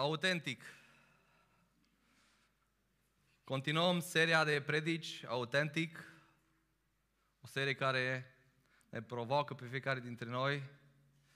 autentic. 0.00 0.62
Continuăm 3.44 4.00
seria 4.00 4.44
de 4.44 4.62
predici 4.62 5.24
autentic, 5.24 6.04
o 7.40 7.46
serie 7.46 7.74
care 7.74 8.34
ne 8.88 9.02
provoacă 9.02 9.54
pe 9.54 9.66
fiecare 9.66 10.00
dintre 10.00 10.28
noi, 10.28 10.62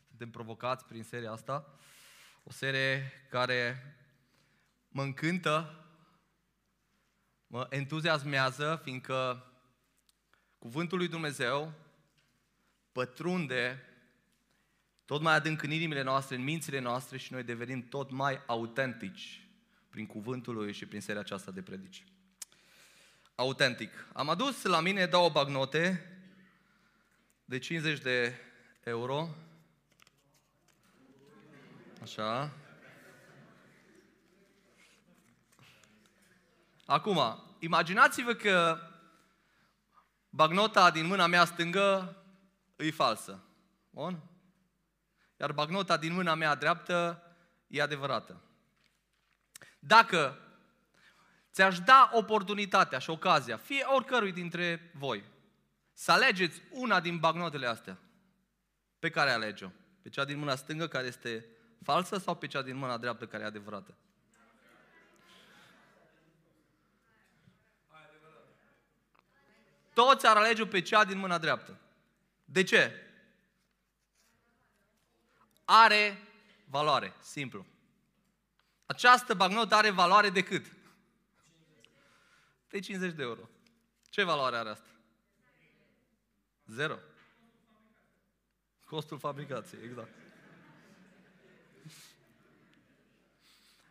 suntem 0.09 0.31
provocați 0.31 0.85
prin 0.85 1.03
seria 1.03 1.33
asta, 1.33 1.79
o 2.43 2.51
serie 2.51 3.13
care 3.31 3.97
mă 4.89 5.03
încântă, 5.03 5.85
mă 7.47 7.67
entuziasmează, 7.71 8.81
fiindcă 8.83 9.47
cuvântul 10.59 10.99
lui 10.99 11.09
Dumnezeu 11.09 11.73
pătrunde 12.93 13.89
tot 15.05 15.21
mai 15.21 15.35
adânc 15.35 15.63
în 15.63 15.71
inimile 15.71 16.03
noastre, 16.03 16.37
în 16.37 16.43
mințile 16.43 16.79
noastre 16.79 17.17
și 17.17 17.33
noi 17.33 17.43
devenim 17.43 17.89
tot 17.89 18.11
mai 18.11 18.41
autentici 18.47 19.49
prin 19.91 20.07
cuvântul 20.07 20.55
lui 20.55 20.73
și 20.73 20.87
prin 20.87 21.01
seria 21.01 21.21
aceasta 21.21 21.51
de 21.51 21.63
predici. 21.63 22.05
Autentic. 23.35 24.07
Am 24.13 24.29
adus 24.29 24.63
la 24.63 24.81
mine 24.81 25.07
două 25.07 25.29
bagnote 25.29 26.09
de 27.45 27.59
50 27.59 28.01
de 28.01 28.35
euro. 28.85 29.29
Așa. 32.03 32.53
Acum, 36.87 37.43
imaginați-vă 37.59 38.33
că 38.33 38.79
bagnota 40.31 40.91
din 40.91 41.07
mâna 41.07 41.27
mea 41.27 41.45
stângă 41.45 42.17
e 42.77 42.91
falsă. 42.91 43.43
Bun? 43.91 44.23
Iar 45.37 45.53
bagnota 45.53 45.97
din 45.97 46.13
mâna 46.13 46.35
mea 46.35 46.55
dreaptă 46.55 47.23
e 47.67 47.83
adevărată. 47.83 48.41
Dacă 49.79 50.39
ți-aș 51.53 51.79
da 51.79 52.11
oportunitatea 52.13 52.99
și 52.99 53.11
ocazia, 53.11 53.57
fie 53.57 53.85
oricărui 53.85 54.33
dintre 54.33 54.91
voi, 54.95 55.25
să 55.93 56.13
alegeți 56.13 56.63
una 56.71 57.01
din 57.01 57.19
bagnotele 57.19 57.67
astea, 57.67 57.99
pe 58.99 59.11
care 59.11 59.31
alege-o? 59.31 59.69
Pe 60.03 60.09
cea 60.09 60.25
din 60.25 60.39
mâna 60.39 60.57
stângă 60.57 60.89
care 60.89 61.07
este 61.07 61.47
falsă 61.83 62.19
sau 62.19 62.37
pe 62.37 62.47
cea 62.47 62.63
din 62.63 62.77
mâna 62.77 62.99
dreaptă 62.99 63.27
care 63.27 63.43
e 63.43 63.47
adevărată? 63.47 63.95
Toți 69.95 70.27
ar 70.27 70.37
alege 70.37 70.67
pe 70.67 70.81
cea 70.81 71.05
din 71.05 71.19
mâna 71.19 71.39
dreaptă. 71.39 71.79
De 72.45 72.63
ce? 72.63 73.04
Are 75.65 76.19
valoare. 76.65 77.15
Simplu. 77.21 77.67
Această 78.87 79.35
bagnotă 79.35 79.75
are 79.75 79.91
valoare 79.91 80.31
de 80.31 80.43
cât? 80.43 80.67
De 82.69 82.81
50 82.81 83.13
de 83.13 83.23
euro. 83.23 83.49
Ce 84.09 84.23
valoare 84.23 84.57
are 84.57 84.69
asta? 84.69 84.89
Zero. 86.67 86.99
Costul 88.85 89.19
fabricației, 89.19 89.85
exact. 89.85 90.13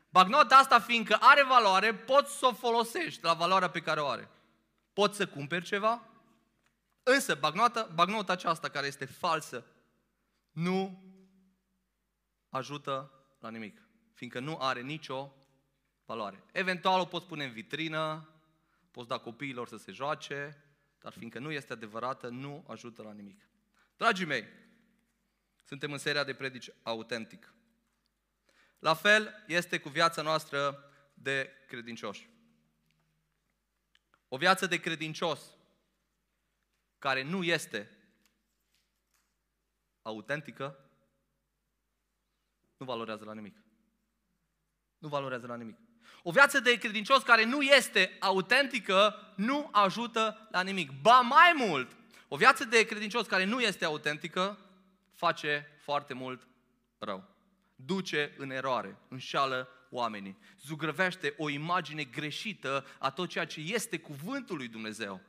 Bagnota 0.09 0.55
asta, 0.55 0.80
fiindcă 0.80 1.17
are 1.19 1.43
valoare, 1.43 1.93
poți 1.93 2.37
să 2.37 2.45
o 2.45 2.53
folosești 2.53 3.23
la 3.23 3.33
valoarea 3.33 3.69
pe 3.69 3.81
care 3.81 3.99
o 3.99 4.08
are. 4.08 4.30
Poți 4.93 5.17
să 5.17 5.27
cumperi 5.27 5.65
ceva, 5.65 6.02
însă 7.03 7.35
bagnota, 7.35 7.89
bagnota 7.93 8.33
aceasta 8.33 8.69
care 8.69 8.87
este 8.87 9.05
falsă 9.05 9.65
nu 10.52 11.03
ajută 12.53 13.11
la 13.39 13.49
nimic, 13.49 13.81
fiindcă 14.13 14.39
nu 14.39 14.57
are 14.57 14.81
nicio 14.81 15.33
valoare. 16.05 16.43
Eventual 16.51 16.99
o 16.99 17.05
poți 17.05 17.25
pune 17.25 17.43
în 17.43 17.51
vitrină, 17.51 18.29
poți 18.91 19.07
da 19.07 19.17
copiilor 19.17 19.67
să 19.67 19.77
se 19.77 19.91
joace, 19.91 20.63
dar 20.99 21.13
fiindcă 21.13 21.39
nu 21.39 21.52
este 21.52 21.73
adevărată, 21.73 22.27
nu 22.27 22.65
ajută 22.67 23.02
la 23.02 23.11
nimic. 23.11 23.47
Dragii 23.97 24.25
mei, 24.25 24.47
suntem 25.65 25.92
în 25.92 25.97
seria 25.97 26.23
de 26.23 26.33
predici 26.33 26.69
autentic. 26.83 27.53
La 28.80 28.93
fel 28.93 29.43
este 29.47 29.80
cu 29.80 29.89
viața 29.89 30.21
noastră 30.21 30.92
de 31.13 31.49
credincioși. 31.67 32.30
O 34.27 34.37
viață 34.37 34.65
de 34.65 34.80
credincios 34.80 35.58
care 36.99 37.23
nu 37.23 37.43
este 37.43 37.97
autentică 40.02 40.83
nu 42.83 42.89
valorează 42.89 43.23
la 43.26 43.33
nimic. 43.33 43.55
Nu 44.98 45.08
valorează 45.08 45.48
la 45.48 45.55
nimic. 45.55 45.77
O 46.23 46.32
viață 46.32 46.60
de 46.60 46.77
credincios 46.77 47.23
care 47.23 47.45
nu 47.45 47.61
este 47.61 48.17
autentică 48.20 49.16
nu 49.36 49.70
ajută 49.71 50.48
la 50.52 50.61
nimic. 50.61 50.92
Ba 51.02 51.20
mai 51.20 51.54
mult, 51.55 51.95
o 52.27 52.36
viață 52.36 52.66
de 52.66 52.86
credincios 52.86 53.27
care 53.27 53.43
nu 53.43 53.61
este 53.61 53.86
autentică 53.86 54.58
face 55.14 55.67
foarte 55.82 56.14
mult 56.14 56.48
rău. 56.98 57.23
Duce 57.76 58.33
în 58.38 58.49
eroare, 58.52 58.98
înșală 59.08 59.70
oamenii, 59.89 60.38
zugrăvește 60.61 61.33
o 61.38 61.49
imagine 61.49 62.04
greșită 62.04 62.86
a 62.99 63.11
tot 63.11 63.30
ceea 63.30 63.45
ce 63.45 63.60
este 63.60 63.99
cuvântul 63.99 64.58
lui 64.58 64.67
Dumnezeu, 64.67 65.22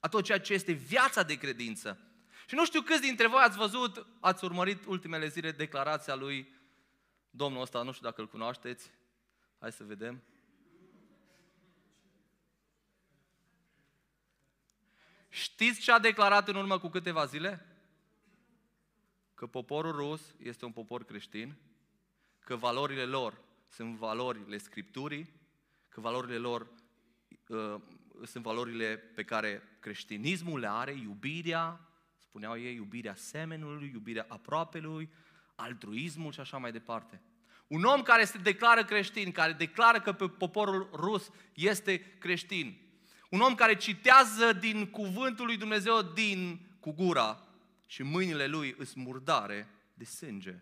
a 0.00 0.08
tot 0.08 0.24
ceea 0.24 0.40
ce 0.40 0.52
este 0.52 0.72
viața 0.72 1.22
de 1.22 1.34
credință. 1.34 1.98
Și 2.46 2.54
nu 2.54 2.64
știu 2.64 2.80
câți 2.80 3.00
dintre 3.00 3.26
voi 3.26 3.42
ați 3.42 3.56
văzut, 3.56 4.06
ați 4.20 4.44
urmărit 4.44 4.84
ultimele 4.84 5.28
zile 5.28 5.50
declarația 5.50 6.14
lui 6.14 6.62
Domnul 7.36 7.60
ăsta, 7.60 7.82
nu 7.82 7.92
știu 7.92 8.08
dacă 8.08 8.20
îl 8.20 8.28
cunoașteți, 8.28 8.90
hai 9.58 9.72
să 9.72 9.84
vedem. 9.84 10.22
Știți 15.28 15.80
ce 15.80 15.92
a 15.92 15.98
declarat 15.98 16.48
în 16.48 16.54
urmă 16.54 16.78
cu 16.78 16.88
câteva 16.88 17.24
zile? 17.24 17.66
Că 19.34 19.46
poporul 19.46 19.92
rus 19.92 20.34
este 20.38 20.64
un 20.64 20.72
popor 20.72 21.04
creștin, 21.04 21.56
că 22.38 22.56
valorile 22.56 23.04
lor 23.04 23.40
sunt 23.68 23.96
valorile 23.96 24.58
Scripturii, 24.58 25.32
că 25.88 26.00
valorile 26.00 26.36
lor 26.36 26.68
uh, 27.48 27.80
sunt 28.24 28.44
valorile 28.44 28.96
pe 28.96 29.24
care 29.24 29.62
creștinismul 29.80 30.60
le 30.60 30.68
are, 30.68 30.92
iubirea, 30.92 31.88
spuneau 32.16 32.58
ei, 32.58 32.74
iubirea 32.74 33.14
semenului, 33.14 33.90
iubirea 33.92 34.26
aproapelui, 34.28 35.10
altruismul 35.54 36.32
și 36.32 36.40
așa 36.40 36.56
mai 36.56 36.72
departe. 36.72 37.20
Un 37.66 37.84
om 37.84 38.02
care 38.02 38.24
se 38.24 38.38
declară 38.38 38.84
creștin, 38.84 39.32
care 39.32 39.52
declară 39.52 40.00
că 40.00 40.12
pe 40.12 40.28
poporul 40.28 40.90
rus 40.92 41.30
este 41.54 42.16
creștin. 42.18 42.78
Un 43.30 43.40
om 43.40 43.54
care 43.54 43.76
citează 43.76 44.52
din 44.52 44.90
cuvântul 44.90 45.46
lui 45.46 45.56
Dumnezeu 45.56 46.02
din 46.02 46.60
cu 46.80 46.92
gura 46.92 47.46
și 47.86 48.02
mâinile 48.02 48.46
lui 48.46 48.74
îs 48.78 48.94
murdare 48.94 49.68
de 49.94 50.04
sânge. 50.04 50.58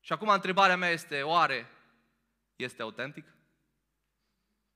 Și 0.00 0.12
acum 0.12 0.28
întrebarea 0.28 0.76
mea 0.76 0.90
este, 0.90 1.22
oare 1.22 1.66
este 2.56 2.82
autentic? 2.82 3.34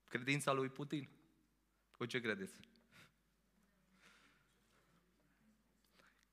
Credința 0.04 0.52
lui 0.52 0.68
Putin? 0.68 1.08
Cu 1.90 2.04
ce 2.04 2.20
credeți? 2.20 2.60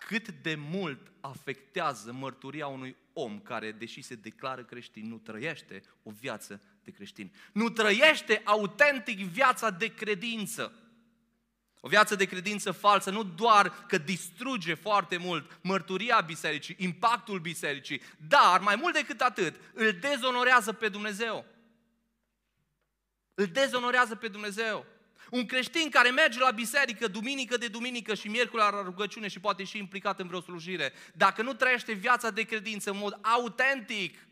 Cât 0.05 0.29
de 0.29 0.55
mult 0.55 1.11
afectează 1.21 2.11
mărturia 2.11 2.67
unui 2.67 2.95
om 3.13 3.39
care, 3.39 3.71
deși 3.71 4.01
se 4.01 4.15
declară 4.15 4.63
creștin, 4.63 5.07
nu 5.07 5.17
trăiește 5.17 5.83
o 6.03 6.11
viață 6.11 6.61
de 6.83 6.91
creștin. 6.91 7.33
Nu 7.53 7.69
trăiește 7.69 8.41
autentic 8.43 9.19
viața 9.19 9.69
de 9.69 9.93
credință. 9.93 10.73
O 11.79 11.87
viață 11.87 12.15
de 12.15 12.25
credință 12.25 12.71
falsă 12.71 13.09
nu 13.09 13.23
doar 13.23 13.85
că 13.87 13.97
distruge 13.97 14.73
foarte 14.73 15.17
mult 15.17 15.59
mărturia 15.61 16.21
bisericii, 16.21 16.75
impactul 16.79 17.39
bisericii, 17.39 18.01
dar 18.27 18.59
mai 18.59 18.75
mult 18.75 18.93
decât 18.93 19.21
atât, 19.21 19.55
îl 19.73 19.91
dezonorează 19.91 20.73
pe 20.73 20.89
Dumnezeu. 20.89 21.45
Îl 23.33 23.45
dezonorează 23.45 24.15
pe 24.15 24.27
Dumnezeu. 24.27 24.85
Un 25.33 25.45
creștin 25.45 25.89
care 25.89 26.09
merge 26.09 26.39
la 26.39 26.51
biserică 26.51 27.07
duminică 27.07 27.57
de 27.57 27.67
duminică 27.67 28.13
și 28.13 28.27
miercuri 28.27 28.61
la 28.61 28.81
rugăciune 28.83 29.27
și 29.27 29.39
poate 29.39 29.63
și 29.63 29.77
implicat 29.77 30.19
în 30.19 30.27
vreo 30.27 30.41
slujire, 30.41 30.93
dacă 31.13 31.41
nu 31.41 31.53
trăiește 31.53 31.93
viața 31.93 32.29
de 32.29 32.43
credință 32.43 32.91
în 32.91 32.97
mod 32.97 33.19
autentic, 33.21 34.27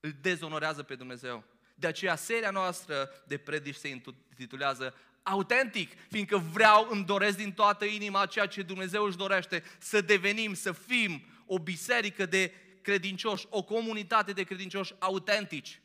îl 0.00 0.14
dezonorează 0.20 0.82
pe 0.82 0.94
Dumnezeu. 0.94 1.44
De 1.74 1.86
aceea 1.86 2.16
seria 2.16 2.50
noastră 2.50 3.10
de 3.26 3.36
predici 3.36 3.74
se 3.74 3.88
intitulează 3.88 4.94
autentic, 5.22 5.92
fiindcă 6.10 6.36
vreau, 6.36 6.88
îmi 6.90 7.04
doresc 7.04 7.36
din 7.36 7.52
toată 7.52 7.84
inima 7.84 8.26
ceea 8.26 8.46
ce 8.46 8.62
Dumnezeu 8.62 9.04
își 9.04 9.16
dorește, 9.16 9.64
să 9.78 10.00
devenim, 10.00 10.54
să 10.54 10.72
fim 10.72 11.24
o 11.46 11.58
biserică 11.58 12.26
de 12.26 12.52
credincioși, 12.82 13.46
o 13.50 13.62
comunitate 13.62 14.32
de 14.32 14.42
credincioși 14.42 14.94
autentici. 14.98 15.80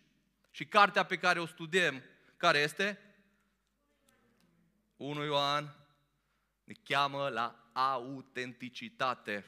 Și 0.51 0.65
cartea 0.65 1.03
pe 1.03 1.17
care 1.17 1.39
o 1.39 1.45
studiem, 1.45 2.03
care 2.37 2.59
este? 2.59 2.99
1 4.99 5.23
Ioan 5.23 5.75
ne 6.63 6.73
cheamă 6.83 7.29
la 7.29 7.69
autenticitate. 7.73 9.45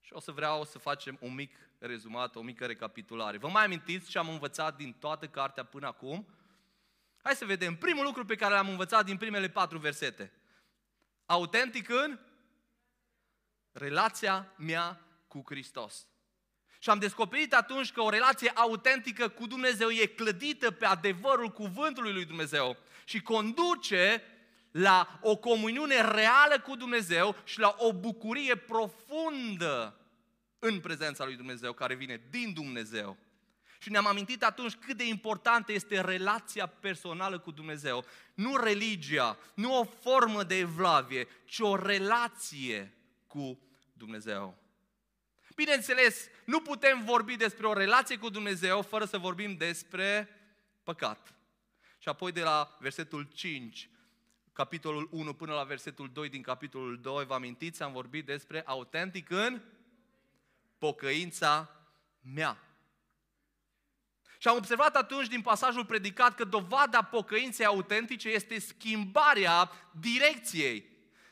Și 0.00 0.12
o 0.12 0.20
să 0.20 0.32
vreau 0.32 0.64
să 0.64 0.78
facem 0.78 1.16
un 1.20 1.34
mic 1.34 1.56
rezumat, 1.78 2.36
o 2.36 2.42
mică 2.42 2.66
recapitulare. 2.66 3.38
Vă 3.38 3.48
mai 3.48 3.64
amintiți 3.64 4.10
ce 4.10 4.18
am 4.18 4.28
învățat 4.28 4.76
din 4.76 4.92
toată 4.92 5.28
cartea 5.28 5.64
până 5.64 5.86
acum? 5.86 6.26
Hai 7.22 7.34
să 7.34 7.44
vedem. 7.44 7.76
Primul 7.76 8.04
lucru 8.04 8.24
pe 8.24 8.34
care 8.34 8.54
l-am 8.54 8.68
învățat 8.68 9.04
din 9.04 9.16
primele 9.16 9.48
patru 9.48 9.78
versete. 9.78 10.32
Autentic 11.26 11.88
în 11.88 12.18
relația 13.72 14.52
mea 14.56 15.00
cu 15.28 15.42
Hristos. 15.46 16.06
Și 16.86 16.92
am 16.92 16.98
descoperit 16.98 17.54
atunci 17.54 17.92
că 17.92 18.00
o 18.00 18.08
relație 18.08 18.50
autentică 18.54 19.28
cu 19.28 19.46
Dumnezeu 19.46 19.88
e 19.88 20.06
clădită 20.06 20.70
pe 20.70 20.84
adevărul 20.84 21.48
cuvântului 21.48 22.12
lui 22.12 22.24
Dumnezeu 22.24 22.76
și 23.04 23.20
conduce 23.20 24.22
la 24.70 25.18
o 25.22 25.36
comuniune 25.36 25.94
reală 25.94 26.60
cu 26.62 26.76
Dumnezeu 26.76 27.36
și 27.44 27.58
la 27.58 27.74
o 27.78 27.92
bucurie 27.92 28.56
profundă 28.56 30.00
în 30.58 30.80
prezența 30.80 31.24
lui 31.24 31.36
Dumnezeu, 31.36 31.72
care 31.72 31.94
vine 31.94 32.22
din 32.30 32.52
Dumnezeu. 32.52 33.16
Și 33.78 33.90
ne-am 33.90 34.06
amintit 34.06 34.42
atunci 34.42 34.74
cât 34.74 34.96
de 34.96 35.06
importantă 35.06 35.72
este 35.72 36.00
relația 36.00 36.66
personală 36.66 37.38
cu 37.38 37.50
Dumnezeu. 37.50 38.04
Nu 38.34 38.56
religia, 38.56 39.38
nu 39.54 39.78
o 39.78 39.84
formă 39.84 40.42
de 40.42 40.58
evlavie, 40.58 41.28
ci 41.44 41.58
o 41.58 41.76
relație 41.76 42.92
cu 43.26 43.58
Dumnezeu. 43.92 44.64
Bineînțeles, 45.56 46.28
nu 46.44 46.60
putem 46.60 47.04
vorbi 47.04 47.36
despre 47.36 47.66
o 47.66 47.72
relație 47.72 48.18
cu 48.18 48.28
Dumnezeu 48.28 48.82
fără 48.82 49.04
să 49.04 49.18
vorbim 49.18 49.56
despre 49.56 50.28
păcat. 50.82 51.34
Și 51.98 52.08
apoi 52.08 52.32
de 52.32 52.42
la 52.42 52.76
versetul 52.80 53.28
5, 53.34 53.90
capitolul 54.52 55.08
1 55.10 55.34
până 55.34 55.54
la 55.54 55.62
versetul 55.62 56.10
2 56.12 56.28
din 56.28 56.42
capitolul 56.42 57.00
2, 57.00 57.24
vă 57.24 57.34
amintiți, 57.34 57.82
am 57.82 57.92
vorbit 57.92 58.26
despre 58.26 58.62
autentic 58.66 59.30
în 59.30 59.62
pocăința 60.78 61.70
mea. 62.34 62.58
Și 64.38 64.48
am 64.48 64.56
observat 64.56 64.96
atunci 64.96 65.28
din 65.28 65.42
pasajul 65.42 65.84
predicat 65.84 66.34
că 66.34 66.44
dovada 66.44 67.02
pocăinței 67.02 67.66
autentice 67.66 68.28
este 68.28 68.58
schimbarea 68.58 69.70
direcției 70.00 70.90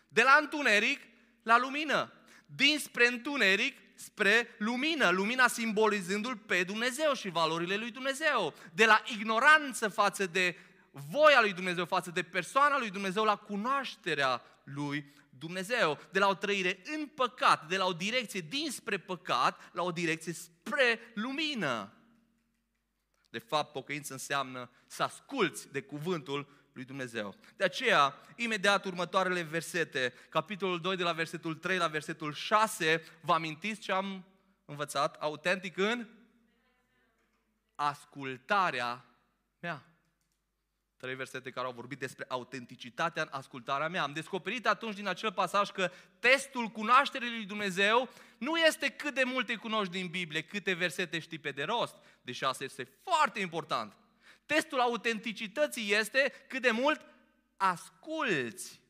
de 0.09 0.23
la 0.23 0.39
întuneric 0.41 1.01
la 1.43 1.59
lumină, 1.59 2.13
dinspre 2.47 3.07
întuneric 3.07 3.84
spre 3.95 4.49
lumină, 4.59 5.09
lumina 5.11 5.49
simbolizându-L 5.49 6.37
pe 6.37 6.63
Dumnezeu 6.63 7.15
și 7.15 7.29
valorile 7.29 7.77
lui 7.77 7.91
Dumnezeu, 7.91 8.55
de 8.73 8.85
la 8.85 9.03
ignoranță 9.17 9.89
față 9.89 10.27
de 10.27 10.57
voia 10.91 11.41
lui 11.41 11.53
Dumnezeu, 11.53 11.85
față 11.85 12.11
de 12.11 12.23
persoana 12.23 12.79
lui 12.79 12.91
Dumnezeu, 12.91 13.25
la 13.25 13.37
cunoașterea 13.37 14.43
lui 14.65 15.13
Dumnezeu, 15.39 15.99
de 16.11 16.19
la 16.19 16.29
o 16.29 16.35
trăire 16.35 16.83
în 16.97 17.07
păcat, 17.07 17.69
de 17.69 17.77
la 17.77 17.85
o 17.85 17.93
direcție 17.93 18.41
dinspre 18.41 18.99
păcat, 18.99 19.71
la 19.73 19.83
o 19.83 19.91
direcție 19.91 20.33
spre 20.33 21.01
lumină. 21.15 21.93
De 23.31 23.39
fapt, 23.39 23.73
pocăință 23.73 24.13
înseamnă 24.13 24.71
să 24.87 25.03
asculți 25.03 25.73
de 25.73 25.81
cuvântul 25.81 26.64
lui 26.75 26.85
Dumnezeu. 26.85 27.35
De 27.57 27.65
aceea, 27.65 28.15
imediat 28.37 28.85
următoarele 28.85 29.43
versete, 29.43 30.13
capitolul 30.29 30.81
2 30.81 30.97
de 30.97 31.03
la 31.03 31.13
versetul 31.13 31.55
3 31.55 31.77
la 31.77 31.87
versetul 31.87 32.33
6, 32.33 33.03
vă 33.21 33.33
amintiți 33.33 33.81
ce 33.81 33.93
am 33.93 34.25
învățat? 34.65 35.15
Autentic 35.15 35.77
în 35.77 36.07
ascultarea 37.75 39.05
mea. 39.61 39.85
Trei 40.97 41.15
versete 41.15 41.51
care 41.51 41.67
au 41.67 41.73
vorbit 41.73 41.99
despre 41.99 42.25
autenticitatea 42.29 43.23
în 43.23 43.29
ascultarea 43.31 43.89
mea. 43.89 44.03
Am 44.03 44.13
descoperit 44.13 44.67
atunci 44.67 44.95
din 44.95 45.07
acel 45.07 45.33
pasaj 45.33 45.71
că 45.71 45.91
testul 46.19 46.67
cunoașterii 46.67 47.31
lui 47.31 47.45
Dumnezeu 47.45 48.09
nu 48.39 48.57
este 48.57 48.89
cât 48.89 49.15
de 49.15 49.23
multe 49.25 49.55
cunoști 49.55 49.93
din 49.93 50.07
Biblie, 50.07 50.43
câte 50.43 50.73
versete 50.73 51.19
știi 51.19 51.39
pe 51.39 51.51
de 51.51 51.63
rost, 51.63 51.95
deși 52.23 52.45
asta 52.45 52.65
este 52.65 52.89
foarte 53.03 53.41
important. 53.41 53.97
Testul 54.47 54.81
autenticității 54.81 55.93
este 55.93 56.33
cât 56.49 56.63
de 56.63 56.71
mult 56.71 57.07
asculți, 57.57 58.81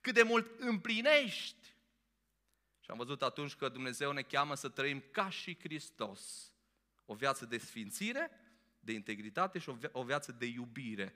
cât 0.00 0.14
de 0.14 0.22
mult 0.22 0.60
împlinești. 0.60 1.74
Și 2.80 2.90
am 2.90 2.96
văzut 2.96 3.22
atunci 3.22 3.54
că 3.54 3.68
Dumnezeu 3.68 4.12
ne 4.12 4.22
cheamă 4.22 4.54
să 4.54 4.68
trăim 4.68 5.04
ca 5.10 5.30
și 5.30 5.58
Hristos. 5.60 6.52
O 7.04 7.14
viață 7.14 7.46
de 7.46 7.58
sfințire, 7.58 8.30
de 8.80 8.92
integritate 8.92 9.58
și 9.58 9.70
o 9.92 10.02
viață 10.02 10.32
de 10.32 10.46
iubire. 10.46 11.14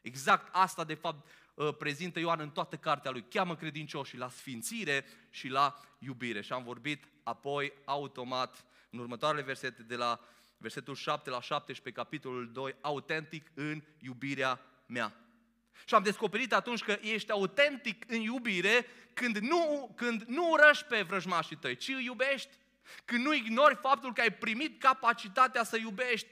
Exact 0.00 0.48
asta, 0.52 0.84
de 0.84 0.94
fapt, 0.94 1.28
ă, 1.56 1.72
prezintă 1.72 2.18
Ioan 2.18 2.40
în 2.40 2.50
toată 2.50 2.76
cartea 2.76 3.10
lui. 3.10 3.24
Cheamă 3.28 3.56
credincioșii 3.56 4.18
la 4.18 4.28
sfințire 4.28 5.04
și 5.30 5.48
la 5.48 5.80
iubire. 5.98 6.40
Și 6.40 6.52
am 6.52 6.62
vorbit 6.62 7.08
apoi 7.22 7.72
automat 7.84 8.64
în 8.90 8.98
următoarele 8.98 9.42
versete 9.42 9.82
de 9.82 9.96
la 9.96 10.20
versetul 10.56 10.94
7 10.94 11.30
la 11.30 11.40
17, 11.40 12.02
capitolul 12.02 12.52
2, 12.52 12.76
autentic 12.80 13.50
în 13.54 13.82
iubirea 13.98 14.60
mea. 14.86 15.14
Și 15.84 15.94
am 15.94 16.02
descoperit 16.02 16.52
atunci 16.52 16.82
că 16.82 16.98
ești 17.00 17.30
autentic 17.30 18.04
în 18.08 18.20
iubire 18.20 18.86
când 19.14 19.36
nu, 19.36 19.92
când 19.96 20.22
nu 20.22 20.50
urăști 20.50 20.84
pe 20.84 21.02
vrăjmașii 21.02 21.56
tăi, 21.56 21.76
ci 21.76 21.88
îi 21.88 22.04
iubești. 22.04 22.56
Când 23.04 23.24
nu 23.24 23.34
ignori 23.34 23.74
faptul 23.74 24.12
că 24.12 24.20
ai 24.20 24.32
primit 24.32 24.80
capacitatea 24.80 25.64
să 25.64 25.76
iubești. 25.76 26.28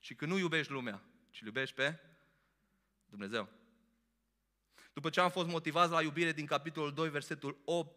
Și 0.00 0.14
când 0.14 0.30
nu 0.30 0.38
iubești 0.38 0.72
lumea, 0.72 1.02
ci 1.30 1.40
iubești 1.40 1.74
pe 1.74 1.98
Dumnezeu. 3.06 3.48
După 4.92 5.10
ce 5.10 5.20
am 5.20 5.30
fost 5.30 5.48
motivați 5.48 5.92
la 5.92 6.02
iubire 6.02 6.32
din 6.32 6.46
capitolul 6.46 6.92
2, 6.92 7.08
versetul 7.10 7.58
8, 7.64 7.96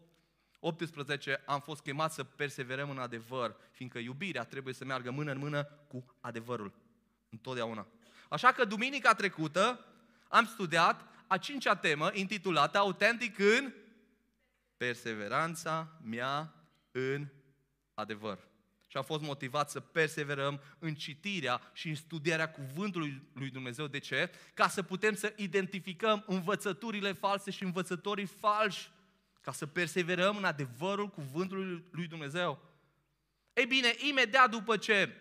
18, 0.60 1.42
am 1.46 1.60
fost 1.60 1.82
chemat 1.82 2.12
să 2.12 2.24
perseverăm 2.24 2.90
în 2.90 2.98
adevăr, 2.98 3.56
fiindcă 3.70 3.98
iubirea 3.98 4.44
trebuie 4.44 4.74
să 4.74 4.84
meargă 4.84 5.10
mână 5.10 5.30
în 5.30 5.38
mână 5.38 5.64
cu 5.64 6.16
adevărul. 6.20 6.72
Întotdeauna. 7.30 7.86
Așa 8.28 8.52
că 8.52 8.64
duminica 8.64 9.14
trecută 9.14 9.84
am 10.28 10.44
studiat 10.44 11.04
a 11.26 11.38
cincea 11.38 11.76
temă 11.76 12.10
intitulată 12.12 12.78
Autentic 12.78 13.38
în 13.38 13.72
perseveranța 14.76 15.98
mea 16.02 16.54
în 16.90 17.26
adevăr. 17.94 18.38
Și 18.86 18.96
am 18.96 19.02
fost 19.02 19.22
motivat 19.22 19.70
să 19.70 19.80
perseverăm 19.80 20.60
în 20.78 20.94
citirea 20.94 21.60
și 21.72 21.88
în 21.88 21.94
studierea 21.94 22.50
cuvântului 22.50 23.22
lui 23.32 23.50
Dumnezeu. 23.50 23.86
De 23.86 23.98
ce? 23.98 24.30
Ca 24.54 24.68
să 24.68 24.82
putem 24.82 25.14
să 25.14 25.32
identificăm 25.36 26.24
învățăturile 26.26 27.12
false 27.12 27.50
și 27.50 27.62
învățătorii 27.62 28.26
falși 28.26 28.90
ca 29.48 29.54
să 29.54 29.66
perseverăm 29.66 30.36
în 30.36 30.44
adevărul 30.44 31.08
cuvântului 31.08 31.84
lui 31.90 32.06
Dumnezeu. 32.06 32.58
Ei 33.52 33.66
bine, 33.66 33.94
imediat 34.08 34.50
după 34.50 34.76
ce 34.76 35.14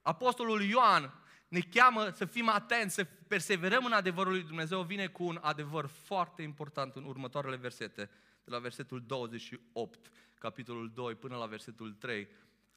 Apostolul 0.00 0.62
Ioan 0.62 1.14
ne 1.48 1.60
cheamă 1.60 2.10
să 2.10 2.24
fim 2.24 2.48
atenți, 2.48 2.94
să 2.94 3.04
perseverăm 3.04 3.84
în 3.84 3.92
adevărul 3.92 4.32
lui 4.32 4.42
Dumnezeu, 4.42 4.82
vine 4.82 5.06
cu 5.06 5.24
un 5.24 5.38
adevăr 5.42 5.86
foarte 5.86 6.42
important 6.42 6.96
în 6.96 7.04
următoarele 7.04 7.56
versete, 7.56 8.10
de 8.44 8.50
la 8.50 8.58
versetul 8.58 9.02
28, 9.06 10.10
capitolul 10.38 10.90
2, 10.94 11.14
până 11.14 11.36
la 11.36 11.46
versetul 11.46 11.92
3, 11.92 12.28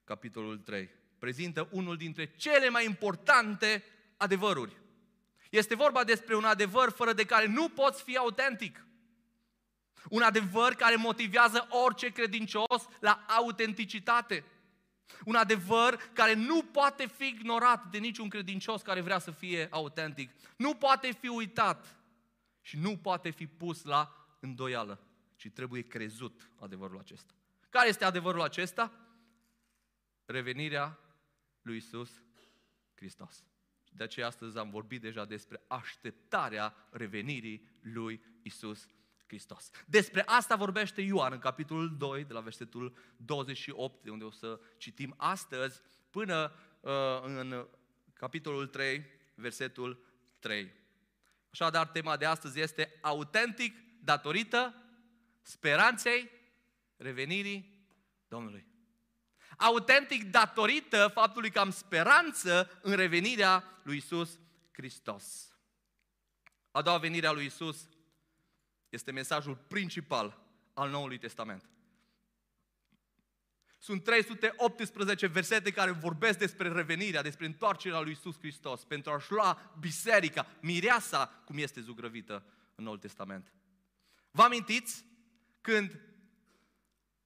capitolul 0.03 0.57
3. 0.57 0.89
Prezintă 1.19 1.67
unul 1.71 1.97
dintre 1.97 2.25
cele 2.35 2.69
mai 2.69 2.85
importante 2.85 3.83
adevăruri. 4.17 4.77
Este 5.49 5.75
vorba 5.75 6.03
despre 6.03 6.35
un 6.35 6.43
adevăr 6.43 6.91
fără 6.91 7.13
de 7.13 7.25
care 7.25 7.45
nu 7.45 7.69
poți 7.69 8.03
fi 8.03 8.17
autentic. 8.17 8.84
Un 10.09 10.21
adevăr 10.21 10.73
care 10.73 10.95
motivează 10.95 11.67
orice 11.69 12.09
credincios 12.09 12.87
la 12.99 13.25
autenticitate. 13.27 14.43
Un 15.25 15.35
adevăr 15.35 15.95
care 16.13 16.33
nu 16.33 16.63
poate 16.63 17.07
fi 17.07 17.27
ignorat 17.27 17.85
de 17.85 17.97
niciun 17.97 18.29
credincios 18.29 18.81
care 18.81 19.01
vrea 19.01 19.19
să 19.19 19.31
fie 19.31 19.67
autentic. 19.71 20.29
Nu 20.57 20.75
poate 20.75 21.11
fi 21.11 21.27
uitat 21.27 21.95
și 22.61 22.77
nu 22.77 22.97
poate 22.97 23.29
fi 23.29 23.47
pus 23.47 23.83
la 23.83 24.27
îndoială, 24.39 24.99
ci 25.35 25.49
trebuie 25.49 25.81
crezut 25.81 26.49
adevărul 26.59 26.99
acesta. 26.99 27.33
Care 27.69 27.87
este 27.87 28.05
adevărul 28.05 28.41
acesta? 28.41 28.91
Revenirea 30.25 30.99
lui 31.61 31.77
Isus 31.77 32.23
Hristos. 32.95 33.43
De 33.91 34.03
aceea 34.03 34.27
astăzi 34.27 34.57
am 34.57 34.69
vorbit 34.69 35.01
deja 35.01 35.25
despre 35.25 35.61
așteptarea 35.67 36.75
revenirii 36.89 37.67
lui 37.81 38.21
Isus 38.41 38.87
Hristos. 39.27 39.69
Despre 39.85 40.23
asta 40.25 40.55
vorbește 40.55 41.01
Ioan 41.01 41.31
în 41.31 41.39
capitolul 41.39 41.97
2, 41.97 42.23
de 42.23 42.33
la 42.33 42.39
versetul 42.39 42.97
28, 43.17 44.03
de 44.03 44.09
unde 44.09 44.23
o 44.23 44.31
să 44.31 44.59
citim 44.77 45.13
astăzi, 45.17 45.81
până 46.09 46.53
uh, 46.79 46.91
în 47.23 47.67
capitolul 48.13 48.67
3, 48.67 49.05
versetul 49.35 50.05
3. 50.39 50.71
Așadar, 51.51 51.87
tema 51.87 52.17
de 52.17 52.25
astăzi 52.25 52.59
este 52.59 52.97
autentic 53.01 53.75
datorită 54.03 54.75
speranței 55.41 56.29
revenirii 56.97 57.87
Domnului. 58.27 58.67
Autentic 59.57 60.23
datorită 60.23 61.11
faptului 61.13 61.51
că 61.51 61.59
am 61.59 61.71
speranță 61.71 62.79
în 62.81 62.95
revenirea 62.95 63.63
lui 63.83 63.97
Isus 63.97 64.39
Hristos. 64.71 65.53
A 66.71 66.81
doua 66.81 66.97
venire 66.97 67.27
a 67.27 67.31
lui 67.31 67.45
Isus 67.45 67.89
este 68.89 69.11
mesajul 69.11 69.55
principal 69.55 70.41
al 70.73 70.89
Noului 70.89 71.17
Testament. 71.17 71.69
Sunt 73.79 74.03
318 74.03 75.27
versete 75.27 75.71
care 75.71 75.91
vorbesc 75.91 76.37
despre 76.37 76.71
revenirea, 76.71 77.21
despre 77.21 77.45
întoarcerea 77.45 77.99
lui 77.99 78.11
Isus 78.11 78.37
Hristos, 78.37 78.83
pentru 78.83 79.11
a-și 79.11 79.31
lua 79.31 79.75
biserica, 79.79 80.47
mireasa, 80.61 81.25
cum 81.45 81.57
este 81.57 81.81
zugrăvită 81.81 82.45
în 82.75 82.83
Noul 82.83 82.97
Testament. 82.97 83.53
Vă 84.31 84.41
amintiți 84.41 85.05
când 85.61 85.99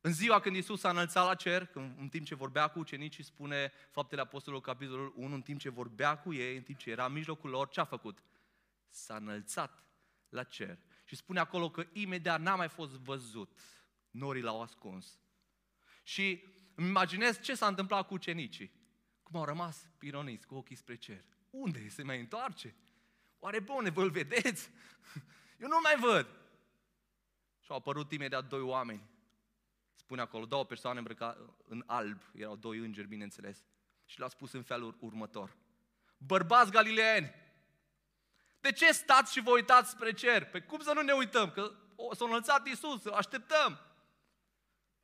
în 0.01 0.13
ziua 0.13 0.39
când 0.39 0.55
Isus 0.55 0.83
a 0.83 0.89
înălțat 0.89 1.25
la 1.25 1.35
cer, 1.35 1.65
când, 1.65 1.99
în 1.99 2.09
timp 2.09 2.25
ce 2.25 2.35
vorbea 2.35 2.67
cu 2.67 2.79
ucenicii, 2.79 3.23
spune 3.23 3.71
Faptele 3.91 4.21
Apostolului, 4.21 4.65
capitolul 4.65 5.13
1, 5.15 5.35
în 5.35 5.41
timp 5.41 5.59
ce 5.59 5.69
vorbea 5.69 6.17
cu 6.17 6.33
ei, 6.33 6.55
în 6.55 6.63
timp 6.63 6.77
ce 6.77 6.91
era 6.91 7.05
în 7.05 7.13
mijlocul 7.13 7.49
lor, 7.49 7.69
ce 7.69 7.79
a 7.79 7.85
făcut? 7.85 8.23
S-a 8.89 9.15
înălțat 9.15 9.83
la 10.29 10.43
cer. 10.43 10.77
Și 11.09 11.15
spune 11.15 11.39
acolo 11.39 11.69
că 11.69 11.85
imediat 11.93 12.41
n-a 12.41 12.55
mai 12.55 12.69
fost 12.69 12.91
văzut. 12.91 13.59
Norii 14.11 14.41
l-au 14.41 14.61
ascuns. 14.61 15.19
Și 16.03 16.43
îmi 16.75 16.87
imaginez 16.87 17.39
ce 17.41 17.55
s-a 17.55 17.67
întâmplat 17.67 18.07
cu 18.07 18.13
ucenicii. 18.13 18.71
Cum 19.23 19.39
au 19.39 19.45
rămas 19.45 19.89
pironiți 19.97 20.47
cu 20.47 20.55
ochii 20.55 20.75
spre 20.75 20.95
cer. 20.95 21.23
Unde 21.49 21.89
se 21.89 22.03
mai 22.03 22.19
întoarce? 22.19 22.75
Oare 23.39 23.59
bune, 23.59 23.89
vă-l 23.89 24.09
vedeți? 24.09 24.69
Eu 25.61 25.67
nu 25.67 25.79
mai 25.83 25.95
văd. 25.99 26.25
Și 27.59 27.71
au 27.71 27.77
apărut 27.77 28.11
imediat 28.11 28.47
doi 28.47 28.61
oameni 28.61 29.09
spune 29.95 30.21
acolo, 30.21 30.45
două 30.45 30.65
persoane 30.65 30.97
îmbrăcate 30.97 31.39
în 31.65 31.83
alb, 31.85 32.21
erau 32.33 32.55
doi 32.55 32.77
îngeri, 32.77 33.07
bineînțeles, 33.07 33.63
și 34.05 34.19
le-a 34.19 34.27
spus 34.27 34.51
în 34.51 34.61
felul 34.61 34.97
următor. 34.99 35.55
Bărbați 36.17 36.71
galileeni, 36.71 37.33
de 38.59 38.71
ce 38.71 38.91
stați 38.91 39.31
și 39.31 39.41
vă 39.41 39.51
uitați 39.51 39.89
spre 39.89 40.13
cer? 40.13 40.45
Pe 40.45 40.59
cum 40.61 40.79
să 40.79 40.93
nu 40.93 41.01
ne 41.01 41.11
uităm? 41.11 41.51
Că 41.51 41.71
s-a 42.15 42.25
înălțat 42.25 42.67
Iisus, 42.67 43.05
așteptăm. 43.05 43.79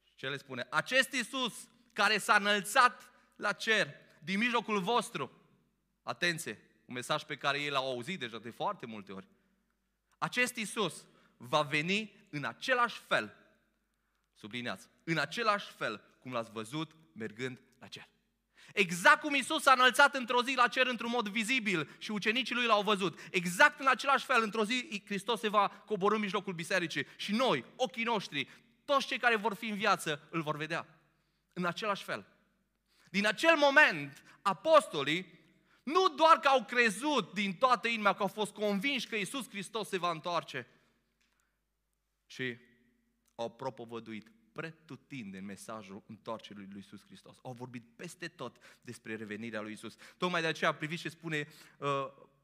Și 0.03 0.15
ce 0.15 0.29
le 0.29 0.38
spune? 0.38 0.67
Acest 0.69 1.13
Iisus 1.13 1.69
care 1.93 2.17
s-a 2.17 2.35
înălțat 2.35 3.12
la 3.35 3.51
cer, 3.51 3.88
din 4.19 4.38
mijlocul 4.38 4.79
vostru, 4.79 5.31
atenție, 6.03 6.62
un 6.85 6.93
mesaj 6.93 7.24
pe 7.24 7.35
care 7.35 7.62
ei 7.62 7.69
l-au 7.69 7.85
auzit 7.85 8.19
deja 8.19 8.38
de 8.38 8.50
foarte 8.50 8.85
multe 8.85 9.12
ori. 9.12 9.27
Acest 10.17 10.55
Iisus 10.55 11.05
va 11.38 11.62
veni 11.62 12.27
în 12.29 12.43
același 12.43 13.00
fel 13.07 13.45
Sublineați. 14.35 14.88
În 15.03 15.17
același 15.17 15.71
fel 15.71 16.01
cum 16.19 16.31
l-ați 16.31 16.51
văzut 16.51 16.91
mergând 17.13 17.62
la 17.79 17.88
cer. 17.88 18.07
Exact 18.75 19.20
cum 19.20 19.34
Isus 19.34 19.62
s-a 19.62 19.72
înălțat 19.72 20.15
într-o 20.15 20.44
zi 20.44 20.53
la 20.55 20.67
cer 20.67 20.88
într-un 20.88 21.10
mod 21.10 21.27
vizibil 21.27 21.89
și 21.98 22.12
ucenicii 22.12 22.55
lui 22.55 22.65
l-au 22.65 22.82
văzut. 22.82 23.20
Exact 23.32 23.79
în 23.79 23.88
același 23.88 24.25
fel, 24.25 24.44
într-o 24.44 24.63
zi, 24.63 25.01
Hristos 25.05 25.39
se 25.39 25.50
va 25.50 25.67
coborâ 25.67 26.15
în 26.15 26.22
mijlocul 26.22 26.53
bisericii 26.53 27.08
și 27.15 27.32
noi, 27.32 27.65
ochii 27.75 28.03
noștri, 28.03 28.48
toți 28.86 29.08
cei 29.08 29.17
care 29.17 29.36
vor 29.36 29.53
fi 29.53 29.65
în 29.65 29.75
viață, 29.75 30.27
îl 30.29 30.41
vor 30.41 30.58
vedea. 30.58 30.88
În 31.53 31.65
același 31.65 32.03
fel. 32.03 32.25
Din 33.10 33.27
acel 33.27 33.55
moment, 33.55 34.24
apostolii 34.41 35.39
nu 35.84 36.08
doar 36.08 36.39
că 36.39 36.48
au 36.48 36.63
crezut 36.63 37.34
din 37.34 37.53
toată 37.53 37.88
inima, 37.88 38.13
că 38.13 38.22
au 38.22 38.27
fost 38.27 38.53
convinși 38.53 39.08
că 39.08 39.15
Isus 39.15 39.50
Hristos 39.50 39.88
se 39.88 39.98
va 39.98 40.12
întoarce, 40.12 40.67
ci 42.25 42.58
au 43.36 43.51
propovăduit 43.51 44.32
pretutindeni 44.55 45.45
mesajul 45.45 46.03
întoarcerii 46.07 46.67
lui 46.71 46.79
Isus 46.79 47.05
Hristos. 47.05 47.38
Au 47.41 47.51
vorbit 47.51 47.83
peste 47.95 48.27
tot 48.27 48.57
despre 48.81 49.15
revenirea 49.15 49.62
lui 49.62 49.71
Isus. 49.71 49.95
Tocmai 50.17 50.41
de 50.41 50.47
aceea 50.47 50.74
priviți 50.74 51.01
ce 51.01 51.09
spune 51.09 51.47
uh, 51.77 51.88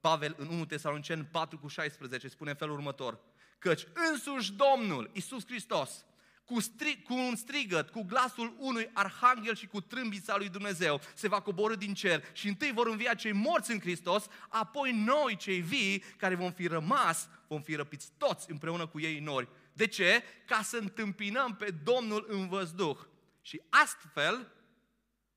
Pavel 0.01 0.35
în 0.37 0.47
1 0.47 0.65
Tesalonicen 0.65 1.27
4 1.31 1.57
cu 1.57 1.67
16, 1.67 2.27
spune 2.27 2.49
în 2.49 2.55
felul 2.55 2.75
următor. 2.75 3.19
Căci 3.57 3.87
însuși 4.09 4.53
Domnul, 4.53 5.09
Isus 5.13 5.45
Hristos, 5.45 6.05
cu, 6.45 6.61
stri- 6.61 7.03
cu 7.03 7.13
un 7.13 7.35
strigăt, 7.35 7.89
cu 7.89 8.03
glasul 8.03 8.55
unui 8.57 8.89
arhanghel 8.93 9.55
și 9.55 9.67
cu 9.67 9.81
trâmbița 9.81 10.37
lui 10.37 10.49
Dumnezeu, 10.49 11.01
se 11.15 11.27
va 11.27 11.41
coborâ 11.41 11.75
din 11.75 11.93
cer 11.93 12.23
și 12.33 12.47
întâi 12.47 12.71
vor 12.71 12.87
învia 12.87 13.13
cei 13.13 13.31
morți 13.31 13.71
în 13.71 13.79
Hristos, 13.79 14.27
apoi 14.49 14.91
noi, 14.91 15.35
cei 15.35 15.61
vii, 15.61 16.03
care 16.17 16.35
vom 16.35 16.51
fi 16.51 16.67
rămas, 16.67 17.29
vom 17.47 17.61
fi 17.61 17.75
răpiți 17.75 18.11
toți 18.17 18.51
împreună 18.51 18.87
cu 18.87 18.99
ei 18.99 19.17
în 19.17 19.23
nori 19.23 19.49
de 19.73 19.87
ce? 19.87 20.23
Ca 20.45 20.61
să 20.61 20.77
întâmpinăm 20.77 21.55
pe 21.55 21.71
Domnul 21.83 22.25
în 22.27 22.47
văzduh. 22.47 22.97
Și 23.41 23.61
astfel 23.69 24.51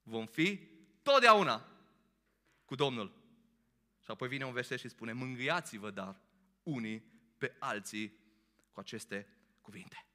vom 0.03 0.27
fi 0.27 0.69
totdeauna 1.03 1.69
cu 2.65 2.75
Domnul. 2.75 3.23
Și 4.05 4.11
apoi 4.11 4.29
vine 4.29 4.45
un 4.45 4.53
verset 4.53 4.79
și 4.79 4.89
spune, 4.89 5.13
mângâiați-vă 5.13 5.91
dar 5.91 6.17
unii 6.63 7.13
pe 7.39 7.57
alții 7.59 8.13
cu 8.73 8.81
aceste 8.81 9.27
cuvinte. 9.61 10.07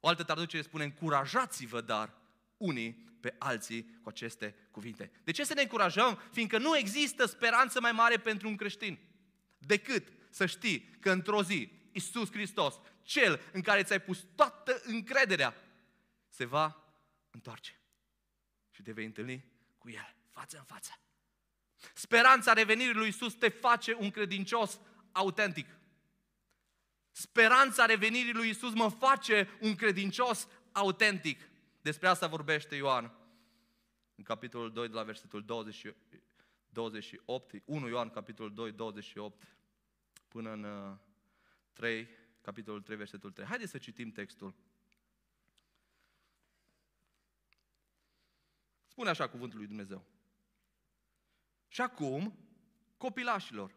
O 0.00 0.08
altă 0.08 0.22
traducere 0.22 0.62
spune, 0.62 0.84
încurajați-vă 0.84 1.80
dar 1.80 2.14
unii 2.56 3.08
pe 3.20 3.34
alții 3.38 3.98
cu 4.02 4.08
aceste 4.08 4.54
cuvinte. 4.70 5.10
De 5.24 5.30
ce 5.30 5.44
să 5.44 5.54
ne 5.54 5.62
încurajăm? 5.62 6.18
Fiindcă 6.32 6.58
nu 6.58 6.76
există 6.76 7.26
speranță 7.26 7.80
mai 7.80 7.92
mare 7.92 8.16
pentru 8.16 8.48
un 8.48 8.56
creștin 8.56 8.98
decât 9.58 10.12
să 10.30 10.46
știi 10.46 10.96
că 11.00 11.10
într-o 11.10 11.42
zi 11.42 11.72
Isus 11.92 12.30
Hristos 12.30 12.74
cel 13.10 13.40
în 13.52 13.60
care 13.60 13.82
ți-ai 13.82 14.00
pus 14.00 14.26
toată 14.34 14.80
încrederea, 14.84 15.54
se 16.28 16.44
va 16.44 16.84
întoarce 17.30 17.80
și 18.70 18.82
te 18.82 18.92
vei 18.92 19.04
întâlni 19.04 19.44
cu 19.78 19.90
El, 19.90 20.14
față 20.28 20.58
în 20.58 20.64
față. 20.64 20.92
Speranța 21.94 22.52
revenirii 22.52 22.94
lui 22.94 23.08
Isus 23.08 23.34
te 23.34 23.48
face 23.48 23.94
un 23.98 24.10
credincios 24.10 24.80
autentic. 25.12 25.66
Speranța 27.10 27.84
revenirii 27.84 28.32
lui 28.32 28.48
Isus 28.48 28.74
mă 28.74 28.88
face 28.88 29.48
un 29.60 29.74
credincios 29.74 30.48
autentic. 30.72 31.48
Despre 31.80 32.08
asta 32.08 32.26
vorbește 32.26 32.74
Ioan 32.74 33.14
în 34.14 34.24
capitolul 34.24 34.72
2 34.72 34.88
de 34.88 34.94
la 34.94 35.02
versetul 35.02 35.44
20, 35.44 35.86
28, 36.68 37.62
1 37.64 37.88
Ioan 37.88 38.10
capitolul 38.10 38.54
2, 38.54 38.72
28 38.72 39.56
până 40.28 40.52
în 40.52 40.98
3, 41.72 42.00
uh, 42.00 42.08
capitolul 42.40 42.82
3, 42.82 42.96
versetul 42.96 43.32
3. 43.32 43.46
Haideți 43.46 43.70
să 43.70 43.78
citim 43.78 44.10
textul. 44.10 44.54
Spune 48.86 49.08
așa 49.08 49.28
cuvântul 49.28 49.58
lui 49.58 49.66
Dumnezeu. 49.66 50.06
Și 51.68 51.80
acum, 51.80 52.38
copilașilor, 52.96 53.74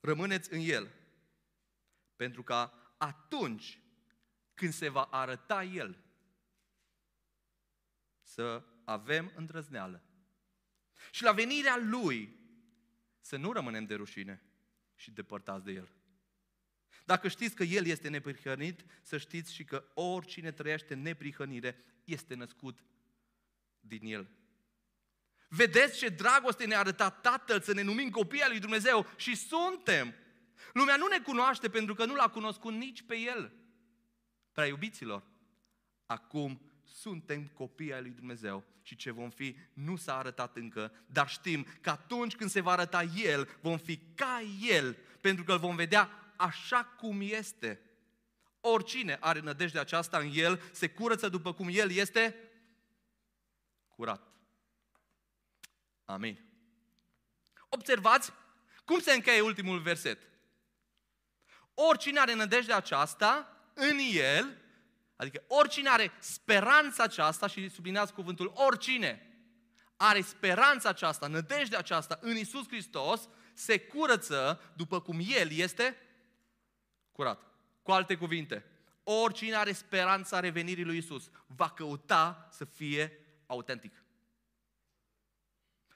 rămâneți 0.00 0.52
în 0.52 0.60
El, 0.62 0.94
pentru 2.16 2.42
că 2.42 2.70
atunci 2.98 3.80
când 4.54 4.72
se 4.72 4.88
va 4.88 5.02
arăta 5.02 5.64
El, 5.64 6.02
să 8.22 8.64
avem 8.84 9.32
îndrăzneală. 9.34 10.02
Și 11.10 11.22
la 11.22 11.32
venirea 11.32 11.76
Lui, 11.76 12.36
să 13.20 13.36
nu 13.36 13.52
rămânem 13.52 13.84
de 13.84 13.94
rușine 13.94 14.42
și 14.94 15.10
depărtați 15.10 15.64
de 15.64 15.72
El. 15.72 15.88
Dacă 17.04 17.28
știți 17.28 17.54
că 17.54 17.62
El 17.62 17.86
este 17.86 18.08
neprihănit, 18.08 18.84
să 19.02 19.18
știți 19.18 19.54
și 19.54 19.64
că 19.64 19.84
oricine 19.94 20.52
trăiește 20.52 20.94
neprihănire 20.94 21.84
este 22.04 22.34
născut 22.34 22.78
din 23.80 24.00
El. 24.02 24.28
Vedeți 25.48 25.98
ce 25.98 26.08
dragoste 26.08 26.66
ne-a 26.66 26.78
arătat 26.78 27.20
Tatăl 27.20 27.60
să 27.60 27.72
ne 27.72 27.82
numim 27.82 28.10
copii 28.10 28.42
al 28.42 28.50
lui 28.50 28.60
Dumnezeu 28.60 29.06
și 29.16 29.34
suntem. 29.34 30.14
Lumea 30.72 30.96
nu 30.96 31.06
ne 31.06 31.18
cunoaște 31.18 31.68
pentru 31.68 31.94
că 31.94 32.04
nu 32.04 32.14
l-a 32.14 32.28
cunoscut 32.28 32.72
nici 32.72 33.02
pe 33.02 33.18
El. 33.18 33.52
Prea 34.52 34.66
iubiților, 34.66 35.22
acum 36.06 36.60
suntem 36.84 37.46
copii 37.46 37.92
ai 37.92 38.00
lui 38.00 38.10
Dumnezeu 38.10 38.64
și 38.82 38.96
ce 38.96 39.10
vom 39.10 39.30
fi 39.30 39.56
nu 39.72 39.96
s-a 39.96 40.16
arătat 40.16 40.56
încă, 40.56 40.92
dar 41.06 41.28
știm 41.28 41.66
că 41.80 41.90
atunci 41.90 42.36
când 42.36 42.50
se 42.50 42.60
va 42.60 42.70
arăta 42.70 43.02
El, 43.02 43.48
vom 43.60 43.78
fi 43.78 44.00
ca 44.14 44.42
El, 44.60 44.96
pentru 45.20 45.44
că 45.44 45.52
îl 45.52 45.58
vom 45.58 45.76
vedea 45.76 46.21
așa 46.42 46.84
cum 46.84 47.20
este. 47.20 47.80
Oricine 48.60 49.16
are 49.20 49.40
nădejde 49.40 49.78
aceasta 49.78 50.18
în 50.18 50.30
el, 50.34 50.62
se 50.72 50.88
curăță 50.88 51.28
după 51.28 51.54
cum 51.54 51.68
el 51.70 51.90
este 51.90 52.36
curat. 53.88 54.22
Amin. 56.04 56.38
Observați 57.68 58.32
cum 58.84 59.00
se 59.00 59.12
încheie 59.12 59.40
ultimul 59.40 59.80
verset. 59.80 60.18
Oricine 61.74 62.18
are 62.18 62.34
nădejde 62.34 62.72
aceasta 62.72 63.56
în 63.74 63.98
el, 64.12 64.56
adică 65.16 65.44
oricine 65.46 65.88
are 65.88 66.12
speranța 66.18 67.02
aceasta, 67.02 67.46
și 67.46 67.68
sublineați 67.68 68.12
cuvântul 68.12 68.52
oricine, 68.54 69.26
are 69.96 70.20
speranța 70.20 70.88
aceasta, 70.88 71.26
nădejdea 71.26 71.78
aceasta 71.78 72.18
în 72.20 72.36
Isus 72.36 72.66
Hristos, 72.66 73.28
se 73.54 73.80
curăță 73.80 74.72
după 74.76 75.00
cum 75.00 75.20
El 75.26 75.50
este 75.50 75.96
curat. 77.12 77.46
Cu 77.82 77.90
alte 77.90 78.16
cuvinte, 78.16 78.64
oricine 79.02 79.54
are 79.54 79.72
speranța 79.72 80.40
revenirii 80.40 80.84
lui 80.84 80.96
Isus 80.96 81.30
va 81.46 81.70
căuta 81.70 82.48
să 82.50 82.64
fie 82.64 83.18
autentic. 83.46 84.04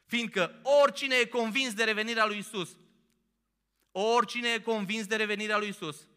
Fiindcă 0.04 0.60
oricine 0.82 1.14
e 1.14 1.26
convins 1.26 1.74
de 1.74 1.84
revenirea 1.84 2.26
lui 2.26 2.38
Isus, 2.38 2.76
oricine 3.92 4.48
e 4.48 4.60
convins 4.60 5.06
de 5.06 5.16
revenirea 5.16 5.58
lui 5.58 5.68
Isus, 5.68 6.08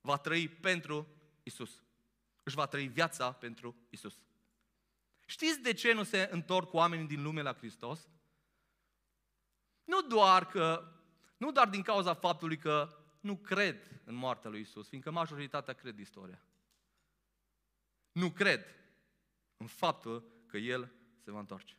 va 0.00 0.16
trăi 0.16 0.48
pentru 0.48 1.08
Isus. 1.42 1.82
Își 2.42 2.56
va 2.56 2.66
trăi 2.66 2.86
viața 2.86 3.32
pentru 3.32 3.76
Isus. 3.90 4.14
Știți 5.26 5.60
de 5.60 5.72
ce 5.72 5.92
nu 5.92 6.02
se 6.02 6.28
întorc 6.32 6.72
oamenii 6.72 7.06
din 7.06 7.22
lume 7.22 7.42
la 7.42 7.54
Hristos? 7.54 8.08
Nu 9.84 10.02
doar 10.02 10.46
că, 10.46 10.92
nu 11.36 11.52
doar 11.52 11.68
din 11.68 11.82
cauza 11.82 12.14
faptului 12.14 12.58
că 12.58 13.03
nu 13.24 13.36
cred 13.36 14.00
în 14.04 14.14
moartea 14.14 14.50
lui 14.50 14.60
Isus, 14.60 14.88
fiindcă 14.88 15.10
majoritatea 15.10 15.74
cred 15.74 15.98
istoria. 15.98 16.44
Nu 18.12 18.30
cred 18.30 18.64
în 19.56 19.66
faptul 19.66 20.44
că 20.46 20.56
El 20.56 20.92
se 21.18 21.30
va 21.30 21.38
întoarce. 21.38 21.76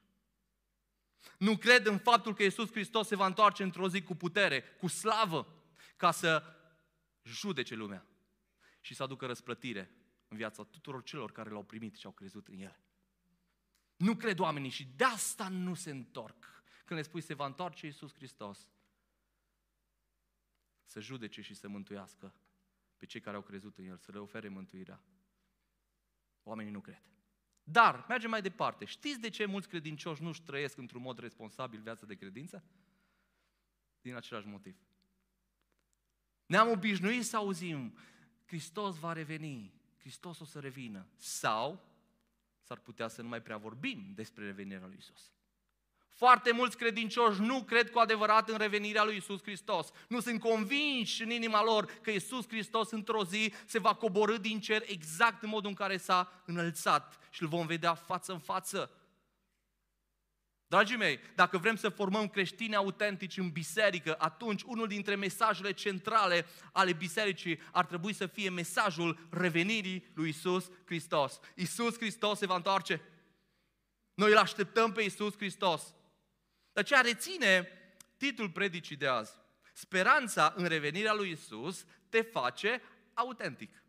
Nu 1.37 1.57
cred 1.57 1.85
în 1.85 1.97
faptul 1.97 2.33
că 2.33 2.43
Iisus 2.43 2.71
Hristos 2.71 3.07
se 3.07 3.15
va 3.15 3.25
întoarce 3.25 3.63
într-o 3.63 3.89
zi 3.89 4.01
cu 4.01 4.15
putere, 4.15 4.61
cu 4.61 4.87
slavă, 4.87 5.63
ca 5.95 6.11
să 6.11 6.43
judece 7.23 7.75
lumea 7.75 8.05
și 8.79 8.93
să 8.93 9.03
aducă 9.03 9.25
răsplătire 9.25 9.91
în 10.27 10.37
viața 10.37 10.63
tuturor 10.63 11.03
celor 11.03 11.31
care 11.31 11.49
l-au 11.49 11.63
primit 11.63 11.95
și 11.95 12.05
au 12.05 12.11
crezut 12.11 12.47
în 12.47 12.59
El. 12.59 12.79
Nu 13.95 14.15
cred 14.15 14.39
oamenii 14.39 14.69
și 14.69 14.85
de 14.95 15.03
asta 15.03 15.47
nu 15.47 15.73
se 15.73 15.91
întorc. 15.91 16.63
Când 16.85 16.99
le 16.99 17.05
spui 17.05 17.21
se 17.21 17.33
va 17.33 17.45
întoarce 17.45 17.85
Iisus 17.85 18.13
Hristos, 18.13 18.67
să 20.85 20.99
judece 20.99 21.41
și 21.41 21.53
să 21.53 21.67
mântuiască 21.67 22.33
pe 22.97 23.05
cei 23.05 23.21
care 23.21 23.35
au 23.35 23.41
crezut 23.41 23.77
în 23.77 23.85
El, 23.85 23.97
să 23.97 24.11
le 24.11 24.19
ofere 24.19 24.47
mântuirea. 24.47 25.03
Oamenii 26.43 26.71
nu 26.71 26.81
cred. 26.81 27.09
Dar, 27.63 28.05
mergem 28.07 28.29
mai 28.29 28.41
departe. 28.41 28.85
Știți 28.85 29.19
de 29.19 29.29
ce 29.29 29.45
mulți 29.45 29.67
credincioși 29.67 30.21
nu-și 30.21 30.43
trăiesc 30.43 30.77
într-un 30.77 31.01
mod 31.01 31.19
responsabil 31.19 31.81
viața 31.81 32.05
de 32.05 32.15
credință? 32.15 32.63
Din 34.01 34.15
același 34.15 34.47
motiv. 34.47 34.77
Ne-am 36.45 36.69
obișnuit 36.69 37.25
să 37.25 37.37
auzim, 37.37 37.97
Hristos 38.45 38.97
va 38.97 39.13
reveni, 39.13 39.73
Hristos 39.97 40.39
o 40.39 40.45
să 40.45 40.59
revină. 40.59 41.07
Sau 41.15 41.93
s-ar 42.61 42.79
putea 42.79 43.07
să 43.07 43.21
nu 43.21 43.27
mai 43.27 43.41
prea 43.41 43.57
vorbim 43.57 44.13
despre 44.13 44.45
revenirea 44.45 44.87
lui 44.87 44.97
Isus. 44.97 45.34
Foarte 46.15 46.51
mulți 46.51 46.77
credincioși 46.77 47.41
nu 47.41 47.63
cred 47.63 47.89
cu 47.89 47.99
adevărat 47.99 48.49
în 48.49 48.57
revenirea 48.57 49.03
lui 49.03 49.15
Isus 49.15 49.41
Hristos. 49.41 49.91
Nu 50.07 50.19
sunt 50.19 50.39
convinși 50.39 51.23
în 51.23 51.29
inima 51.29 51.63
lor 51.63 51.85
că 52.01 52.11
Isus 52.11 52.47
Hristos 52.47 52.91
într-o 52.91 53.25
zi 53.25 53.53
se 53.65 53.79
va 53.79 53.93
coborâ 53.93 54.37
din 54.37 54.59
cer 54.59 54.83
exact 54.85 55.43
în 55.43 55.49
modul 55.49 55.69
în 55.69 55.75
care 55.75 55.97
s-a 55.97 56.43
înălțat 56.45 57.19
și 57.29 57.41
îl 57.41 57.47
vom 57.47 57.65
vedea 57.65 57.93
față 57.93 58.31
în 58.31 58.39
față. 58.39 58.91
Dragii 60.67 60.97
mei, 60.97 61.19
dacă 61.35 61.57
vrem 61.57 61.75
să 61.75 61.89
formăm 61.89 62.27
creștini 62.27 62.75
autentici 62.75 63.37
în 63.37 63.49
biserică, 63.49 64.15
atunci 64.17 64.61
unul 64.63 64.87
dintre 64.87 65.15
mesajele 65.15 65.71
centrale 65.71 66.45
ale 66.71 66.93
bisericii 66.93 67.59
ar 67.71 67.85
trebui 67.85 68.13
să 68.13 68.27
fie 68.27 68.49
mesajul 68.49 69.27
revenirii 69.29 70.11
lui 70.13 70.29
Isus 70.29 70.69
Hristos. 70.85 71.39
Isus 71.55 71.97
Hristos 71.97 72.37
se 72.37 72.45
va 72.45 72.55
întoarce. 72.55 73.01
Noi 74.13 74.31
îl 74.31 74.37
așteptăm 74.37 74.91
pe 74.91 75.01
Isus 75.01 75.35
Hristos. 75.35 75.95
De 76.75 76.81
aceea 76.81 77.01
reține 77.01 77.67
titlul 78.17 78.49
predicii 78.49 78.95
de 78.95 79.07
azi. 79.07 79.31
Speranța 79.73 80.53
în 80.55 80.65
revenirea 80.65 81.13
lui 81.13 81.31
Isus 81.31 81.85
te 82.09 82.21
face 82.21 82.81
autentic. 83.13 83.83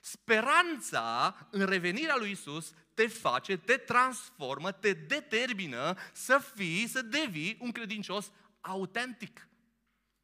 Speranța 0.00 1.36
în 1.50 1.66
revenirea 1.66 2.16
lui 2.16 2.30
Isus 2.30 2.74
te 2.94 3.06
face, 3.06 3.56
te 3.56 3.76
transformă, 3.76 4.72
te 4.72 4.92
determină 4.92 5.96
să 6.12 6.38
fii, 6.54 6.86
să 6.86 7.02
devii 7.02 7.58
un 7.60 7.72
credincios 7.72 8.32
autentic. 8.60 9.48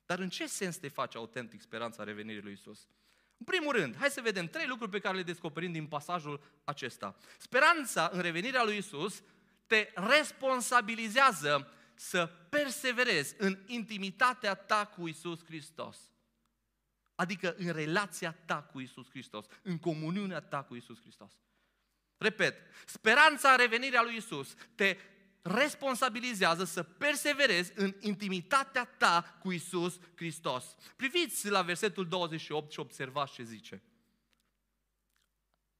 Dar 0.07 0.19
în 0.19 0.29
ce 0.29 0.47
sens 0.47 0.77
te 0.77 0.89
face 0.89 1.17
autentic 1.17 1.61
speranța 1.61 2.05
revenirii 2.05 2.43
lui 2.43 2.53
Isus? 2.53 2.89
În 3.37 3.45
primul 3.45 3.73
rând, 3.73 3.97
hai 3.97 4.11
să 4.11 4.21
vedem 4.21 4.47
trei 4.47 4.67
lucruri 4.67 4.91
pe 4.91 4.99
care 4.99 5.17
le 5.17 5.23
descoperim 5.23 5.73
din 5.73 5.87
pasajul 5.87 6.61
acesta. 6.65 7.17
Speranța 7.39 8.11
în 8.13 8.21
revenirea 8.21 8.65
lui 8.65 8.77
Isus 8.77 9.23
te 9.71 9.93
responsabilizează 9.95 11.73
să 11.95 12.27
perseverezi 12.27 13.35
în 13.39 13.59
intimitatea 13.67 14.55
ta 14.55 14.87
cu 14.87 15.09
Isus 15.09 15.45
Hristos. 15.45 15.99
Adică 17.15 17.55
în 17.59 17.73
relația 17.73 18.33
ta 18.33 18.63
cu 18.63 18.81
Isus 18.81 19.09
Hristos, 19.11 19.47
în 19.63 19.79
comuniunea 19.79 20.41
ta 20.41 20.63
cu 20.63 20.75
Isus 20.75 21.01
Hristos. 21.01 21.33
Repet, 22.17 22.57
speranța 22.87 23.57
revenirea 23.57 24.03
lui 24.03 24.17
Isus 24.17 24.55
te 24.75 24.97
responsabilizează 25.43 26.65
să 26.65 26.83
perseverezi 26.83 27.73
în 27.75 27.95
intimitatea 28.01 28.85
ta 28.85 29.39
cu 29.41 29.53
Isus 29.53 29.99
Hristos. 30.15 30.77
Priviți 30.97 31.49
la 31.49 31.63
versetul 31.63 32.09
28 32.09 32.73
și 32.73 32.81
observați 32.81 33.33
ce 33.33 33.43
zice. 33.43 33.83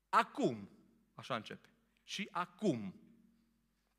Acum, 0.09 0.71
așa 1.15 1.35
începe, 1.35 1.69
și 2.03 2.29
acum, 2.31 2.95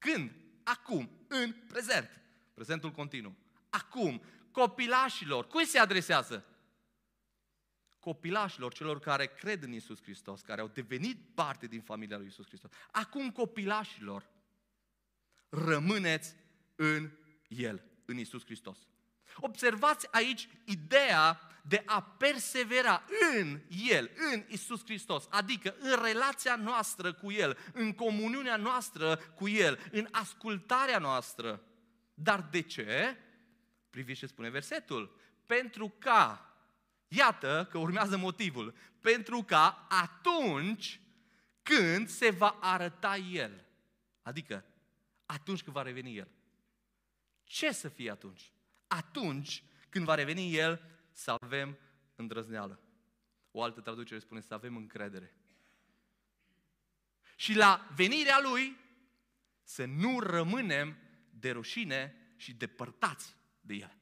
când? 0.02 0.32
Acum, 0.64 1.10
în 1.28 1.56
prezent. 1.68 2.22
Prezentul 2.54 2.92
continuu. 2.92 3.36
Acum, 3.70 4.22
copilașilor, 4.52 5.48
cui 5.48 5.66
se 5.66 5.80
adresează? 5.80 6.46
Copilașilor, 8.00 8.74
celor 8.74 9.00
care 9.00 9.26
cred 9.26 9.64
în 9.64 9.72
Isus 9.72 10.02
Hristos, 10.02 10.42
care 10.42 10.62
au 10.62 10.68
devenit 10.68 11.18
parte 11.34 11.68
din 11.68 11.82
familia 11.82 12.18
lui 12.18 12.28
Isus 12.28 12.48
Hristos. 12.48 12.72
Acum, 12.92 13.32
copilașilor, 13.32 14.30
rămâneți 15.50 16.36
în 16.76 17.12
El, 17.48 17.84
în 18.06 18.18
Isus 18.18 18.46
Hristos. 18.46 18.78
Observați 19.36 20.08
aici 20.12 20.50
ideea 20.64 21.40
de 21.62 21.84
a 21.86 22.02
persevera 22.02 23.04
în 23.38 23.62
El, 23.90 24.12
în 24.34 24.44
Isus 24.48 24.84
Hristos, 24.84 25.28
adică 25.30 25.76
în 25.80 26.04
relația 26.04 26.56
noastră 26.56 27.14
cu 27.14 27.32
El, 27.32 27.58
în 27.74 27.94
comuniunea 27.94 28.56
noastră 28.56 29.16
cu 29.16 29.48
El, 29.48 29.80
în 29.92 30.08
ascultarea 30.12 30.98
noastră. 30.98 31.62
Dar 32.14 32.42
de 32.52 32.62
ce? 32.62 33.18
Priviți 33.90 34.20
ce 34.20 34.26
spune 34.26 34.50
versetul. 34.50 35.16
Pentru 35.46 35.96
ca, 36.00 36.56
iată 37.08 37.68
că 37.72 37.78
urmează 37.78 38.18
motivul, 38.18 38.76
pentru 39.00 39.44
ca 39.44 39.88
atunci 39.90 41.02
când 41.64 42.08
se 42.08 42.30
va 42.30 42.58
arăta 42.62 43.18
El, 43.18 43.66
adică 44.22 44.66
atunci 45.26 45.64
când 45.64 45.76
va 45.76 45.82
reveni 45.82 46.18
El. 46.18 46.28
Ce 47.44 47.72
să 47.72 47.90
fie 47.90 48.12
atunci? 48.12 48.52
Atunci 48.94 49.64
când 49.90 50.06
va 50.06 50.16
reveni 50.16 50.56
El, 50.56 50.82
să 51.12 51.36
avem 51.40 51.78
îndrăzneală. 52.16 52.80
O 53.52 53.64
altă 53.64 53.82
traducere 53.82 54.20
spune 54.20 54.42
să 54.42 54.54
avem 54.54 54.76
încredere. 54.76 55.36
Și 57.36 57.56
la 57.56 57.88
venirea 57.96 58.40
Lui 58.42 58.78
să 59.64 59.86
nu 59.86 60.20
rămânem 60.20 60.98
de 61.30 61.52
rușine 61.52 62.16
și 62.36 62.54
depărtați 62.54 63.36
de 63.62 63.74
El. 63.74 63.98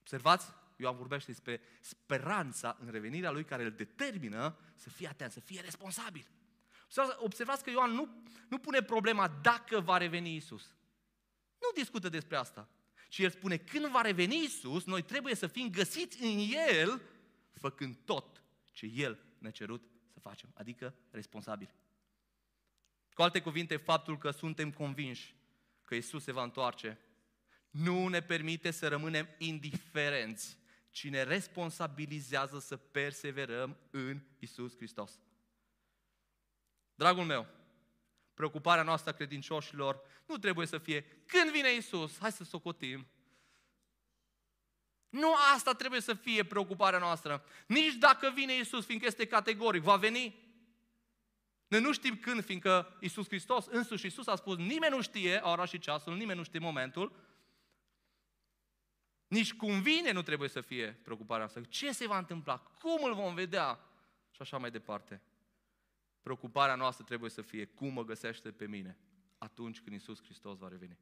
Observați? 0.00 0.52
Ioan 0.76 0.96
vorbește 0.96 1.30
despre 1.30 1.60
speranța 1.80 2.76
în 2.80 2.90
revenirea 2.90 3.30
Lui 3.30 3.44
care 3.44 3.64
îl 3.64 3.70
determină 3.70 4.58
să 4.76 4.90
fie 4.90 5.08
atent, 5.08 5.32
să 5.32 5.40
fie 5.40 5.60
responsabil. 5.60 6.30
Observați 7.16 7.64
că 7.64 7.70
Ioan 7.70 7.90
nu, 7.90 8.22
nu 8.48 8.58
pune 8.58 8.82
problema 8.82 9.28
dacă 9.28 9.80
va 9.80 9.96
reveni 9.96 10.34
Isus. 10.34 10.72
Nu 11.60 11.68
discută 11.74 12.08
despre 12.08 12.36
asta. 12.36 12.68
Și 13.12 13.22
el 13.22 13.30
spune, 13.30 13.56
când 13.56 13.86
va 13.86 14.00
reveni 14.00 14.44
Isus, 14.44 14.84
noi 14.84 15.02
trebuie 15.02 15.34
să 15.34 15.46
fim 15.46 15.70
găsiți 15.70 16.22
în 16.22 16.38
El, 16.70 17.00
făcând 17.52 17.96
tot 18.04 18.42
ce 18.72 18.86
El 18.86 19.18
ne-a 19.38 19.50
cerut 19.50 19.90
să 20.12 20.20
facem, 20.20 20.50
adică 20.54 20.94
responsabil. 21.10 21.74
Cu 23.14 23.22
alte 23.22 23.40
cuvinte, 23.40 23.76
faptul 23.76 24.18
că 24.18 24.30
suntem 24.30 24.70
convinși 24.70 25.34
că 25.84 25.94
Isus 25.94 26.22
se 26.22 26.32
va 26.32 26.42
întoarce 26.42 26.98
nu 27.70 28.08
ne 28.08 28.22
permite 28.22 28.70
să 28.70 28.88
rămânem 28.88 29.28
indiferenți, 29.38 30.58
ci 30.90 31.08
ne 31.08 31.22
responsabilizează 31.22 32.58
să 32.58 32.76
perseverăm 32.76 33.76
în 33.90 34.20
Isus 34.38 34.76
Hristos. 34.76 35.20
Dragul 36.94 37.24
meu, 37.24 37.46
preocuparea 38.34 38.82
noastră 38.82 39.10
a 39.10 39.14
credincioșilor 39.14 40.00
nu 40.26 40.36
trebuie 40.36 40.66
să 40.66 40.78
fie 40.78 41.02
când 41.26 41.50
vine 41.50 41.74
Isus, 41.74 42.18
hai 42.18 42.32
să 42.32 42.44
socotim. 42.44 43.06
Nu 45.08 45.34
asta 45.54 45.72
trebuie 45.72 46.00
să 46.00 46.14
fie 46.14 46.44
preocuparea 46.44 46.98
noastră. 46.98 47.44
Nici 47.66 47.94
dacă 47.94 48.30
vine 48.34 48.56
Isus, 48.56 48.84
fiindcă 48.84 49.06
este 49.06 49.26
categoric, 49.26 49.82
va 49.82 49.96
veni. 49.96 50.34
Noi 51.68 51.80
nu 51.80 51.92
știm 51.92 52.16
când, 52.16 52.44
fiindcă 52.44 52.96
Isus 53.00 53.26
Hristos, 53.26 53.66
însuși 53.66 54.06
Isus 54.06 54.26
a 54.26 54.36
spus, 54.36 54.56
nimeni 54.56 54.94
nu 54.94 55.02
știe 55.02 55.36
ora 55.36 55.64
și 55.64 55.78
ceasul, 55.78 56.16
nimeni 56.16 56.38
nu 56.38 56.44
știe 56.44 56.58
momentul. 56.58 57.12
Nici 59.28 59.54
cum 59.54 59.80
vine 59.80 60.12
nu 60.12 60.22
trebuie 60.22 60.48
să 60.48 60.60
fie 60.60 61.00
preocuparea 61.02 61.38
noastră. 61.38 61.62
Ce 61.62 61.92
se 61.92 62.06
va 62.06 62.18
întâmpla? 62.18 62.58
Cum 62.58 63.04
îl 63.04 63.14
vom 63.14 63.34
vedea? 63.34 63.80
Și 64.30 64.42
așa 64.42 64.58
mai 64.58 64.70
departe. 64.70 65.20
Preocuparea 66.22 66.74
noastră 66.74 67.04
trebuie 67.04 67.30
să 67.30 67.42
fie 67.42 67.64
cum 67.64 67.92
mă 67.92 68.04
găsește 68.04 68.50
pe 68.50 68.66
mine 68.66 68.98
atunci 69.38 69.80
când 69.80 69.96
Isus 69.96 70.22
Hristos 70.22 70.58
va 70.58 70.68
reveni. 70.68 70.98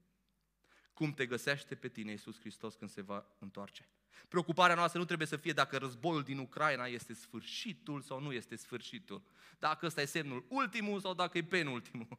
cum 0.93 1.13
te 1.13 1.27
găsește 1.27 1.75
pe 1.75 1.89
tine 1.89 2.11
Iisus 2.11 2.39
Hristos 2.41 2.75
când 2.75 2.91
se 2.91 3.03
va 3.03 3.27
întoarce. 3.39 3.89
Preocuparea 4.29 4.75
noastră 4.75 4.99
nu 4.99 5.05
trebuie 5.05 5.27
să 5.27 5.37
fie 5.37 5.53
dacă 5.53 5.77
războiul 5.77 6.23
din 6.23 6.39
Ucraina 6.39 6.87
este 6.87 7.15
sfârșitul 7.15 8.01
sau 8.01 8.21
nu 8.21 8.33
este 8.33 8.57
sfârșitul. 8.57 9.23
Dacă 9.59 9.87
ăsta 9.87 10.01
e 10.01 10.05
semnul 10.05 10.45
ultimul 10.49 11.01
sau 11.01 11.15
dacă 11.15 11.39
e 11.39 11.45
penultimul. 11.45 12.19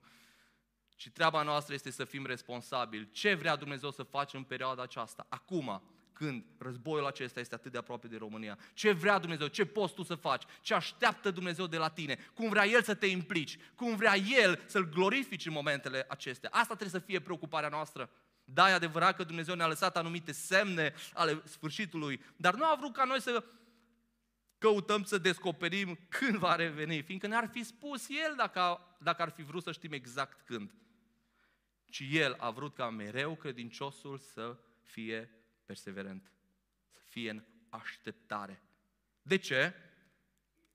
Și 0.96 1.10
treaba 1.10 1.44
noastră 1.44 1.74
este 1.74 1.92
să 1.92 2.06
fim 2.06 2.26
responsabili. 2.26 3.12
Ce 3.12 3.34
vrea 3.34 3.56
Dumnezeu 3.56 3.92
să 3.92 4.04
facem 4.04 4.40
în 4.40 4.46
perioada 4.46 4.82
aceasta, 4.82 5.26
acum, 5.30 5.82
când 6.14 6.44
războiul 6.58 7.06
acesta 7.06 7.40
este 7.40 7.56
atât 7.56 7.72
de 7.72 7.78
aproape 7.78 8.08
de 8.08 8.18
România. 8.18 8.58
Ce 8.74 8.92
vrea 8.92 9.20
Dumnezeu, 9.20 9.48
ce 9.48 9.66
poți 9.66 9.94
tu 9.94 10.04
să 10.04 10.16
faci, 10.16 10.44
ce 10.62 10.74
așteaptă 10.74 11.32
Dumnezeu 11.32 11.68
de 11.68 11.78
la 11.78 11.90
tine, 11.90 12.18
cum 12.34 12.50
vrea 12.50 12.66
El 12.66 12.84
să 12.84 12.94
te 12.94 13.06
implici, 13.06 13.58
cum 13.76 13.96
vrea 13.96 14.16
El 14.16 14.64
să-L 14.66 14.90
glorifici 14.90 15.46
în 15.46 15.54
momentele 15.54 16.06
acestea. 16.10 16.50
Asta 16.50 16.76
trebuie 16.76 17.02
să 17.02 17.06
fie 17.08 17.20
preocuparea 17.20 17.70
noastră. 17.70 18.10
Da, 18.44 18.70
e 18.70 18.74
adevărat 18.74 19.16
că 19.16 19.24
Dumnezeu 19.24 19.56
ne-a 19.56 19.68
lăsat 19.68 19.98
anumite 19.98 20.32
semne 20.32 20.94
ale 21.14 21.42
sfârșitului, 21.46 22.24
dar 22.36 22.56
nu 22.56 22.66
a 22.66 22.76
vrut 22.80 22.94
ca 22.94 23.04
noi 23.04 23.22
să 23.22 23.44
căutăm 24.58 25.04
să 25.04 25.18
descoperim 25.18 26.00
când 26.10 26.36
va 26.36 26.56
reveni, 26.56 27.02
fiindcă 27.02 27.28
ne-ar 27.28 27.50
fi 27.52 27.64
spus 27.64 28.10
El 28.10 28.34
dacă, 28.38 28.80
dacă 29.00 29.22
ar 29.22 29.30
fi 29.30 29.44
vrut 29.44 29.64
să 29.64 29.72
știm 29.72 29.92
exact 29.92 30.42
când. 30.46 30.74
Ci 31.86 32.04
El 32.12 32.36
a 32.40 32.50
vrut 32.50 32.76
ca 32.76 32.90
mereu 32.90 33.36
credinciosul 33.36 34.18
să 34.18 34.58
fie 34.82 35.41
perseverent, 35.72 36.32
să 36.90 37.00
fie 37.06 37.30
în 37.30 37.44
așteptare. 37.70 38.62
De 39.22 39.38
ce? 39.38 39.74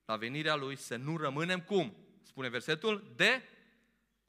La 0.05 0.17
venirea 0.17 0.55
Lui 0.55 0.77
să 0.77 0.97
nu 0.97 1.17
rămânem 1.17 1.61
cum? 1.61 1.97
Spune 2.23 2.49
versetul, 2.49 3.13
de 3.17 3.43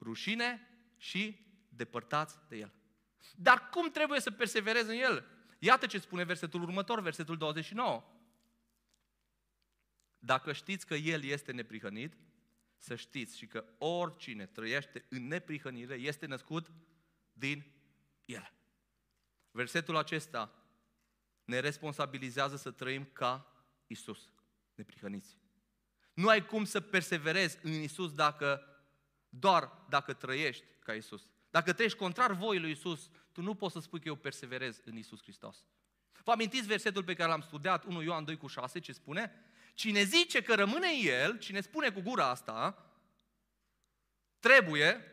rușine 0.00 0.68
și 0.96 1.46
depărtați 1.68 2.38
de 2.48 2.56
El. 2.56 2.72
Dar 3.36 3.68
cum 3.68 3.90
trebuie 3.90 4.20
să 4.20 4.30
perseverez 4.30 4.88
în 4.88 4.94
El? 4.94 5.26
Iată 5.58 5.86
ce 5.86 5.98
spune 5.98 6.24
versetul 6.24 6.62
următor, 6.62 7.00
versetul 7.00 7.36
29. 7.36 8.04
Dacă 10.18 10.52
știți 10.52 10.86
că 10.86 10.94
El 10.94 11.24
este 11.24 11.52
neprihănit, 11.52 12.16
să 12.76 12.94
știți 12.94 13.36
și 13.36 13.46
că 13.46 13.64
oricine 13.78 14.46
trăiește 14.46 15.04
în 15.08 15.26
neprihănire 15.26 15.94
este 15.94 16.26
născut 16.26 16.72
din 17.32 17.66
El. 18.24 18.52
Versetul 19.50 19.96
acesta 19.96 20.52
ne 21.44 21.60
responsabilizează 21.60 22.56
să 22.56 22.70
trăim 22.70 23.04
ca 23.12 23.52
Isus, 23.86 24.30
neprihăniți. 24.74 25.36
Nu 26.14 26.28
ai 26.28 26.46
cum 26.46 26.64
să 26.64 26.80
perseverezi 26.80 27.58
în 27.62 27.72
Isus 27.72 28.12
dacă 28.12 28.62
doar 29.28 29.72
dacă 29.88 30.12
trăiești 30.12 30.64
ca 30.78 30.94
Isus. 30.94 31.28
Dacă 31.50 31.72
trăiești 31.72 31.98
contrar 31.98 32.32
voii 32.32 32.60
lui 32.60 32.70
Isus, 32.70 33.10
tu 33.32 33.42
nu 33.42 33.54
poți 33.54 33.72
să 33.72 33.80
spui 33.80 34.00
că 34.00 34.08
eu 34.08 34.14
perseverez 34.14 34.80
în 34.84 34.96
Isus 34.96 35.22
Hristos. 35.22 35.64
Vă 36.24 36.30
amintiți 36.30 36.66
versetul 36.66 37.04
pe 37.04 37.14
care 37.14 37.30
l-am 37.30 37.40
studiat, 37.40 37.84
1 37.84 38.02
Ioan 38.02 38.24
2 38.24 38.36
cu 38.36 38.46
6, 38.46 38.78
ce 38.78 38.92
spune? 38.92 39.32
Cine 39.74 40.02
zice 40.02 40.42
că 40.42 40.54
rămâne 40.54 40.86
în 40.86 41.06
El, 41.06 41.38
cine 41.38 41.60
spune 41.60 41.90
cu 41.90 42.00
gura 42.00 42.28
asta, 42.28 42.86
trebuie 44.38 45.04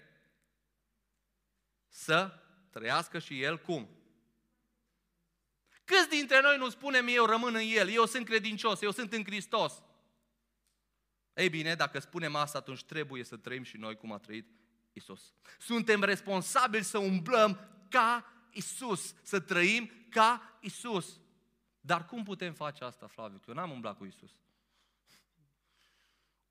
să 1.88 2.40
trăiască 2.70 3.20
și 3.20 3.42
El 3.42 3.60
cum? 3.60 3.90
Câți 5.86 6.10
dintre 6.10 6.42
noi 6.42 6.58
nu 6.58 6.70
spunem 6.70 7.08
eu 7.08 7.26
rămân 7.26 7.56
în 7.56 7.64
El, 7.66 7.90
eu 7.90 8.06
sunt 8.06 8.26
credincios, 8.26 8.82
eu 8.82 8.92
sunt 8.92 9.14
în 9.14 9.24
Hristos? 9.24 9.84
Ei 11.34 11.50
bine, 11.50 11.76
dacă 11.76 12.00
spunem 12.00 12.36
asta, 12.36 12.58
atunci 12.58 12.84
trebuie 12.84 13.24
să 13.24 13.38
trăim 13.38 13.64
și 13.64 13.78
noi 13.78 13.96
cum 13.96 14.12
a 14.12 14.18
trăit 14.18 14.48
Isus. 14.94 15.34
Suntem 15.60 16.04
responsabili 16.04 16.84
să 16.84 16.98
umblăm 16.98 17.60
ca 17.90 18.34
Isus, 18.52 19.16
să 19.22 19.40
trăim 19.40 19.92
ca 20.10 20.58
Isus. 20.62 21.20
Dar 21.80 22.06
cum 22.06 22.24
putem 22.24 22.54
face 22.54 22.84
asta, 22.84 23.08
Flaviu? 23.08 23.38
Că 23.38 23.46
eu 23.48 23.54
n-am 23.54 23.72
umblat 23.72 23.98
cu 23.98 24.06
Isus. 24.06 24.32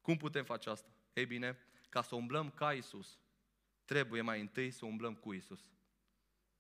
Cum 0.01 0.17
putem 0.17 0.45
face 0.45 0.71
asta? 0.71 0.89
Ei 1.13 1.27
bine, 1.27 1.59
ca 1.89 2.03
să 2.03 2.15
umblăm 2.15 2.51
ca 2.51 2.73
Isus, 2.73 3.19
trebuie 3.85 4.21
mai 4.21 4.41
întâi 4.41 4.71
să 4.71 4.85
umblăm 4.85 5.15
cu 5.15 5.33
Isus. 5.33 5.61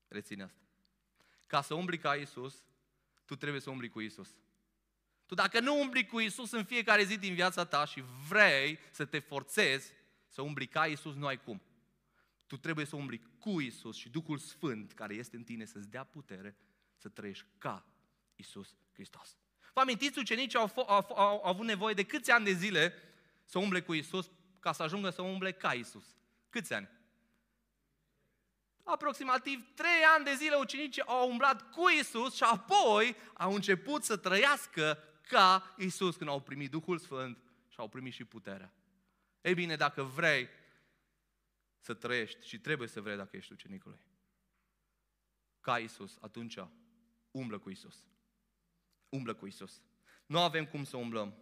Reține 0.09 0.43
asta. 0.43 0.64
Ca 1.47 1.63
să 1.63 1.75
umbli 1.75 1.99
ca 1.99 2.15
Isus, 2.15 2.65
tu 3.25 3.37
trebuie 3.37 3.61
să 3.61 3.71
umbli 3.71 3.89
cu 3.89 4.01
Isus. 4.01 4.29
Tu 5.27 5.35
dacă 5.35 5.61
nu 5.61 5.81
umbli 5.81 6.07
cu 6.07 6.21
Isus 6.21 6.51
în 6.51 6.65
fiecare 6.65 7.05
zi 7.05 7.19
din 7.19 7.35
viața 7.35 7.65
ta 7.65 7.85
și 7.85 8.05
vrei 8.29 8.79
să 8.91 9.05
te 9.05 9.19
forțezi 9.19 9.93
să 10.29 10.43
umbli 10.43 10.67
ca 10.67 10.87
Isus, 10.87 11.15
nu 11.15 11.27
ai 11.27 11.43
cum. 11.43 11.63
Tu 12.47 12.57
trebuie 12.57 12.87
să 12.87 12.97
umbli 12.97 13.23
cu 13.39 13.61
Isus 13.61 13.97
și 13.97 14.09
Duhul 14.09 14.39
Sfânt 14.39 14.93
care 14.93 15.15
este 15.15 15.37
în 15.37 15.43
tine 15.43 15.65
să-ți 15.65 15.91
dea 15.91 16.05
putere 16.05 16.57
să 16.97 17.09
trăiești 17.09 17.45
ca 17.59 17.87
Isus 18.37 18.77
Hristos. 18.93 19.37
Vă 19.73 19.81
amintiți, 19.81 20.19
ucenicii 20.19 20.59
au, 20.59 20.73
au, 20.77 20.87
au, 20.87 21.17
au 21.17 21.45
avut 21.45 21.67
nevoie 21.67 21.95
de 21.95 22.03
câți 22.05 22.31
ani 22.31 22.45
de 22.45 22.53
zile 22.53 22.95
să 23.45 23.59
umble 23.59 23.81
cu 23.81 23.95
Isus 23.95 24.31
ca 24.61 24.73
să 24.73 24.83
ajungă 24.83 25.11
să 25.11 25.23
umble 25.23 25.53
ca 25.53 25.73
Isus? 25.73 26.17
Câți 26.49 26.73
ani? 26.73 26.89
Aproximativ 28.85 29.75
trei 29.75 30.03
ani 30.15 30.25
de 30.25 30.35
zile 30.35 30.55
ucenicii 30.55 31.03
au 31.03 31.31
umblat 31.31 31.71
cu 31.71 31.89
Isus 31.89 32.35
și 32.35 32.43
apoi 32.43 33.17
au 33.35 33.55
început 33.55 34.05
să 34.05 34.17
trăiască 34.17 34.99
ca 35.29 35.75
Isus 35.79 36.17
când 36.17 36.31
au 36.31 36.41
primit 36.41 36.71
Duhul 36.71 36.99
Sfânt 36.99 37.39
și 37.69 37.81
au 37.81 37.89
primit 37.89 38.13
și 38.13 38.25
puterea. 38.25 38.73
Ei 39.41 39.55
bine, 39.55 39.77
dacă 39.77 40.03
vrei 40.03 40.49
să 41.79 41.95
trăiești 41.95 42.47
și 42.47 42.59
trebuie 42.59 42.89
să 42.89 43.01
vrei 43.01 43.17
dacă 43.17 43.37
ești 43.37 43.53
ucenicul 43.53 43.91
lui, 43.91 44.07
ca 45.61 45.79
Isus, 45.79 46.19
atunci 46.21 46.59
umblă 47.31 47.59
cu 47.59 47.71
Isus. 47.71 48.07
Umblă 49.09 49.35
cu 49.35 49.47
Isus. 49.47 49.83
Nu 50.27 50.41
avem 50.41 50.67
cum 50.67 50.85
să 50.85 50.97
umblăm 50.97 51.35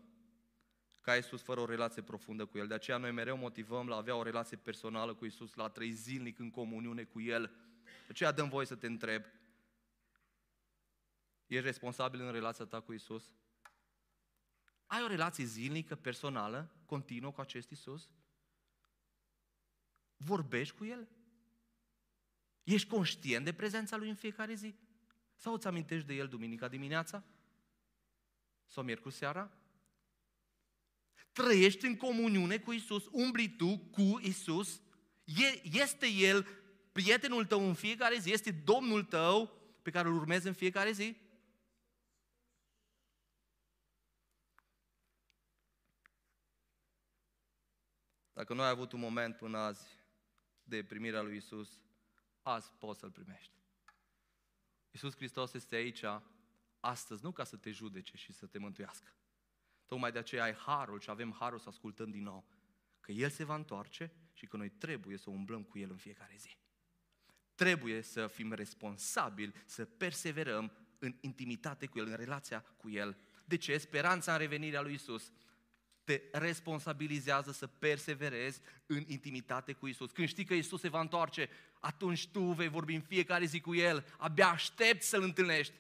ca 1.03 1.17
Isus 1.17 1.43
fără 1.43 1.61
o 1.61 1.65
relație 1.65 2.03
profundă 2.03 2.47
cu 2.47 2.59
El. 2.59 2.67
De 2.67 2.75
aceea 2.75 2.97
noi 2.97 3.11
mereu 3.11 3.37
motivăm 3.37 3.89
la 3.89 3.95
a 3.95 3.99
avea 3.99 4.17
o 4.17 4.23
relație 4.23 4.57
personală 4.57 5.15
cu 5.15 5.25
Isus, 5.25 5.55
la 5.55 5.65
a 5.65 5.69
trăi 5.69 5.91
zilnic 5.91 6.39
în 6.39 6.51
comuniune 6.51 7.05
cu 7.05 7.21
El. 7.21 7.51
De 7.85 8.09
aceea 8.09 8.33
dăm 8.33 8.49
voie 8.49 8.67
să 8.67 8.75
te 8.75 8.87
întreb, 8.87 9.25
ești 11.47 11.65
responsabil 11.65 12.21
în 12.21 12.33
relația 12.33 12.65
ta 12.65 12.81
cu 12.81 12.93
Isus? 12.93 13.31
Ai 14.87 15.03
o 15.03 15.07
relație 15.07 15.45
zilnică, 15.45 15.95
personală, 15.95 16.71
continuă 16.87 17.33
cu 17.33 17.41
acest 17.41 17.71
Isus? 17.71 18.11
Vorbești 20.17 20.77
cu 20.77 20.85
El? 20.85 21.09
Ești 22.63 22.89
conștient 22.89 23.45
de 23.45 23.53
prezența 23.53 23.97
Lui 23.97 24.09
în 24.09 24.15
fiecare 24.15 24.55
zi? 24.55 24.75
Sau 25.35 25.55
îți 25.55 25.67
amintești 25.67 26.07
de 26.07 26.15
El 26.15 26.29
duminica 26.29 26.69
dimineața? 26.69 27.25
Sau 28.67 28.85
miercuri 28.85 29.15
seara? 29.15 29.62
Trăiești 31.33 31.87
în 31.87 31.97
comuniune 31.97 32.59
cu 32.59 32.73
Isus, 32.73 33.05
umbli 33.11 33.57
tu 33.57 33.79
cu 33.79 34.21
Isus, 34.23 34.81
este 35.63 36.07
El 36.07 36.47
prietenul 36.93 37.47
tău 37.47 37.67
în 37.67 37.75
fiecare 37.75 38.19
zi, 38.19 38.33
este 38.33 38.51
Domnul 38.51 39.05
tău 39.05 39.61
pe 39.83 39.91
care 39.91 40.09
îl 40.09 40.15
urmezi 40.15 40.47
în 40.47 40.53
fiecare 40.53 40.93
zi? 40.93 41.17
Dacă 48.33 48.55
nu 48.55 48.63
ai 48.63 48.69
avut 48.69 48.93
un 48.93 49.01
moment 49.01 49.37
până 49.37 49.59
azi 49.59 49.87
de 50.63 50.85
primirea 50.85 51.23
lui 51.23 51.37
Isus, 51.37 51.83
azi 52.43 52.73
poți 52.79 53.01
să-L 53.01 53.11
primești. 53.11 53.53
Isus 54.91 55.15
Hristos 55.17 55.53
este 55.53 55.75
aici 55.75 56.05
astăzi, 56.81 57.25
nu 57.25 57.33
ca 57.33 57.45
să 57.45 57.57
te 57.57 57.71
judece 57.71 58.17
și 58.17 58.33
să 58.33 58.47
te 58.47 58.59
mântuiască. 58.59 59.15
Tocmai 59.93 60.13
de 60.13 60.19
aceea 60.19 60.43
ai 60.43 60.55
harul 60.55 61.01
și 61.01 61.11
avem 61.11 61.37
harul 61.39 61.59
să 61.59 61.69
ascultăm 61.69 62.11
din 62.11 62.23
nou. 62.23 62.45
Că 63.01 63.13
El 63.13 63.31
se 63.31 63.45
va 63.45 63.55
întoarce 63.55 64.13
și 64.33 64.47
că 64.47 64.57
noi 64.57 64.69
trebuie 64.69 65.17
să 65.17 65.31
umblăm 65.31 65.63
cu 65.63 65.79
El 65.79 65.91
în 65.91 65.97
fiecare 65.97 66.35
zi. 66.39 66.57
Trebuie 67.55 68.03
să 68.03 68.27
fim 68.27 68.53
responsabili, 68.53 69.53
să 69.65 69.85
perseverăm 69.85 70.73
în 70.99 71.17
intimitate 71.21 71.87
cu 71.87 71.99
El, 71.99 72.07
în 72.07 72.17
relația 72.17 72.61
cu 72.61 72.91
El. 72.91 73.17
De 73.45 73.57
ce? 73.57 73.79
Speranța 73.79 74.33
în 74.33 74.39
revenirea 74.39 74.81
lui 74.81 74.95
Isus 74.95 75.33
te 76.05 76.23
responsabilizează 76.33 77.53
să 77.53 77.67
perseverezi 77.67 78.61
în 78.87 79.05
intimitate 79.07 79.73
cu 79.73 79.87
Isus. 79.87 80.11
Când 80.11 80.29
știi 80.29 80.45
că 80.45 80.55
Isus 80.55 80.81
se 80.81 80.89
va 80.89 81.01
întoarce, 81.01 81.49
atunci 81.81 82.29
tu 82.29 82.41
vei 82.41 82.69
vorbi 82.69 82.95
în 82.95 83.03
fiecare 83.03 83.45
zi 83.45 83.61
cu 83.61 83.75
El, 83.75 84.07
abia 84.19 84.49
aștepți 84.49 85.09
să-L 85.09 85.23
întâlnești. 85.23 85.75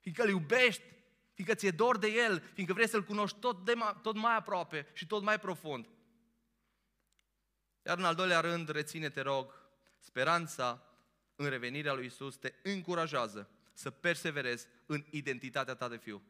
Fiindcă 0.00 0.22
îl 0.22 0.28
iubești, 0.28 0.82
fiindcă 1.32 1.54
ți-e 1.54 1.70
dor 1.70 1.98
de 1.98 2.08
El, 2.08 2.42
fiindcă 2.52 2.74
vrei 2.74 2.88
să-L 2.88 3.04
cunoști 3.04 3.38
tot, 3.38 3.64
de 3.64 3.74
mai, 3.74 3.98
tot 4.02 4.16
mai 4.16 4.36
aproape 4.36 4.86
și 4.92 5.06
tot 5.06 5.22
mai 5.22 5.38
profund. 5.38 5.88
Iar 7.86 7.98
în 7.98 8.04
al 8.04 8.14
doilea 8.14 8.40
rând, 8.40 8.68
reține, 8.68 9.10
te 9.10 9.20
rog, 9.20 9.54
speranța 9.98 10.86
în 11.36 11.48
revenirea 11.48 11.92
lui 11.92 12.06
Isus 12.06 12.36
te 12.36 12.54
încurajează 12.62 13.50
să 13.72 13.90
perseverezi 13.90 14.66
în 14.86 15.04
identitatea 15.10 15.74
ta 15.74 15.88
de 15.88 15.96
fiu. 15.96 16.22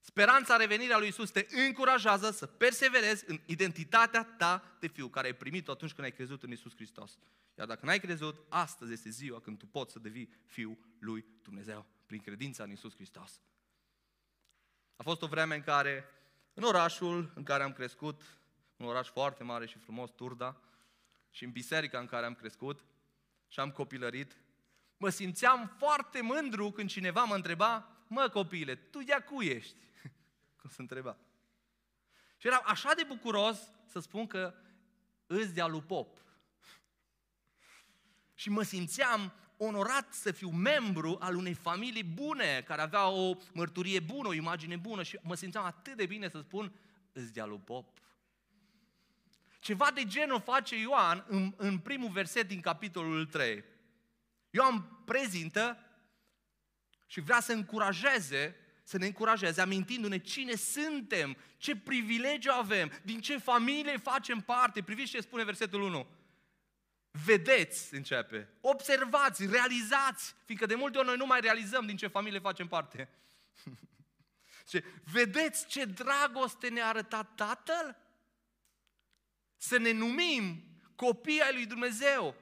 Speranța 0.00 0.56
revenirii 0.56 0.92
a 0.92 0.98
lui 0.98 1.08
Isus 1.08 1.30
te 1.30 1.46
încurajează 1.66 2.30
să 2.30 2.46
perseverezi 2.46 3.24
în 3.26 3.40
identitatea 3.46 4.24
ta 4.24 4.76
de 4.80 4.86
fiu, 4.86 5.08
care 5.08 5.26
ai 5.26 5.34
primit-o 5.34 5.72
atunci 5.72 5.92
când 5.92 6.06
ai 6.06 6.12
crezut 6.12 6.42
în 6.42 6.50
Isus 6.50 6.74
Hristos. 6.74 7.18
Iar 7.58 7.66
dacă 7.66 7.86
n-ai 7.86 8.00
crezut, 8.00 8.46
astăzi 8.48 8.92
este 8.92 9.10
ziua 9.10 9.40
când 9.40 9.58
tu 9.58 9.66
poți 9.66 9.92
să 9.92 9.98
devii 9.98 10.32
fiul 10.46 10.78
lui 10.98 11.24
Dumnezeu, 11.42 11.86
prin 12.06 12.20
credința 12.20 12.62
în 12.62 12.70
Isus 12.70 12.94
Hristos. 12.94 13.40
A 14.96 15.02
fost 15.02 15.22
o 15.22 15.26
vreme 15.26 15.54
în 15.54 15.62
care, 15.62 16.04
în 16.54 16.62
orașul 16.62 17.32
în 17.34 17.42
care 17.42 17.62
am 17.62 17.72
crescut, 17.72 18.22
un 18.76 18.86
oraș 18.86 19.08
foarte 19.08 19.44
mare 19.44 19.66
și 19.66 19.78
frumos, 19.78 20.10
Turda, 20.10 20.60
și 21.30 21.44
în 21.44 21.50
biserica 21.50 21.98
în 21.98 22.06
care 22.06 22.26
am 22.26 22.34
crescut 22.34 22.84
și 23.48 23.60
am 23.60 23.70
copilărit, 23.70 24.36
mă 24.96 25.08
simțeam 25.08 25.74
foarte 25.78 26.20
mândru 26.20 26.70
când 26.70 26.88
cineva 26.88 27.24
mă 27.24 27.34
întreba, 27.34 27.96
mă 28.06 28.28
copile, 28.28 28.74
tu 28.74 29.02
de 29.02 29.24
cu 29.28 29.42
ești? 29.42 29.76
Cum 30.60 30.70
se 30.70 30.80
întreba. 30.80 31.16
Și 32.36 32.46
eram 32.46 32.62
așa 32.64 32.94
de 32.94 33.04
bucuros 33.04 33.72
să 33.86 34.00
spun 34.00 34.26
că 34.26 34.54
îți 35.26 35.54
de 35.54 35.62
lui 35.62 35.82
Pop. 35.82 36.18
Și 38.34 38.50
mă 38.50 38.62
simțeam 38.62 39.32
onorat 39.56 40.12
să 40.12 40.32
fiu 40.32 40.50
membru 40.50 41.16
al 41.20 41.36
unei 41.36 41.54
familii 41.54 42.04
bune, 42.04 42.62
care 42.66 42.80
avea 42.80 43.08
o 43.08 43.34
mărturie 43.52 44.00
bună, 44.00 44.28
o 44.28 44.32
imagine 44.32 44.76
bună 44.76 45.02
și 45.02 45.18
mă 45.22 45.34
simțeam 45.34 45.64
atât 45.64 45.96
de 45.96 46.06
bine 46.06 46.28
să 46.28 46.38
spun, 46.38 46.72
îți 47.12 47.32
de 47.32 47.42
lui 47.42 47.60
Pop. 47.64 47.98
Ceva 49.60 49.90
de 49.94 50.04
genul 50.04 50.40
face 50.40 50.78
Ioan 50.78 51.24
în, 51.28 51.54
în 51.56 51.78
primul 51.78 52.10
verset 52.10 52.48
din 52.48 52.60
capitolul 52.60 53.26
3. 53.26 53.64
Ioan 54.50 55.02
prezintă 55.04 55.78
și 57.06 57.20
vrea 57.20 57.40
să 57.40 57.52
încurajeze, 57.52 58.56
să 58.82 58.98
ne 58.98 59.06
încurajeze, 59.06 59.60
amintindu-ne 59.60 60.18
cine 60.18 60.54
suntem, 60.54 61.36
ce 61.56 61.76
privilegiu 61.76 62.50
avem, 62.50 62.90
din 63.02 63.20
ce 63.20 63.38
familie 63.38 63.96
facem 63.96 64.40
parte. 64.40 64.82
Priviți 64.82 65.10
ce 65.10 65.20
spune 65.20 65.44
versetul 65.44 65.82
1. 65.82 66.06
Vedeți, 67.24 67.94
începe, 67.94 68.48
observați, 68.60 69.46
realizați, 69.46 70.34
fiindcă 70.44 70.66
de 70.66 70.74
multe 70.74 70.98
ori 70.98 71.06
noi 71.06 71.16
nu 71.16 71.26
mai 71.26 71.40
realizăm 71.40 71.86
din 71.86 71.96
ce 71.96 72.06
familie 72.06 72.38
facem 72.38 72.68
parte. 72.68 73.08
Ce, 74.68 74.84
vedeți 75.04 75.66
ce 75.66 75.84
dragoste 75.84 76.68
ne-a 76.68 76.86
arătat 76.86 77.34
Tatăl? 77.34 77.96
Să 79.56 79.78
ne 79.78 79.92
numim 79.92 80.64
copii 80.94 81.42
ai 81.42 81.52
lui 81.52 81.66
Dumnezeu. 81.66 82.34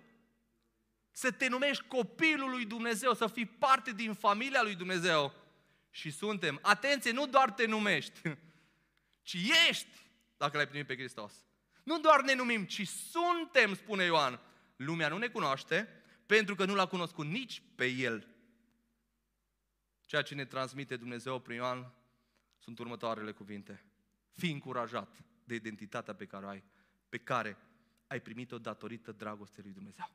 Să 1.11 1.31
te 1.31 1.49
numești 1.49 1.85
copilul 1.85 2.51
lui 2.51 2.65
Dumnezeu, 2.65 3.15
să 3.15 3.27
fii 3.27 3.47
parte 3.47 3.93
din 3.93 4.15
familia 4.15 4.63
lui 4.63 4.75
Dumnezeu. 4.75 5.35
Și 5.91 6.11
suntem, 6.11 6.59
atenție, 6.63 7.11
nu 7.11 7.27
doar 7.27 7.51
te 7.51 7.67
numești, 7.67 8.21
ci 9.29 9.37
ești, 9.69 9.89
dacă 10.37 10.57
l-ai 10.57 10.69
primit 10.69 10.87
pe 10.87 10.97
Hristos. 10.97 11.33
Nu 11.83 11.99
doar 11.99 12.23
ne 12.23 12.35
numim, 12.35 12.65
ci 12.65 12.89
suntem, 12.89 13.75
spune 13.75 14.05
Ioan. 14.05 14.41
Lumea 14.77 15.09
nu 15.09 15.19
ne 15.19 15.29
cunoaște 15.29 15.89
pentru 16.27 16.55
că 16.55 16.65
nu 16.65 16.75
l-a 16.75 16.87
cunoscut 16.87 17.27
nici 17.27 17.63
pe 17.75 17.87
El. 17.87 18.29
Ceea 20.01 20.23
ce 20.23 20.35
ne 20.35 20.45
transmite 20.45 20.97
Dumnezeu 20.97 21.39
prin 21.41 21.57
Ioan 21.57 21.93
sunt 22.59 22.79
următoarele 22.79 23.33
cuvinte. 23.33 23.85
Fii 24.31 24.53
încurajat 24.53 25.25
de 25.45 25.55
identitatea 25.55 26.15
pe 26.15 26.27
care 26.27 26.45
o 26.45 26.49
ai, 26.49 26.63
pe 27.09 27.19
care 27.19 27.59
ai 28.07 28.21
primit-o 28.21 28.59
datorită 28.59 29.13
dragostei 29.13 29.63
lui 29.63 29.73
Dumnezeu. 29.73 30.11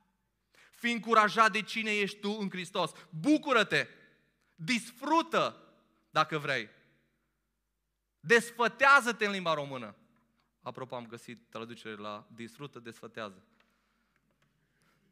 Fii 0.72 0.94
încurajat 0.94 1.52
de 1.52 1.62
cine 1.62 1.92
ești 1.92 2.20
tu 2.20 2.38
în 2.40 2.50
Hristos. 2.50 2.92
Bucură-te! 3.10 3.88
Disfrută, 4.56 5.64
dacă 6.10 6.38
vrei. 6.38 6.70
Desfătează-te 8.20 9.26
în 9.26 9.32
limba 9.32 9.54
română. 9.54 9.96
Apropo, 10.62 10.96
am 10.96 11.08
găsit 11.08 11.50
traducere 11.50 11.96
la 11.96 12.28
disfrută, 12.32 12.80
desfătează. 12.80 13.44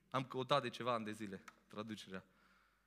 Am 0.09 0.23
căutat 0.23 0.61
de 0.61 0.69
ceva 0.69 0.93
ani 0.93 1.05
de 1.05 1.11
zile 1.11 1.43
traducerea. 1.67 2.23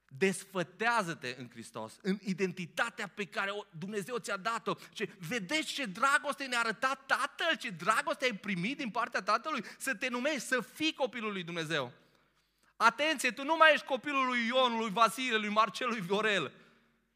Desfătează-te 0.08 1.34
în 1.38 1.48
Hristos, 1.50 1.98
în 2.02 2.18
identitatea 2.20 3.06
pe 3.08 3.24
care 3.24 3.50
Dumnezeu 3.78 4.18
ți-a 4.18 4.36
dat-o. 4.36 4.74
Ce, 4.92 5.14
vedeți 5.28 5.72
ce 5.72 5.84
dragoste 5.84 6.44
ne-a 6.44 6.58
arătat 6.58 7.06
Tatăl, 7.06 7.56
ce 7.56 7.70
dragoste 7.70 8.24
ai 8.24 8.36
primit 8.36 8.76
din 8.76 8.90
partea 8.90 9.22
Tatălui, 9.22 9.64
să 9.78 9.94
te 9.94 10.08
numești, 10.08 10.40
să 10.40 10.60
fii 10.60 10.92
copilul 10.92 11.32
lui 11.32 11.42
Dumnezeu. 11.42 11.92
Atenție, 12.76 13.30
tu 13.30 13.44
nu 13.44 13.56
mai 13.56 13.72
ești 13.72 13.86
copilul 13.86 14.26
lui 14.26 14.46
Ion, 14.46 14.78
lui 14.78 14.90
Vasile, 14.90 15.36
lui 15.36 15.48
Marcel, 15.48 15.88
lui 15.88 16.00
Viorel, 16.00 16.52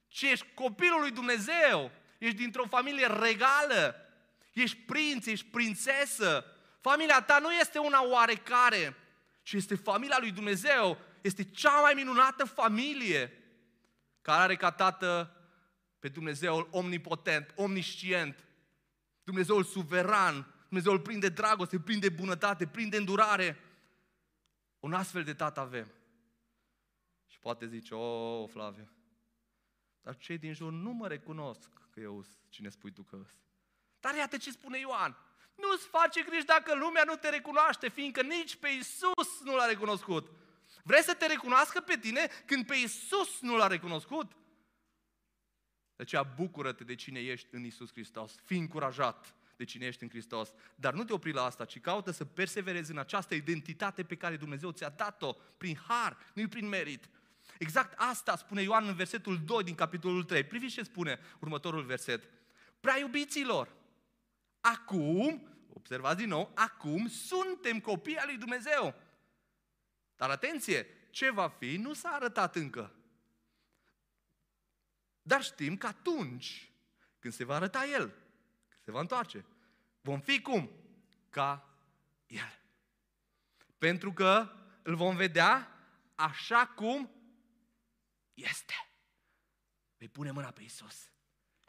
ci 0.08 0.22
ești 0.22 0.46
copilul 0.54 1.00
lui 1.00 1.10
Dumnezeu. 1.10 1.90
Ești 2.18 2.36
dintr-o 2.36 2.66
familie 2.66 3.06
regală. 3.06 3.96
Ești 4.52 4.76
prinț, 4.76 5.26
ești 5.26 5.46
prințesă. 5.46 6.44
Familia 6.80 7.22
ta 7.22 7.38
nu 7.38 7.52
este 7.52 7.78
una 7.78 8.04
oarecare, 8.04 8.96
ci 9.44 9.52
este 9.52 9.74
familia 9.74 10.16
lui 10.20 10.32
Dumnezeu. 10.32 10.98
Este 11.20 11.44
cea 11.44 11.80
mai 11.80 11.92
minunată 11.94 12.44
familie 12.44 13.32
care 14.20 14.42
are 14.42 14.56
ca 14.56 14.70
tată 14.70 15.36
pe 15.98 16.08
Dumnezeul 16.08 16.68
omnipotent, 16.70 17.52
omniscient, 17.56 18.44
Dumnezeul 19.22 19.64
suveran, 19.64 20.54
Dumnezeul 20.68 21.00
plin 21.00 21.20
de 21.20 21.28
dragoste, 21.28 21.78
plin 21.78 21.98
de 21.98 22.08
bunătate, 22.08 22.66
plin 22.66 22.88
de 22.88 22.96
îndurare. 22.96 23.58
Un 24.80 24.92
astfel 24.92 25.24
de 25.24 25.34
tată 25.34 25.60
avem. 25.60 25.92
Și 27.26 27.38
poate 27.38 27.66
zice, 27.66 27.94
o, 27.94 28.42
oh, 28.42 28.48
Flaviu, 28.48 28.90
dar 30.02 30.16
cei 30.16 30.38
din 30.38 30.52
jur 30.52 30.72
nu 30.72 30.90
mă 30.90 31.08
recunosc 31.08 31.70
că 31.90 32.00
eu 32.00 32.24
cine 32.48 32.68
spui 32.68 32.92
tu 32.92 33.02
că 33.02 33.16
îs. 33.16 33.30
Dar 34.00 34.14
iată 34.14 34.36
ce 34.36 34.50
spune 34.50 34.78
Ioan. 34.78 35.16
Nu-ți 35.54 35.86
face 35.86 36.22
griji 36.22 36.44
dacă 36.44 36.74
lumea 36.74 37.02
nu 37.06 37.14
te 37.14 37.28
recunoaște, 37.28 37.88
fiindcă 37.88 38.22
nici 38.22 38.56
pe 38.56 38.68
Isus 38.68 39.40
nu 39.44 39.56
l-a 39.56 39.66
recunoscut. 39.66 40.30
Vrei 40.82 41.02
să 41.02 41.14
te 41.14 41.26
recunoască 41.26 41.80
pe 41.80 41.96
tine 41.96 42.30
când 42.46 42.66
pe 42.66 42.74
Isus 42.74 43.40
nu 43.40 43.56
l-a 43.56 43.66
recunoscut? 43.66 44.32
De 45.96 46.02
aceea 46.02 46.22
bucură-te 46.22 46.84
de 46.84 46.94
cine 46.94 47.20
ești 47.20 47.48
în 47.50 47.64
Isus 47.64 47.90
Hristos. 47.92 48.34
Fii 48.44 48.58
încurajat 48.58 49.34
de 49.56 49.64
cine 49.64 49.86
ești 49.86 50.02
în 50.02 50.08
Hristos. 50.08 50.52
Dar 50.74 50.92
nu 50.92 51.04
te 51.04 51.12
opri 51.12 51.32
la 51.32 51.44
asta, 51.44 51.64
ci 51.64 51.80
caută 51.80 52.10
să 52.10 52.24
perseverezi 52.24 52.90
în 52.90 52.98
această 52.98 53.34
identitate 53.34 54.02
pe 54.02 54.16
care 54.16 54.36
Dumnezeu 54.36 54.70
ți-a 54.70 54.88
dat-o 54.88 55.32
prin 55.32 55.76
har, 55.88 56.16
nu 56.34 56.48
prin 56.48 56.68
merit. 56.68 57.08
Exact 57.58 57.94
asta 57.96 58.36
spune 58.36 58.62
Ioan 58.62 58.86
în 58.86 58.94
versetul 58.94 59.40
2 59.44 59.62
din 59.62 59.74
capitolul 59.74 60.24
3. 60.24 60.44
Priviți 60.44 60.74
ce 60.74 60.82
spune 60.82 61.18
următorul 61.38 61.82
verset. 61.82 62.28
Prea 62.80 62.98
iubiților, 62.98 63.68
acum, 64.72 65.48
observați 65.72 66.16
din 66.16 66.28
nou, 66.28 66.52
acum 66.54 67.08
suntem 67.08 67.80
copii 67.80 68.16
al 68.16 68.26
lui 68.26 68.36
Dumnezeu. 68.36 68.94
Dar 70.16 70.30
atenție, 70.30 70.86
ce 71.10 71.30
va 71.30 71.48
fi 71.48 71.76
nu 71.76 71.92
s-a 71.92 72.08
arătat 72.08 72.56
încă. 72.56 72.94
Dar 75.22 75.42
știm 75.42 75.76
că 75.76 75.86
atunci, 75.86 76.72
când 77.18 77.34
se 77.34 77.44
va 77.44 77.54
arăta 77.54 77.84
El, 77.84 78.14
se 78.80 78.90
va 78.90 79.00
întoarce. 79.00 79.44
Vom 80.00 80.20
fi 80.20 80.40
cum? 80.40 80.70
Ca 81.30 81.68
El. 82.26 82.60
Pentru 83.78 84.12
că 84.12 84.52
îl 84.82 84.94
vom 84.94 85.16
vedea 85.16 85.78
așa 86.14 86.66
cum 86.66 87.10
este. 88.34 88.74
Vei 89.96 90.08
pune 90.08 90.30
mâna 90.30 90.50
pe 90.50 90.62
Isus 90.62 91.10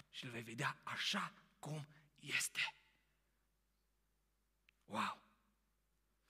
și 0.09 0.25
îl 0.25 0.31
vei 0.31 0.41
vedea 0.41 0.77
așa 0.83 1.33
cum 1.59 1.87
este. 2.19 2.59
Wow! 4.85 5.23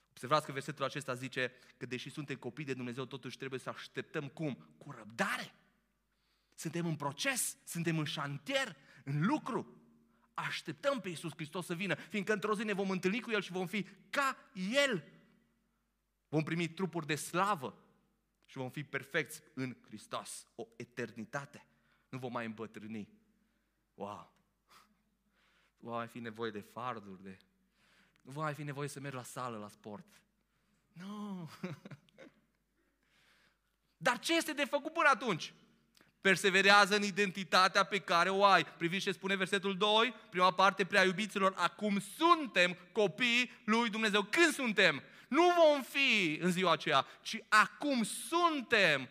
Observați 0.10 0.46
că 0.46 0.52
versetul 0.52 0.86
acesta 0.86 1.14
zice 1.14 1.54
că 1.78 1.86
deși 1.86 2.10
suntem 2.10 2.36
copii 2.36 2.66
de 2.66 2.74
Dumnezeu, 2.74 3.06
totuși 3.06 3.38
trebuie 3.38 3.60
să 3.60 3.70
așteptăm 3.70 4.28
cum? 4.28 4.68
Cu 4.78 4.92
răbdare. 4.92 5.54
Suntem 6.54 6.86
în 6.86 6.96
proces, 6.96 7.58
suntem 7.64 7.98
în 7.98 8.06
șantier, 8.06 8.76
în 9.04 9.26
lucru 9.26 9.76
așteptăm 10.34 11.02
pe 11.02 11.10
Iisus 11.10 11.32
Hristos 11.32 11.66
să 11.66 11.74
vină, 11.74 11.96
fiindcă 11.96 12.34
într-o 12.34 12.56
zi 12.56 12.64
ne 12.64 12.74
vom 12.74 12.90
întâlni 12.90 13.22
cu 13.22 13.32
El 13.32 13.42
și 13.42 13.52
vom 13.52 13.68
fi 13.68 13.88
ca 14.10 14.38
El. 14.72 15.04
Vom 16.30 16.44
primi 16.44 16.68
trupuri 16.68 17.06
de 17.06 17.16
slavă 17.16 17.78
și 18.46 18.58
vom 18.58 18.70
fi 18.70 18.84
perfecți 18.84 19.42
în 19.54 19.78
Hristos, 19.86 20.48
o 20.56 20.68
eternitate. 20.76 21.66
Nu 22.10 22.18
vom 22.18 22.32
mai 22.32 22.46
îmbătrâni. 22.46 23.10
Wow! 23.94 24.34
Nu 25.78 25.90
va 25.90 25.96
mai 25.96 26.08
fi 26.08 26.20
nevoie 26.20 26.52
de 26.52 26.60
farduri, 26.60 27.24
de... 27.24 27.38
Nu 28.26 28.32
va 28.32 28.42
mai 28.42 28.54
fi 28.54 28.64
nevoie 28.64 28.88
să 28.88 29.00
mergi 29.00 29.18
la 29.18 29.24
sală, 29.24 29.58
la 29.58 29.68
sport. 29.68 30.06
Nu! 30.92 31.50
Dar 33.98 34.20
ce 34.20 34.36
este 34.36 34.54
de 34.54 34.66
făcut 34.66 34.94
până 34.94 35.10
atunci? 35.10 35.54
Perseverează 36.22 36.96
în 36.96 37.04
identitatea 37.04 37.84
pe 37.84 38.00
care 38.00 38.30
o 38.30 38.46
ai. 38.46 38.66
Priviți 38.66 39.04
ce 39.04 39.12
spune 39.12 39.36
versetul 39.36 39.78
2, 39.78 40.14
prima 40.30 40.52
parte, 40.52 40.86
prea 40.86 41.04
iubiților, 41.04 41.54
acum 41.56 42.00
suntem 42.18 42.78
copii 42.92 43.52
lui 43.66 43.90
Dumnezeu. 43.90 44.24
Când 44.24 44.54
suntem? 44.54 45.04
Nu 45.28 45.44
vom 45.44 45.82
fi 45.82 46.38
în 46.42 46.52
ziua 46.52 46.72
aceea, 46.72 47.06
ci 47.22 47.38
acum 47.50 48.04
suntem. 48.04 49.10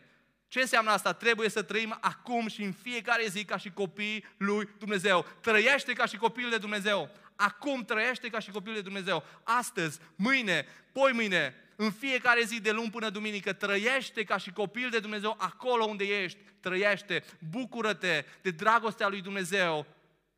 Ce 0.55 0.61
înseamnă 0.61 0.91
asta? 0.91 1.13
Trebuie 1.13 1.49
să 1.49 1.63
trăim 1.63 1.99
acum 2.01 2.49
și 2.49 2.63
în 2.63 2.73
fiecare 2.73 3.27
zi 3.27 3.45
ca 3.45 3.57
și 3.57 3.71
copii 3.71 4.25
lui 4.37 4.69
Dumnezeu. 4.79 5.27
Trăiește 5.41 5.93
ca 5.93 6.07
și 6.07 6.17
copil 6.17 6.51
de 6.51 6.59
Dumnezeu. 6.59 7.11
Acum 7.37 7.85
trăiește 7.85 8.29
ca 8.29 8.39
și 8.39 8.51
copil 8.51 8.75
de 8.75 8.81
Dumnezeu. 8.81 9.25
Astăzi, 9.43 10.01
mâine, 10.17 10.67
poi 10.93 11.13
mâine, 11.13 11.55
în 11.77 11.91
fiecare 11.91 12.43
zi 12.43 12.61
de 12.61 12.71
luni 12.71 12.91
până 12.91 13.11
duminică, 13.11 13.53
trăiește 13.53 14.25
ca 14.25 14.37
și 14.37 14.53
copil 14.53 14.91
de 14.91 14.99
Dumnezeu 14.99 15.37
acolo 15.39 15.85
unde 15.85 16.05
ești. 16.05 16.39
Trăiește, 16.61 17.25
bucură-te 17.51 18.25
de 18.43 18.51
dragostea 18.51 19.09
lui 19.09 19.21
Dumnezeu 19.21 19.87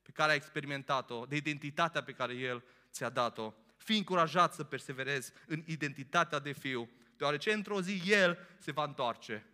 pe 0.03 0.11
care 0.15 0.31
ai 0.31 0.37
experimentat-o, 0.37 1.25
de 1.29 1.37
identitatea 1.37 2.03
pe 2.03 2.13
care 2.13 2.35
El 2.35 2.63
ți-a 2.93 3.09
dat-o. 3.09 3.53
Fii 3.77 3.97
încurajat 3.97 4.55
să 4.55 4.65
perseverezi 4.65 5.33
în 5.47 5.63
identitatea 5.67 6.39
de 6.39 6.53
fiu, 6.53 6.91
deoarece 7.17 7.53
într-o 7.53 7.81
zi 7.81 8.03
El 8.07 8.39
se 8.59 8.73
va 8.73 8.85
întoarce 8.85 9.47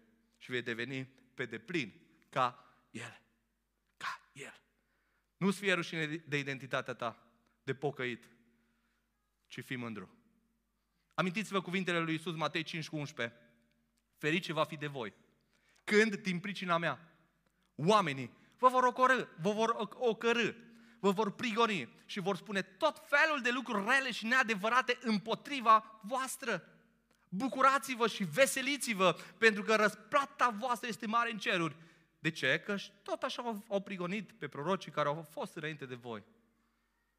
și 0.43 0.51
vei 0.51 0.63
deveni 0.63 1.09
pe 1.35 1.45
deplin 1.45 1.93
ca 2.29 2.75
El. 2.91 3.21
Ca 3.97 4.21
El. 4.33 4.61
Nu-ți 5.37 5.59
fie 5.59 5.73
rușine 5.73 6.07
de 6.07 6.39
identitatea 6.39 6.95
ta, 6.95 7.27
de 7.63 7.75
pocăit, 7.75 8.25
ci 9.47 9.65
fii 9.65 9.77
mândru. 9.77 10.17
Amintiți-vă 11.15 11.61
cuvintele 11.61 11.99
lui 11.99 12.13
Iisus, 12.13 12.35
Matei 12.35 12.63
5 12.63 12.89
cu 12.89 12.97
11. 12.97 13.39
Ferice 14.19 14.53
va 14.53 14.65
fi 14.65 14.77
de 14.77 14.87
voi. 14.87 15.15
Când, 15.85 16.17
din 16.17 16.41
pricina 16.41 16.79
mea, 16.79 17.13
oamenii 17.75 18.37
vă 18.59 18.69
vor 18.69 18.85
ocărâ, 18.85 19.27
vă 19.37 19.53
vor 19.53 19.91
ocărâ, 19.95 20.53
vă 21.01 21.11
vor 21.11 21.35
prigoni 21.35 21.89
și 22.07 22.21
vor 22.21 22.37
spune 22.37 22.63
tot 22.63 23.07
felul 23.09 23.41
de 23.41 23.51
lucruri 23.51 23.89
rele 23.89 24.11
și 24.11 24.27
neadevărate 24.27 24.99
împotriva 25.01 26.01
voastră. 26.03 26.72
Bucurați-vă 27.35 28.07
și 28.07 28.25
veseliți-vă, 28.25 29.17
pentru 29.39 29.63
că 29.63 29.75
răsplata 29.75 30.51
voastră 30.59 30.89
este 30.89 31.07
mare 31.07 31.31
în 31.31 31.39
ceruri. 31.39 31.77
De 32.19 32.31
ce? 32.31 32.63
Că 32.65 32.77
tot 33.03 33.23
așa 33.23 33.63
au 33.69 33.81
prigonit 33.81 34.33
pe 34.33 34.49
prorocii 34.49 34.91
care 34.91 35.09
au 35.09 35.23
fost 35.31 35.57
înainte 35.57 35.87
de 35.87 35.95
voi. 35.95 36.25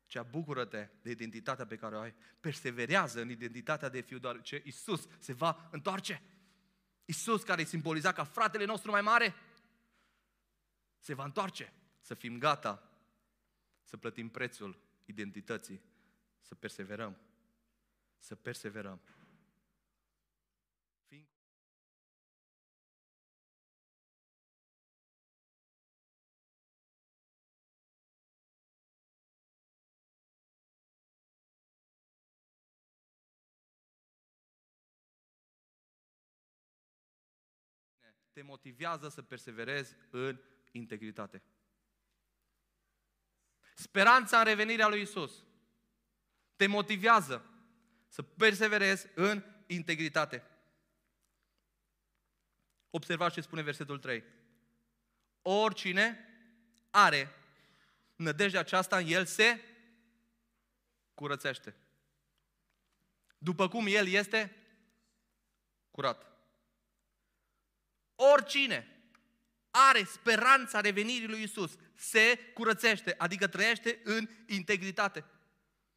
Cea 0.05 0.23
bucură-te 0.23 0.89
de 1.01 1.09
identitatea 1.09 1.65
pe 1.65 1.75
care 1.75 1.95
o 1.95 1.99
ai. 1.99 2.13
Perseverează 2.39 3.21
în 3.21 3.29
identitatea 3.29 3.89
de 3.89 4.01
fiu, 4.01 4.17
deoarece 4.17 4.61
Isus 4.65 5.07
se 5.19 5.33
va 5.33 5.69
întoarce. 5.71 6.21
Isus, 7.05 7.43
care 7.43 7.61
e 7.61 7.65
simbolizat 7.65 8.15
ca 8.15 8.23
fratele 8.23 8.65
nostru 8.65 8.91
mai 8.91 9.01
mare, 9.01 9.35
se 10.97 11.13
va 11.13 11.23
întoarce. 11.23 11.73
Să 11.99 12.13
fim 12.13 12.37
gata 12.37 12.89
să 13.83 13.97
plătim 13.97 14.29
prețul 14.29 14.77
identității, 15.05 15.81
să 16.41 16.55
perseverăm. 16.55 17.17
Să 18.17 18.35
perseverăm. 18.35 19.01
Te 38.33 38.41
motivează 38.41 39.09
să 39.09 39.21
perseverezi 39.21 39.95
în 40.09 40.39
integritate. 40.71 41.41
Speranța 43.75 44.37
în 44.37 44.43
revenirea 44.43 44.87
lui 44.87 45.01
Isus 45.01 45.43
te 46.55 46.67
motivează 46.67 47.45
să 48.07 48.21
perseverezi 48.21 49.07
în 49.15 49.43
integritate. 49.67 50.43
Observați 52.89 53.33
ce 53.33 53.41
spune 53.41 53.61
versetul 53.61 53.99
3. 53.99 54.23
Oricine 55.41 56.27
are 56.89 57.35
nădejdea 58.15 58.59
aceasta 58.59 58.97
în 58.97 59.05
el 59.07 59.25
se 59.25 59.59
curățește. 61.13 61.75
După 63.37 63.67
cum 63.67 63.85
el 63.87 64.07
este 64.07 64.55
curat. 65.91 66.32
Oricine 68.15 68.87
are 69.71 70.03
speranța 70.03 70.79
revenirii 70.79 71.27
lui 71.27 71.41
Isus 71.41 71.77
se 71.95 72.51
curățește, 72.53 73.15
adică 73.17 73.47
trăiește 73.47 74.01
în 74.03 74.27
integritate. 74.47 75.19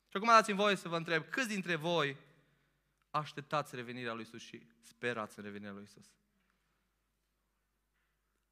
Și 0.09 0.17
acum 0.17 0.29
dați-mi 0.29 0.57
voie 0.57 0.75
să 0.75 0.89
vă 0.89 0.97
întreb, 0.97 1.29
câți 1.29 1.49
dintre 1.49 1.75
voi 1.75 2.17
așteptați 3.11 3.75
revenirea 3.75 4.13
lui 4.13 4.23
Isus 4.23 4.43
și 4.43 4.67
sperați 4.81 5.39
în 5.39 5.45
revenirea 5.45 5.75
lui 5.75 5.83
Isus? 5.83 6.07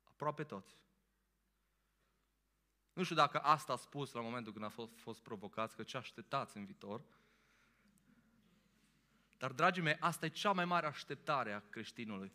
Aproape 0.04 0.44
toți. 0.44 0.76
Nu 2.92 3.02
știu 3.02 3.16
dacă 3.16 3.38
asta 3.38 3.72
a 3.72 3.76
spus 3.76 4.12
la 4.12 4.20
momentul 4.20 4.52
când 4.52 4.64
a 4.64 4.68
fost, 4.68 4.98
fost 4.98 5.20
provocați, 5.20 5.76
că 5.76 5.82
ce 5.82 5.96
așteptați 5.96 6.56
în 6.56 6.64
viitor. 6.64 7.04
Dar, 9.38 9.52
dragii 9.52 9.82
mei, 9.82 9.96
asta 10.00 10.26
e 10.26 10.28
cea 10.28 10.52
mai 10.52 10.64
mare 10.64 10.86
așteptare 10.86 11.52
a 11.52 11.62
creștinului. 11.70 12.32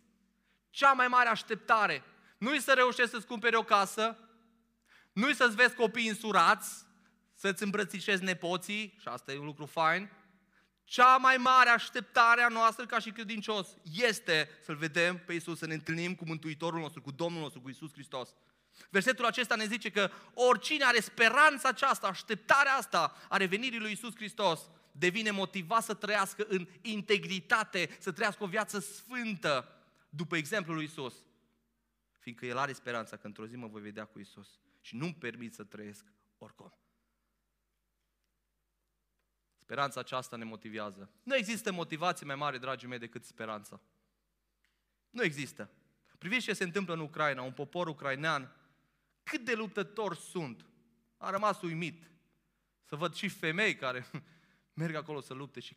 Cea 0.69 0.91
mai 0.91 1.07
mare 1.07 1.29
așteptare. 1.29 2.03
Nu-i 2.37 2.61
să 2.61 2.73
reușești 2.73 3.11
să-ți 3.11 3.25
cumperi 3.25 3.55
o 3.55 3.63
casă, 3.63 4.17
nu-i 5.13 5.35
să-ți 5.35 5.55
vezi 5.55 5.75
copiii 5.75 6.09
însurați, 6.09 6.85
să-ți 7.33 7.63
îmbrățișezi 7.63 8.23
nepoții, 8.23 8.97
și 8.99 9.07
asta 9.07 9.31
e 9.31 9.37
un 9.37 9.45
lucru 9.45 9.65
fain, 9.65 10.09
cea 10.83 11.17
mai 11.17 11.37
mare 11.37 11.69
așteptare 11.69 12.41
a 12.41 12.47
noastră 12.47 12.85
ca 12.85 12.99
și 12.99 13.11
credincios 13.11 13.67
este 13.83 14.49
să-L 14.63 14.75
vedem 14.75 15.17
pe 15.25 15.33
Isus, 15.33 15.57
să 15.57 15.65
ne 15.65 15.73
întâlnim 15.73 16.15
cu 16.15 16.25
Mântuitorul 16.25 16.79
nostru, 16.79 17.01
cu 17.01 17.11
Domnul 17.11 17.41
nostru, 17.41 17.61
cu 17.61 17.69
Isus 17.69 17.91
Hristos. 17.93 18.29
Versetul 18.89 19.25
acesta 19.25 19.55
ne 19.55 19.65
zice 19.65 19.89
că 19.89 20.11
oricine 20.33 20.83
are 20.83 20.99
speranța 20.99 21.69
aceasta, 21.69 22.07
așteptarea 22.07 22.73
asta 22.73 23.15
a 23.29 23.37
revenirii 23.37 23.79
lui 23.79 23.91
Isus 23.91 24.15
Hristos, 24.15 24.59
devine 24.91 25.31
motivat 25.31 25.83
să 25.83 25.93
trăiască 25.93 26.45
în 26.47 26.67
integritate, 26.81 27.97
să 27.99 28.11
trăiască 28.11 28.43
o 28.43 28.47
viață 28.47 28.79
sfântă, 28.79 29.78
după 30.09 30.35
exemplul 30.35 30.75
lui 30.75 30.85
Isus. 30.85 31.25
Fiindcă 32.17 32.45
El 32.45 32.57
are 32.57 32.73
speranța 32.73 33.17
că 33.17 33.27
într-o 33.27 33.45
zi 33.45 33.55
mă 33.55 33.67
voi 33.67 33.81
vedea 33.81 34.05
cu 34.05 34.19
Isus 34.19 34.59
și 34.81 34.95
nu-mi 34.95 35.15
permit 35.15 35.53
să 35.53 35.63
trăiesc 35.63 36.13
oricum. 36.37 36.73
Speranța 39.57 39.99
aceasta 39.99 40.35
ne 40.35 40.43
motivează. 40.43 41.11
Nu 41.23 41.35
există 41.35 41.71
motivație 41.71 42.25
mai 42.25 42.35
mare, 42.35 42.57
dragii 42.57 42.87
mei, 42.87 42.99
decât 42.99 43.23
speranța. 43.23 43.81
Nu 45.09 45.23
există. 45.23 45.71
Priviți 46.17 46.45
ce 46.45 46.53
se 46.53 46.63
întâmplă 46.63 46.93
în 46.93 46.99
Ucraina, 46.99 47.41
un 47.41 47.53
popor 47.53 47.87
ucrainean, 47.87 48.55
cât 49.23 49.45
de 49.45 49.53
luptători 49.53 50.17
sunt. 50.17 50.65
A 51.17 51.29
rămas 51.29 51.61
uimit 51.61 52.11
să 52.83 52.95
văd 52.95 53.13
și 53.13 53.29
femei 53.29 53.75
care 53.75 54.05
merg 54.81 54.95
acolo 54.95 55.21
să 55.21 55.33
lupte 55.33 55.59
și 55.59 55.75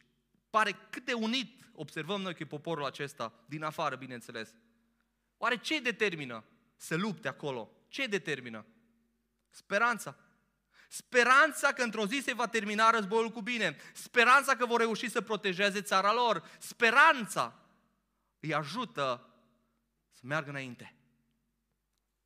pare 0.52 0.72
cât 0.90 1.04
de 1.04 1.12
unit 1.12 1.70
observăm 1.74 2.20
noi 2.20 2.34
că 2.34 2.42
e 2.42 2.46
poporul 2.46 2.84
acesta, 2.84 3.32
din 3.46 3.62
afară, 3.62 3.96
bineînțeles. 3.96 4.54
Oare 5.36 5.56
ce 5.56 5.80
determină 5.80 6.44
să 6.76 6.96
lupte 6.96 7.28
acolo? 7.28 7.70
Ce 7.88 8.06
determină? 8.06 8.66
Speranța. 9.50 10.16
Speranța 10.88 11.72
că 11.72 11.82
într-o 11.82 12.06
zi 12.06 12.20
se 12.24 12.34
va 12.34 12.46
termina 12.46 12.90
războiul 12.90 13.30
cu 13.30 13.40
bine. 13.40 13.76
Speranța 13.94 14.56
că 14.56 14.66
vor 14.66 14.80
reuși 14.80 15.08
să 15.08 15.20
protejeze 15.20 15.82
țara 15.82 16.12
lor. 16.12 16.50
Speranța 16.58 17.58
îi 18.40 18.54
ajută 18.54 19.30
să 20.10 20.20
meargă 20.22 20.50
înainte. 20.50 20.94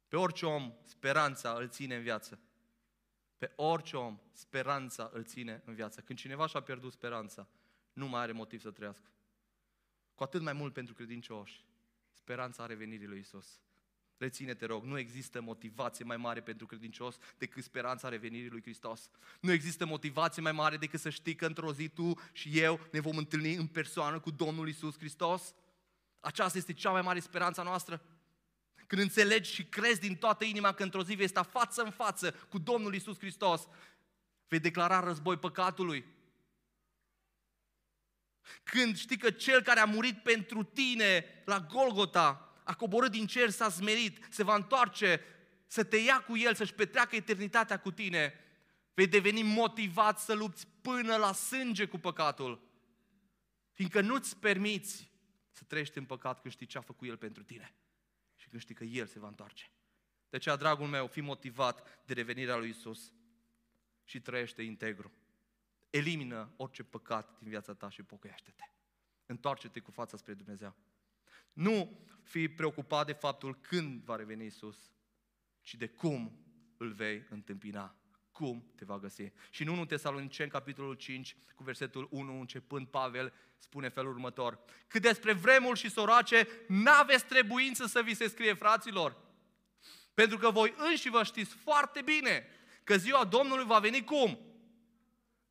Pe 0.09 0.17
orice 0.17 0.47
om, 0.47 0.75
speranța 0.85 1.53
îl 1.53 1.69
ține 1.69 1.95
în 1.95 2.03
viață. 2.03 2.41
Pe 3.39 3.53
orice 3.57 3.97
om, 3.97 4.21
speranța 4.33 5.11
îl 5.13 5.25
ține 5.25 5.63
în 5.65 5.75
viață. 5.75 6.01
Când 6.01 6.19
cineva 6.19 6.47
și-a 6.47 6.61
pierdut 6.61 6.93
speranța, 6.93 7.49
nu 7.97 8.07
mai 8.07 8.21
are 8.21 8.33
motiv 8.33 8.61
să 8.61 8.71
trăiască. 8.71 9.11
Cu 10.15 10.23
atât 10.23 10.43
mai 10.43 10.53
mult 10.53 10.73
pentru 10.73 10.95
credincioși. 10.95 11.65
Speranța 12.13 12.67
revenirii 12.67 13.07
lui 13.07 13.19
Isus. 13.19 13.61
Reține, 14.17 14.55
te 14.55 14.67
rog, 14.67 14.85
nu 14.85 14.99
există 14.99 15.41
motivație 15.41 16.05
mai 16.05 16.17
mare 16.17 16.41
pentru 16.41 16.67
credincios 16.67 17.17
decât 17.39 17.63
speranța 17.63 18.09
revenirii 18.09 18.51
lui 18.51 18.63
Hristos. 18.63 19.11
Nu 19.41 19.53
există 19.53 19.87
motivație 19.87 20.43
mai 20.43 20.53
mare 20.53 20.77
decât 20.77 21.01
să 21.01 21.11
știi 21.11 21.35
că 21.35 21.47
într-o 21.47 21.73
zi 21.73 21.89
tu 21.89 22.15
și 22.33 22.59
eu 22.59 22.81
ne 22.93 23.01
vom 23.01 23.17
întâlni 23.17 23.55
în 23.55 23.67
persoană 23.67 24.21
cu 24.21 24.31
Domnul 24.31 24.69
Isus 24.69 24.99
Hristos. 24.99 25.55
Aceasta 26.21 26.59
este 26.59 26.73
cea 26.73 26.91
mai 26.91 27.03
mare 27.03 27.21
speranța 27.21 27.63
noastră. 27.63 28.03
Când 28.87 29.03
înțelegi 29.03 29.53
și 29.53 29.65
crezi 29.65 30.01
din 30.01 30.17
toată 30.17 30.45
inima 30.45 30.73
că 30.73 30.83
într-o 30.83 31.03
zi 31.03 31.15
vei 31.15 31.29
sta 31.29 31.43
față 31.43 31.83
în 31.83 31.91
față 31.91 32.31
cu 32.31 32.59
Domnul 32.59 32.95
Isus 32.95 33.19
Hristos, 33.19 33.69
vei 34.49 34.61
declara 34.61 35.01
război 35.01 35.39
păcatului, 35.39 36.05
când 38.63 38.97
știi 38.97 39.17
că 39.17 39.31
cel 39.31 39.63
care 39.63 39.81
a 39.81 39.85
murit 39.85 40.23
pentru 40.23 40.63
tine 40.63 41.25
la 41.45 41.61
Golgota 41.61 42.57
a 42.65 42.75
coborât 42.75 43.11
din 43.11 43.27
cer, 43.27 43.51
s-a 43.51 43.71
smerit, 43.71 44.27
se 44.31 44.45
va 44.45 44.55
întoarce 44.55 45.21
să 45.67 45.85
te 45.85 45.97
ia 45.97 46.21
cu 46.21 46.37
el, 46.37 46.55
să-și 46.55 46.75
petreacă 46.75 47.17
eternitatea 47.17 47.79
cu 47.79 47.91
tine, 47.91 48.35
vei 48.95 49.07
deveni 49.07 49.43
motivat 49.43 50.19
să 50.19 50.33
lupți 50.33 50.67
până 50.81 51.17
la 51.17 51.33
sânge 51.33 51.85
cu 51.85 51.99
păcatul. 51.99 52.61
Fiindcă 53.73 54.01
nu-ți 54.01 54.37
permiți 54.37 55.11
să 55.51 55.65
trăiești 55.65 55.99
în 55.99 56.05
păcat 56.05 56.41
când 56.41 56.55
știi 56.55 56.67
ce 56.67 56.79
a 56.79 56.81
făcut 56.81 57.09
El 57.09 57.17
pentru 57.17 57.43
tine. 57.43 57.75
Și 58.37 58.49
când 58.49 58.63
știi 58.63 58.75
că 58.75 58.85
El 58.85 59.07
se 59.07 59.19
va 59.19 59.29
întoarce. 59.29 59.71
De 60.29 60.37
aceea, 60.37 60.57
dragul 60.57 60.87
meu, 60.87 61.07
fi 61.07 61.21
motivat 61.21 62.05
de 62.05 62.13
revenirea 62.13 62.57
lui 62.57 62.69
Isus 62.69 63.13
și 64.05 64.21
trăiește 64.21 64.63
integru. 64.63 65.13
Elimină 65.91 66.53
orice 66.57 66.83
păcat 66.83 67.39
din 67.39 67.49
viața 67.49 67.75
ta 67.75 67.91
și 67.91 68.03
pocăiește-te. 68.03 68.65
Întoarce-te 69.27 69.81
cu 69.81 69.91
fața 69.91 70.17
spre 70.17 70.35
Dumnezeu. 70.35 70.77
Nu 71.53 72.07
fi 72.23 72.49
preocupat 72.49 73.07
de 73.07 73.13
faptul 73.13 73.59
când 73.61 74.03
va 74.03 74.17
reveni 74.17 74.47
Isus, 74.47 74.93
ci 75.61 75.75
de 75.75 75.87
cum 75.87 76.47
îl 76.77 76.93
vei 76.93 77.27
întâmpina 77.31 77.97
cum 78.33 78.73
te 78.75 78.85
va 78.85 78.99
găsi. 78.99 79.33
Și 79.51 79.63
în 79.63 79.69
1 79.69 79.85
Tesaloniceni, 79.85 80.51
capitolul 80.51 80.95
5, 80.95 81.37
cu 81.55 81.63
versetul 81.63 82.09
1, 82.11 82.41
începând 82.41 82.87
Pavel, 82.87 83.33
spune 83.59 83.89
felul 83.89 84.13
următor. 84.13 84.59
Cât 84.89 85.03
despre 85.03 85.33
vremul 85.33 85.75
și 85.75 85.91
sorace, 85.91 86.49
n-aveți 86.69 87.27
trebuință 87.27 87.87
să 87.87 88.03
vi 88.03 88.15
se 88.15 88.29
scrie, 88.29 88.55
fraților. 88.55 89.17
Pentru 90.15 90.39
că 90.39 90.51
voi 90.51 90.75
înși 90.77 91.11
vă 91.11 91.23
știți 91.23 91.55
foarte 91.55 92.03
bine 92.03 92.47
că 92.85 92.97
ziua 92.97 93.25
Domnului 93.25 93.65
va 93.65 93.79
veni 93.79 94.05
cum? 94.05 94.39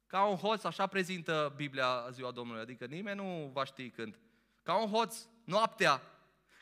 Ca 0.08 0.24
un 0.24 0.36
hoț, 0.36 0.64
așa 0.64 0.88
prezintă 0.88 1.54
Biblia 1.56 2.10
ziua 2.12 2.32
Domnului, 2.32 2.62
adică 2.62 2.86
nimeni 2.86 3.18
nu 3.18 3.50
va 3.54 3.64
ști 3.64 3.90
când. 3.90 4.20
Ca 4.64 4.76
un 4.76 4.92
hoț, 4.92 5.18
noaptea, 5.44 6.02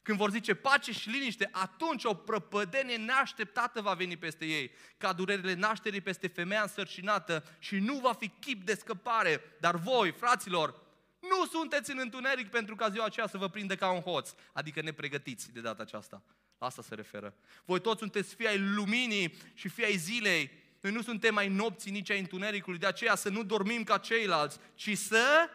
când 0.03 0.17
vor 0.17 0.29
zice 0.29 0.53
pace 0.53 0.91
și 0.91 1.09
liniște, 1.09 1.49
atunci 1.51 2.03
o 2.03 2.13
prăpădenie 2.13 2.97
neașteptată 2.97 3.81
va 3.81 3.93
veni 3.93 4.17
peste 4.17 4.45
ei, 4.45 4.71
ca 4.97 5.13
durerile 5.13 5.53
nașterii 5.53 6.01
peste 6.01 6.27
femeia 6.27 6.61
însărcinată 6.61 7.43
și 7.59 7.79
nu 7.79 7.99
va 7.99 8.13
fi 8.13 8.31
chip 8.39 8.63
de 8.63 8.73
scăpare. 8.73 9.41
Dar 9.59 9.75
voi, 9.75 10.11
fraților, 10.11 10.81
nu 11.19 11.45
sunteți 11.45 11.91
în 11.91 11.97
întuneric 11.99 12.49
pentru 12.49 12.75
ca 12.75 12.89
ziua 12.89 13.05
aceea 13.05 13.27
să 13.27 13.37
vă 13.37 13.49
prindă 13.49 13.75
ca 13.75 13.91
un 13.91 14.01
hoț, 14.01 14.33
adică 14.53 14.81
nepregătiți 14.81 15.51
de 15.51 15.61
data 15.61 15.81
aceasta. 15.81 16.23
La 16.57 16.65
asta 16.65 16.81
se 16.81 16.95
referă. 16.95 17.33
Voi 17.65 17.81
toți 17.81 17.99
sunteți 17.99 18.35
fii 18.35 18.47
ai 18.47 18.59
luminii 18.59 19.35
și 19.53 19.67
fii 19.67 19.85
ai 19.85 19.95
zilei. 19.95 20.51
Noi 20.83 20.91
nu 20.91 21.01
suntem 21.01 21.35
ai 21.35 21.47
nopții, 21.47 21.91
nici 21.91 22.09
ai 22.09 22.19
întunericului, 22.19 22.79
de 22.79 22.85
aceea 22.85 23.15
să 23.15 23.29
nu 23.29 23.43
dormim 23.43 23.83
ca 23.83 23.97
ceilalți, 23.97 24.59
ci 24.75 24.97
să 24.97 25.49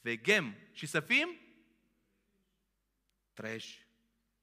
veghem 0.00 0.54
și 0.72 0.86
să 0.86 1.00
fim 1.00 1.36
treji. 3.32 3.86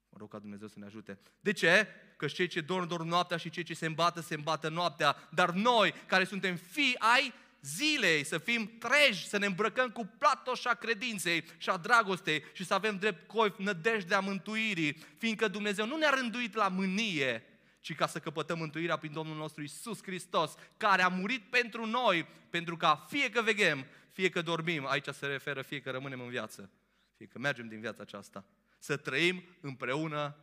Mă 0.08 0.16
rog 0.18 0.30
ca 0.30 0.38
Dumnezeu 0.38 0.68
să 0.68 0.78
ne 0.78 0.84
ajute. 0.84 1.18
De 1.40 1.52
ce? 1.52 1.86
Că 2.16 2.26
cei 2.26 2.46
ce 2.46 2.60
dorm, 2.60 2.86
dorm 2.86 3.06
noaptea 3.06 3.36
și 3.36 3.50
cei 3.50 3.62
ce 3.62 3.74
se 3.74 3.86
îmbată, 3.86 4.20
se 4.20 4.34
îmbată 4.34 4.68
noaptea. 4.68 5.28
Dar 5.30 5.50
noi, 5.50 5.94
care 6.06 6.24
suntem 6.24 6.56
fii 6.56 6.96
ai 6.98 7.32
zilei, 7.60 8.24
să 8.24 8.38
fim 8.38 8.78
treji, 8.78 9.28
să 9.28 9.38
ne 9.38 9.46
îmbrăcăm 9.46 9.90
cu 9.90 10.10
platoșa 10.18 10.74
credinței 10.74 11.44
și 11.58 11.70
a 11.70 11.76
dragostei 11.76 12.44
și 12.52 12.64
să 12.64 12.74
avem 12.74 12.98
drept 12.98 13.28
coif 13.28 13.56
nădejdea 13.58 14.20
mântuirii, 14.20 14.96
fiindcă 15.18 15.48
Dumnezeu 15.48 15.86
nu 15.86 15.96
ne-a 15.96 16.10
rânduit 16.10 16.54
la 16.54 16.68
mânie, 16.68 17.53
ci 17.84 17.94
ca 17.94 18.06
să 18.06 18.18
căpătăm 18.18 18.58
mântuirea 18.58 18.96
prin 18.96 19.12
Domnul 19.12 19.36
nostru 19.36 19.62
Isus 19.62 20.02
Hristos, 20.02 20.54
care 20.76 21.02
a 21.02 21.08
murit 21.08 21.50
pentru 21.50 21.86
noi, 21.86 22.26
pentru 22.50 22.76
ca 22.76 22.96
fie 23.08 23.30
că 23.30 23.42
veghem, 23.42 23.86
fie 24.12 24.28
că 24.28 24.42
dormim, 24.42 24.86
aici 24.86 25.08
se 25.08 25.26
referă 25.26 25.62
fie 25.62 25.80
că 25.80 25.90
rămânem 25.90 26.20
în 26.20 26.28
viață, 26.28 26.70
fie 27.16 27.26
că 27.26 27.38
mergem 27.38 27.68
din 27.68 27.80
viața 27.80 28.02
aceasta, 28.02 28.44
să 28.78 28.96
trăim 28.96 29.42
împreună 29.60 30.36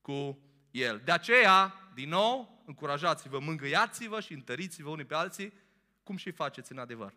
cu 0.00 0.38
El. 0.70 1.00
De 1.04 1.12
aceea, 1.12 1.90
din 1.94 2.08
nou, 2.08 2.62
încurajați-vă, 2.66 3.38
mângâiați-vă 3.38 4.20
și 4.20 4.32
întăriți-vă 4.32 4.88
unii 4.88 5.04
pe 5.04 5.14
alții, 5.14 5.52
cum 6.02 6.16
și 6.16 6.30
faceți 6.30 6.72
în 6.72 6.78
adevăr. 6.78 7.14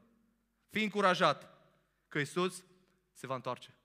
Fii 0.69 0.83
încurajat 0.83 1.57
că 2.07 2.19
Isus 2.19 2.63
se 3.13 3.27
va 3.27 3.35
întoarce. 3.35 3.77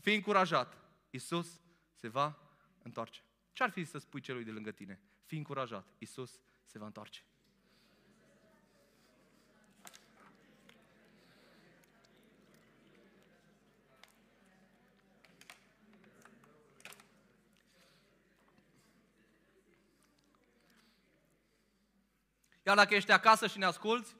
Fii 0.00 0.14
încurajat, 0.14 0.78
Isus 1.10 1.60
se 1.94 2.08
va 2.08 2.38
întoarce. 2.82 3.22
Ce 3.52 3.62
ar 3.62 3.70
fi 3.70 3.84
să 3.84 3.98
spui 3.98 4.20
celui 4.20 4.44
de 4.44 4.50
lângă 4.50 4.70
tine? 4.70 5.00
Fii 5.24 5.38
încurajat, 5.38 5.86
Isus 5.98 6.40
se 6.64 6.78
va 6.78 6.86
întoarce. 6.86 7.22
Iar 22.66 22.76
dacă 22.76 22.94
ești 22.94 23.10
acasă 23.10 23.46
și 23.46 23.58
ne 23.58 23.64
asculți, 23.64 24.16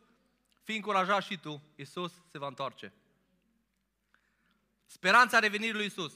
fii 0.62 0.76
încurajat 0.76 1.22
și 1.22 1.38
tu, 1.38 1.62
Isus 1.74 2.12
se 2.30 2.38
va 2.38 2.46
întoarce. 2.46 2.92
Speranța 4.86 5.38
revenirii 5.38 5.74
lui 5.74 5.86
Isus 5.86 6.14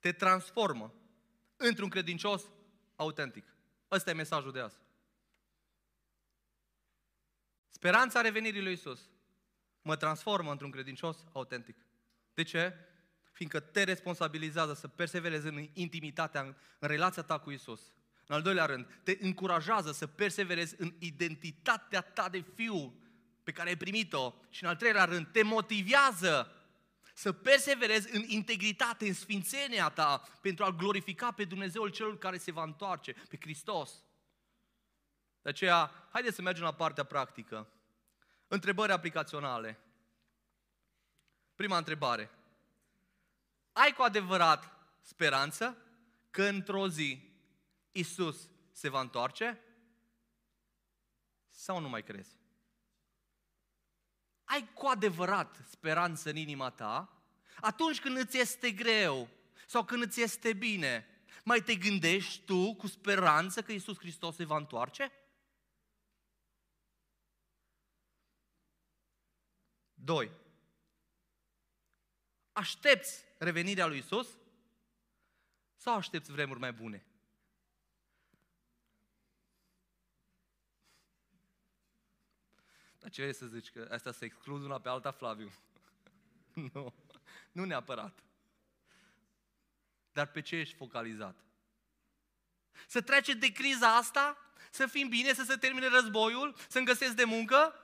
te 0.00 0.12
transformă 0.12 0.92
într-un 1.56 1.88
credincios 1.88 2.44
autentic. 2.96 3.56
Ăsta 3.90 4.10
e 4.10 4.14
mesajul 4.14 4.52
de 4.52 4.60
azi. 4.60 4.82
Speranța 7.70 8.20
revenirii 8.20 8.62
lui 8.62 8.72
Isus 8.72 9.00
mă 9.82 9.96
transformă 9.96 10.50
într-un 10.50 10.70
credincios 10.70 11.24
autentic. 11.32 11.76
De 12.34 12.42
ce? 12.42 12.74
Fiindcă 13.32 13.60
te 13.60 13.82
responsabilizează 13.82 14.74
să 14.74 14.88
perseverezi 14.88 15.46
în 15.46 15.68
intimitatea, 15.72 16.40
în 16.78 16.88
relația 16.88 17.22
ta 17.22 17.38
cu 17.38 17.50
Isus. 17.50 17.80
În 18.26 18.34
al 18.34 18.42
doilea 18.42 18.64
rând, 18.64 18.86
te 19.02 19.18
încurajează 19.20 19.92
să 19.92 20.06
perseverezi 20.06 20.74
în 20.78 20.94
identitatea 20.98 22.00
ta 22.00 22.28
de 22.28 22.44
fiu 22.54 22.94
pe 23.42 23.52
care 23.52 23.68
ai 23.68 23.76
primit-o. 23.76 24.34
Și 24.50 24.62
în 24.62 24.68
al 24.68 24.76
treilea 24.76 25.04
rând, 25.04 25.26
te 25.26 25.42
motivează 25.42 26.50
să 27.16 27.32
perseverezi 27.32 28.14
în 28.16 28.22
integritate, 28.26 29.06
în 29.06 29.14
sfințenia 29.14 29.88
ta, 29.88 30.22
pentru 30.40 30.64
a 30.64 30.70
glorifica 30.70 31.32
pe 31.32 31.44
Dumnezeul 31.44 31.88
celor 31.88 32.18
care 32.18 32.38
se 32.38 32.52
va 32.52 32.62
întoarce, 32.62 33.12
pe 33.12 33.38
Hristos. 33.40 33.92
De 35.42 35.48
aceea, 35.48 36.08
haideți 36.12 36.34
să 36.34 36.42
mergem 36.42 36.64
la 36.64 36.74
partea 36.74 37.04
practică. 37.04 37.68
Întrebări 38.48 38.92
aplicaționale. 38.92 39.78
Prima 41.54 41.76
întrebare. 41.76 42.30
Ai 43.72 43.92
cu 43.92 44.02
adevărat 44.02 44.72
speranță 45.00 45.76
că 46.30 46.42
într-o 46.44 46.88
zi 46.88 47.32
Isus 47.92 48.48
se 48.72 48.88
va 48.88 49.00
întoarce? 49.00 49.60
Sau 51.50 51.80
nu 51.80 51.88
mai 51.88 52.02
crezi? 52.02 52.43
Ai 54.44 54.72
cu 54.72 54.86
adevărat 54.86 55.64
speranță 55.70 56.30
în 56.30 56.36
inima 56.36 56.70
ta? 56.70 57.22
Atunci 57.60 58.00
când 58.00 58.16
îți 58.16 58.38
este 58.38 58.70
greu 58.70 59.28
sau 59.66 59.84
când 59.84 60.02
îți 60.02 60.20
este 60.20 60.52
bine, 60.52 61.06
mai 61.44 61.60
te 61.60 61.74
gândești 61.74 62.44
tu 62.44 62.74
cu 62.74 62.86
speranță 62.86 63.62
că 63.62 63.72
Isus 63.72 63.98
Hristos 63.98 64.34
se 64.34 64.44
va 64.44 64.56
întoarce? 64.56 65.12
Doi. 69.94 70.30
Aștepți 72.52 73.24
revenirea 73.38 73.86
lui 73.86 73.98
Isus 73.98 74.38
sau 75.76 75.96
aștepți 75.96 76.32
vremuri 76.32 76.58
mai 76.58 76.72
bune? 76.72 77.06
Dar 83.04 83.12
ce 83.12 83.20
vrei 83.20 83.34
să 83.34 83.46
zici? 83.46 83.70
Că 83.70 83.88
asta 83.90 84.12
se 84.12 84.24
exclud 84.24 84.62
una 84.62 84.78
pe 84.78 84.88
alta, 84.88 85.10
Flaviu? 85.10 85.52
nu, 86.72 86.94
nu 87.52 87.64
neapărat. 87.64 88.18
Dar 90.12 90.26
pe 90.26 90.40
ce 90.40 90.56
ești 90.56 90.74
focalizat? 90.74 91.36
Să 92.86 93.00
trece 93.00 93.34
de 93.34 93.52
criza 93.52 93.96
asta? 93.96 94.36
Să 94.70 94.86
fim 94.86 95.08
bine, 95.08 95.32
să 95.32 95.42
se 95.42 95.56
termine 95.56 95.88
războiul? 95.88 96.54
Să-mi 96.68 96.86
găsesc 96.86 97.12
de 97.12 97.24
muncă? 97.24 97.74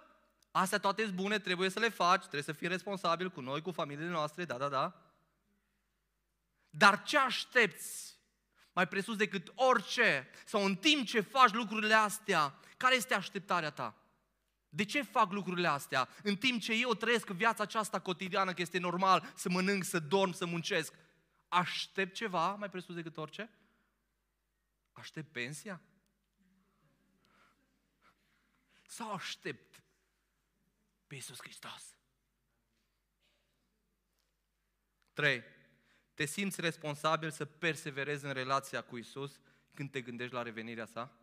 Astea 0.51 0.79
toate 0.79 1.03
sunt 1.03 1.15
bune, 1.15 1.39
trebuie 1.39 1.69
să 1.69 1.79
le 1.79 1.89
faci, 1.89 2.21
trebuie 2.21 2.43
să 2.43 2.53
fii 2.53 2.69
responsabil 2.69 3.31
cu 3.31 3.41
noi, 3.41 3.63
cu 3.63 3.71
familiile 3.71 4.11
noastre, 4.11 4.45
da, 4.45 4.59
da, 4.59 4.69
da. 4.69 5.03
Dar 6.71 7.03
ce 7.03 7.19
aștepți 7.19 8.19
mai 8.73 8.89
presus 8.89 9.17
decât 9.17 9.53
orice? 9.55 10.31
Sau 10.45 10.65
în 10.65 10.77
timp 10.77 11.07
ce 11.07 11.21
faci 11.21 11.53
lucrurile 11.53 11.95
astea, 11.95 12.59
care 12.77 12.95
este 12.95 13.15
așteptarea 13.15 13.71
ta? 13.71 14.00
De 14.73 14.85
ce 14.85 15.03
fac 15.03 15.33
lucrurile 15.33 15.69
astea? 15.69 16.09
În 16.23 16.37
timp 16.37 16.61
ce 16.61 16.73
eu 16.73 16.95
trăiesc 16.95 17.29
viața 17.29 17.63
aceasta 17.63 18.01
cotidiană, 18.01 18.55
că 18.55 18.63
este 18.63 18.79
normal 18.79 19.33
să 19.37 19.49
mănânc, 19.49 19.85
să 19.85 19.99
dorm, 19.99 20.33
să 20.33 20.47
muncesc, 20.47 20.95
aștept 21.49 22.15
ceva 22.15 22.55
mai 22.55 22.71
presus 22.71 22.95
decât 22.95 23.17
orice? 23.17 23.51
Aștept 24.93 25.33
pensia? 25.33 25.81
Sau 28.87 29.13
aștept 29.13 29.83
pe 31.07 31.15
Iisus 31.15 31.39
Hristos? 31.41 31.97
3. 35.13 35.43
Te 36.15 36.25
simți 36.25 36.61
responsabil 36.61 37.31
să 37.31 37.45
perseverezi 37.45 38.25
în 38.25 38.33
relația 38.33 38.83
cu 38.83 38.97
Isus 38.97 39.41
când 39.75 39.91
te 39.91 40.01
gândești 40.01 40.35
la 40.35 40.43
revenirea 40.43 40.87
sa? 40.87 41.20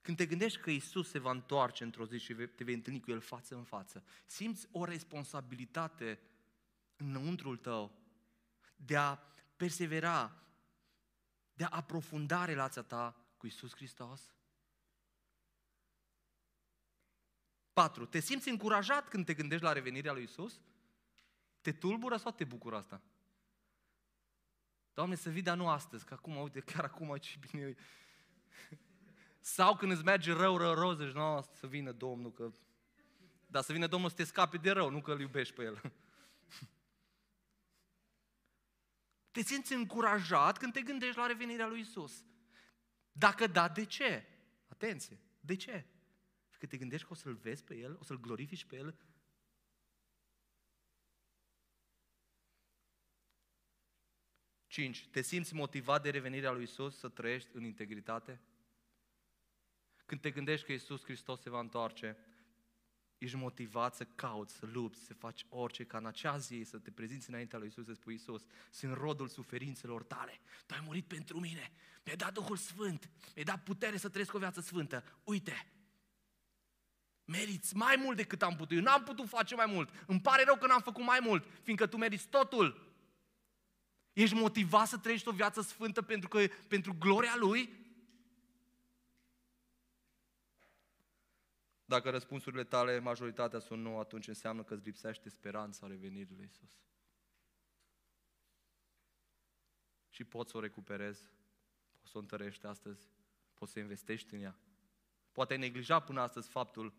Când 0.00 0.16
te 0.16 0.26
gândești 0.26 0.60
că 0.60 0.70
Isus 0.70 1.08
se 1.08 1.18
va 1.18 1.30
întoarce 1.30 1.84
într-o 1.84 2.06
zi 2.06 2.18
și 2.18 2.34
te 2.34 2.64
vei 2.64 2.74
întâlni 2.74 3.00
cu 3.00 3.10
El 3.10 3.20
față 3.20 3.54
în 3.54 3.64
față, 3.64 4.04
simți 4.26 4.68
o 4.70 4.84
responsabilitate 4.84 6.20
înăuntrul 6.96 7.56
tău 7.56 7.98
de 8.76 8.96
a 8.96 9.18
persevera, 9.56 10.42
de 11.52 11.64
a 11.64 11.68
aprofunda 11.68 12.44
relația 12.44 12.82
ta 12.82 13.16
cu 13.36 13.46
Isus 13.46 13.74
Hristos? 13.74 14.34
4. 17.72 18.06
Te 18.06 18.20
simți 18.20 18.48
încurajat 18.48 19.08
când 19.08 19.24
te 19.24 19.34
gândești 19.34 19.64
la 19.64 19.72
revenirea 19.72 20.12
lui 20.12 20.22
Isus? 20.22 20.60
Te 21.60 21.72
tulbură 21.72 22.16
sau 22.16 22.32
te 22.32 22.44
bucură 22.44 22.76
asta? 22.76 23.02
Doamne, 24.94 25.14
să 25.14 25.30
vii, 25.30 25.42
dar 25.42 25.56
nu 25.56 25.68
astăzi, 25.68 26.04
că 26.04 26.14
acum, 26.14 26.36
uite, 26.36 26.60
chiar 26.60 26.84
acum 26.84 27.16
ce 27.16 27.38
bine 27.38 27.62
e. 27.62 27.76
Sau 29.40 29.76
când 29.76 29.92
îți 29.92 30.04
merge 30.04 30.32
rău, 30.32 30.56
rău, 30.56 30.74
rău, 30.74 30.92
zici, 30.92 31.14
nu, 31.14 31.48
să 31.52 31.66
vină 31.66 31.92
Domnul, 31.92 32.32
că... 32.32 32.52
Dar 33.46 33.62
să 33.62 33.72
vină 33.72 33.86
Domnul 33.86 34.08
să 34.08 34.16
te 34.16 34.24
scape 34.24 34.56
de 34.56 34.70
rău, 34.70 34.90
nu 34.90 35.00
că 35.00 35.12
îl 35.12 35.20
iubești 35.20 35.54
pe 35.54 35.62
El. 35.62 35.80
Te 39.30 39.42
simți 39.42 39.72
încurajat 39.72 40.58
când 40.58 40.72
te 40.72 40.82
gândești 40.82 41.18
la 41.18 41.26
revenirea 41.26 41.66
lui 41.66 41.80
Isus. 41.80 42.24
Dacă 43.12 43.46
da, 43.46 43.68
de 43.68 43.84
ce? 43.84 44.26
Atenție, 44.68 45.20
de 45.40 45.56
ce? 45.56 45.86
Că 46.58 46.66
te 46.66 46.76
gândești 46.76 47.06
că 47.06 47.12
o 47.12 47.16
să-L 47.16 47.34
vezi 47.34 47.64
pe 47.64 47.76
El, 47.76 47.96
o 48.00 48.04
să-L 48.04 48.20
glorifici 48.20 48.64
pe 48.64 48.76
El. 48.76 48.98
Cinci, 54.66 55.08
te 55.08 55.20
simți 55.20 55.54
motivat 55.54 56.02
de 56.02 56.10
revenirea 56.10 56.50
lui 56.50 56.62
Isus 56.62 56.98
să 56.98 57.08
trăiești 57.08 57.48
în 57.52 57.64
integritate? 57.64 58.40
Când 60.10 60.22
te 60.22 60.30
gândești 60.30 60.66
că 60.66 60.72
Isus 60.72 61.02
Hristos 61.02 61.40
se 61.40 61.50
va 61.50 61.60
întoarce, 61.60 62.16
ești 63.18 63.36
motivat 63.36 63.94
să 63.94 64.04
cauți, 64.04 64.54
să 64.54 64.66
lupți, 64.66 65.04
să 65.04 65.14
faci 65.14 65.46
orice, 65.48 65.84
ca 65.84 65.98
în 65.98 66.06
acea 66.06 66.38
zi 66.38 66.62
să 66.64 66.78
te 66.78 66.90
prezinți 66.90 67.28
înaintea 67.28 67.58
lui 67.58 67.68
Isus, 67.68 67.84
să 67.84 67.92
spui 67.92 68.14
Isus, 68.14 68.42
sunt 68.70 68.96
rodul 68.96 69.28
suferințelor 69.28 70.02
tale, 70.02 70.40
tu 70.66 70.74
ai 70.74 70.82
murit 70.84 71.04
pentru 71.04 71.40
mine, 71.40 71.72
mi-ai 72.04 72.16
dat 72.16 72.32
Duhul 72.32 72.56
Sfânt, 72.56 73.10
mi-ai 73.34 73.44
dat 73.44 73.62
putere 73.62 73.96
să 73.96 74.08
trăiesc 74.08 74.34
o 74.34 74.38
viață 74.38 74.60
sfântă, 74.60 75.04
uite, 75.24 75.72
meriți 77.24 77.76
mai 77.76 77.96
mult 77.96 78.16
decât 78.16 78.42
am 78.42 78.56
putut, 78.56 78.76
eu 78.76 78.82
n-am 78.82 79.02
putut 79.02 79.28
face 79.28 79.54
mai 79.54 79.66
mult, 79.66 80.04
îmi 80.06 80.20
pare 80.20 80.44
rău 80.44 80.56
că 80.56 80.66
n-am 80.66 80.82
făcut 80.82 81.04
mai 81.04 81.18
mult, 81.22 81.46
fiindcă 81.62 81.86
tu 81.86 81.96
meriți 81.96 82.28
totul. 82.28 82.94
Ești 84.12 84.34
motivat 84.34 84.88
să 84.88 84.98
trăiești 84.98 85.28
o 85.28 85.32
viață 85.32 85.60
sfântă 85.60 86.02
pentru, 86.02 86.28
că, 86.28 86.46
pentru 86.68 86.96
gloria 86.98 87.36
Lui? 87.36 87.79
Dacă 91.90 92.10
răspunsurile 92.10 92.64
tale, 92.64 92.98
majoritatea 92.98 93.58
sunt 93.58 93.82
nu, 93.82 93.98
atunci 93.98 94.28
înseamnă 94.28 94.62
că 94.62 94.74
îți 94.74 94.84
lipsește 94.84 95.28
speranța 95.28 95.86
revenirii 95.86 96.34
lui 96.36 96.44
Isus. 96.44 96.80
Și 100.08 100.24
poți 100.24 100.50
să 100.50 100.56
o 100.56 100.60
recuperezi, 100.60 101.22
poți 101.98 102.10
să 102.10 102.16
o 102.18 102.20
întărești 102.20 102.66
astăzi, 102.66 103.08
poți 103.54 103.72
să 103.72 103.78
investești 103.78 104.34
în 104.34 104.40
ea. 104.40 104.58
Poate 105.32 105.52
ai 105.52 105.58
neglijat 105.58 106.04
până 106.04 106.20
astăzi 106.20 106.48
faptul 106.48 106.94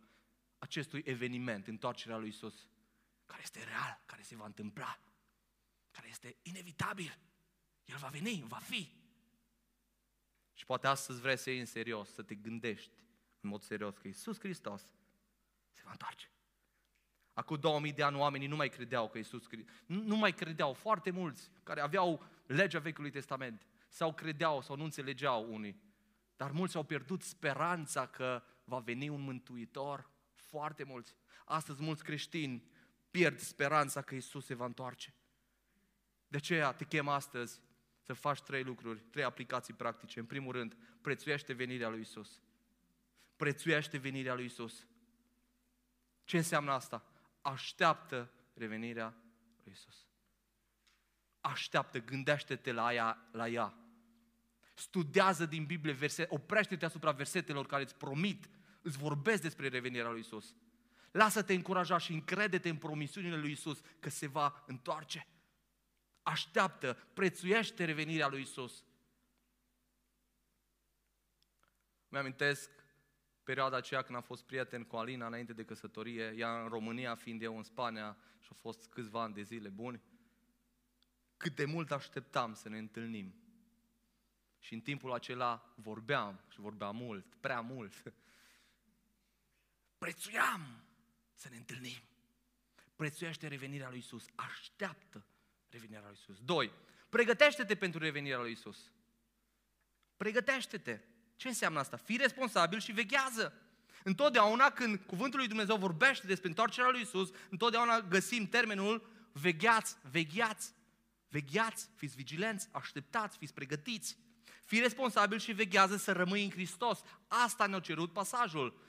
acestui 0.58 1.02
eveniment, 1.06 1.68
întoarcerea 1.68 2.18
lui 2.18 2.28
Isus, 2.28 2.68
care 3.26 3.42
este 3.42 3.64
real, 3.64 4.02
care 4.06 4.22
se 4.22 4.36
va 4.36 4.46
întâmpla, 4.46 5.00
care 5.92 6.08
este 6.08 6.36
inevitabil. 6.42 7.18
El 7.86 7.98
va 7.98 8.08
veni, 8.08 8.44
va 8.48 8.58
fi. 8.58 8.92
Și 10.54 10.66
poate 10.66 10.88
astăzi 10.88 11.22
vrei 11.22 11.38
să 11.38 11.50
iei 11.50 11.60
în 11.60 11.66
serios, 11.66 12.14
să 12.14 12.24
te 12.24 12.36
gândești 12.36 13.02
în 13.42 13.50
mod 13.50 13.62
serios 13.62 13.98
că 13.98 14.08
Iisus 14.08 14.39
Hristos 14.39 14.82
se 15.72 15.82
va 15.84 15.92
întoarce. 15.92 16.32
Acum 17.34 17.60
2000 17.60 17.94
de 17.94 18.04
ani 18.04 18.18
oamenii 18.18 18.48
nu 18.48 18.56
mai 18.56 18.70
credeau 18.70 19.10
că 19.10 19.18
Iisus 19.18 19.48
nu, 19.86 20.02
nu 20.04 20.16
mai 20.16 20.34
credeau, 20.34 20.74
foarte 20.74 21.12
mulți 21.12 21.52
care 21.64 21.82
aveau 21.82 22.24
legea 22.46 22.80
Vechiului 22.80 23.12
Testament 23.12 23.66
sau 23.88 24.14
credeau 24.14 24.62
sau 24.62 24.76
nu 24.76 24.84
înțelegeau 24.84 25.54
unii. 25.54 25.82
Dar 26.36 26.52
mulți 26.52 26.76
au 26.76 26.84
pierdut 26.84 27.22
speranța 27.22 28.08
că 28.08 28.44
va 28.64 28.80
veni 28.80 29.10
un 29.10 29.22
mântuitor, 29.22 30.10
foarte 30.34 30.84
mulți. 30.84 31.16
Astăzi 31.46 31.82
mulți 31.82 32.04
creștini 32.04 32.64
pierd 33.12 33.39
speranța 33.39 34.02
că 34.02 34.14
Iisus 34.14 34.46
se 34.46 34.54
va 34.54 34.66
întoarce. 34.66 35.14
De 36.28 36.38
aceea 36.38 36.72
te 36.72 36.86
chem 36.86 37.08
astăzi 37.08 37.62
să 38.02 38.14
faci 38.14 38.42
trei 38.42 38.64
lucruri, 38.64 39.00
trei 39.00 39.24
aplicații 39.24 39.74
practice. 39.74 40.20
În 40.20 40.26
primul 40.26 40.52
rând, 40.52 40.78
prețuiește 41.02 41.54
venirea 41.54 41.89
lui 41.89 42.00
Isus 42.00 42.42
prețuiește 43.42 43.98
venirea 43.98 44.34
lui 44.34 44.46
Isus. 44.46 44.88
Ce 46.24 46.38
înseamnă 46.38 46.72
asta? 46.72 47.06
Așteaptă 47.42 48.32
revenirea 48.54 49.14
lui 49.64 49.74
Isus. 49.74 50.08
Așteaptă, 51.39 52.00
gândește-te 52.00 52.72
la 52.72 52.94
ea, 52.94 53.30
la 53.32 53.48
ea. 53.48 53.74
Studiază 54.74 55.46
din 55.46 55.66
Biblie 55.66 55.94
verse, 55.94 56.26
oprește-te 56.30 56.86
asupra 56.86 57.12
versetelor 57.12 57.66
care 57.66 57.84
îți 57.84 57.96
promit, 57.96 58.50
îți 58.82 58.98
vorbesc 58.98 59.42
despre 59.42 59.68
revenirea 59.68 60.10
lui 60.10 60.20
Isus. 60.20 60.56
Lasă-te 61.12 61.54
încuraja 61.54 61.98
și 61.98 62.14
încrede-te 62.14 62.70
în 62.70 62.78
promisiunile 62.78 63.38
lui 63.38 63.52
Isus 63.52 63.82
că 64.00 64.10
se 64.10 64.28
va 64.28 64.64
întoarce. 64.68 65.28
Așteaptă, 66.22 66.94
prețuiește 67.14 67.86
revenirea 67.86 68.28
lui 68.28 68.42
Isus. 68.42 68.84
Mi-amintesc 72.08 72.81
perioada 73.52 73.78
aceea 73.78 74.02
când 74.02 74.18
am 74.18 74.24
fost 74.24 74.43
prieten 74.43 74.84
cu 74.84 74.95
Alina 74.95 75.26
înainte 75.26 75.54
de 75.54 75.66
căsătorie, 75.66 76.34
ea 76.38 76.62
în 76.62 76.68
România 76.68 77.16
fiind 77.16 77.41
eu 77.41 77.58
în 77.58 77.64
Spania 77.64 78.18
și 78.39 78.47
au 78.52 78.58
fost 78.60 78.88
câțiva 78.88 79.22
ani 79.22 79.34
de 79.34 79.41
zile 79.41 79.70
buni, 79.70 80.02
cât 81.38 81.56
de 81.56 81.66
mult 81.66 81.91
așteptam 81.91 82.54
să 82.54 82.70
ne 82.70 82.78
întâlnim. 82.78 83.36
Și 84.60 84.74
în 84.74 84.80
timpul 84.80 85.12
acela 85.12 85.74
vorbeam 85.76 86.39
și 86.49 86.60
vorbeam 86.60 86.95
mult, 86.95 87.36
prea 87.36 87.62
mult. 87.62 88.14
Prețuiam 89.97 90.84
să 91.34 91.49
ne 91.49 91.56
întâlnim. 91.56 92.02
Prețuiește 92.95 93.47
revenirea 93.47 93.89
lui 93.89 93.97
Isus. 93.97 94.26
Așteaptă 94.36 95.26
revenirea 95.70 96.08
lui 96.08 96.18
Isus. 96.22 96.39
Doi, 96.39 96.72
pregătește-te 97.10 97.76
pentru 97.76 97.99
revenirea 97.99 98.39
lui 98.39 98.52
Isus. 98.52 98.91
Pregătește-te. 100.18 100.99
Ce 101.42 101.48
înseamnă 101.48 101.80
asta? 101.80 101.98
Fii 101.98 102.18
responsabil 102.18 102.80
și 102.80 102.92
veghează. 102.92 103.54
Întotdeauna 104.04 104.70
când 104.70 105.00
cuvântul 105.06 105.39
lui 105.39 105.48
Dumnezeu 105.48 105.78
vorbește 105.78 106.28
despre 106.28 106.48
întoarcerea 106.48 106.89
lui 106.89 107.02
Isus, 107.02 107.30
întotdeauna 107.50 108.02
găsim 108.02 108.48
termenul 108.48 109.10
vegheați, 109.32 109.96
vegheați, 110.12 110.74
vegheați, 111.28 111.89
fiți 111.96 112.16
vigilenți, 112.16 112.70
așteptați, 112.72 113.38
fiți 113.38 113.54
pregătiți. 113.54 114.18
Fii 114.66 114.80
responsabil 114.80 115.39
și 115.39 115.52
veghează 115.52 115.98
să 115.98 116.12
rămâi 116.12 116.44
în 116.44 116.50
Hristos. 116.50 117.02
Asta 117.28 117.66
ne-a 117.66 117.80
cerut 117.80 118.14
pasajul. 118.14 118.82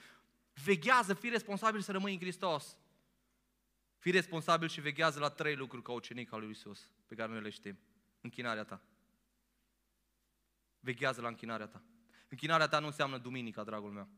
Veghează, 0.65 1.15
fii 1.15 1.31
responsabil 1.31 1.81
să 1.81 1.93
rămâi 1.93 2.13
în 2.13 2.19
Hristos. 2.19 2.77
Fii 3.99 4.13
responsabil 4.13 4.69
și 4.69 4.81
veghează 4.81 5.19
la 5.19 5.29
trei 5.29 5.57
lucruri 5.57 5.83
ca 5.83 5.93
ucenic 5.93 6.33
al 6.33 6.41
lui 6.41 6.51
Isus, 6.51 6.91
pe 7.07 7.15
care 7.15 7.33
noi 7.33 7.41
le 7.41 7.51
știm. 7.51 7.79
Închinarea 8.21 8.65
ta. 8.65 8.83
Veghează 10.81 11.21
la 11.21 11.29
închinarea 11.29 11.67
ta. 11.67 11.83
Închinarea 12.33 12.69
ta 12.69 12.79
nu 12.79 12.87
înseamnă 12.87 13.19
duminica, 13.19 13.65
dragul 13.65 13.91
meu. 13.91 14.09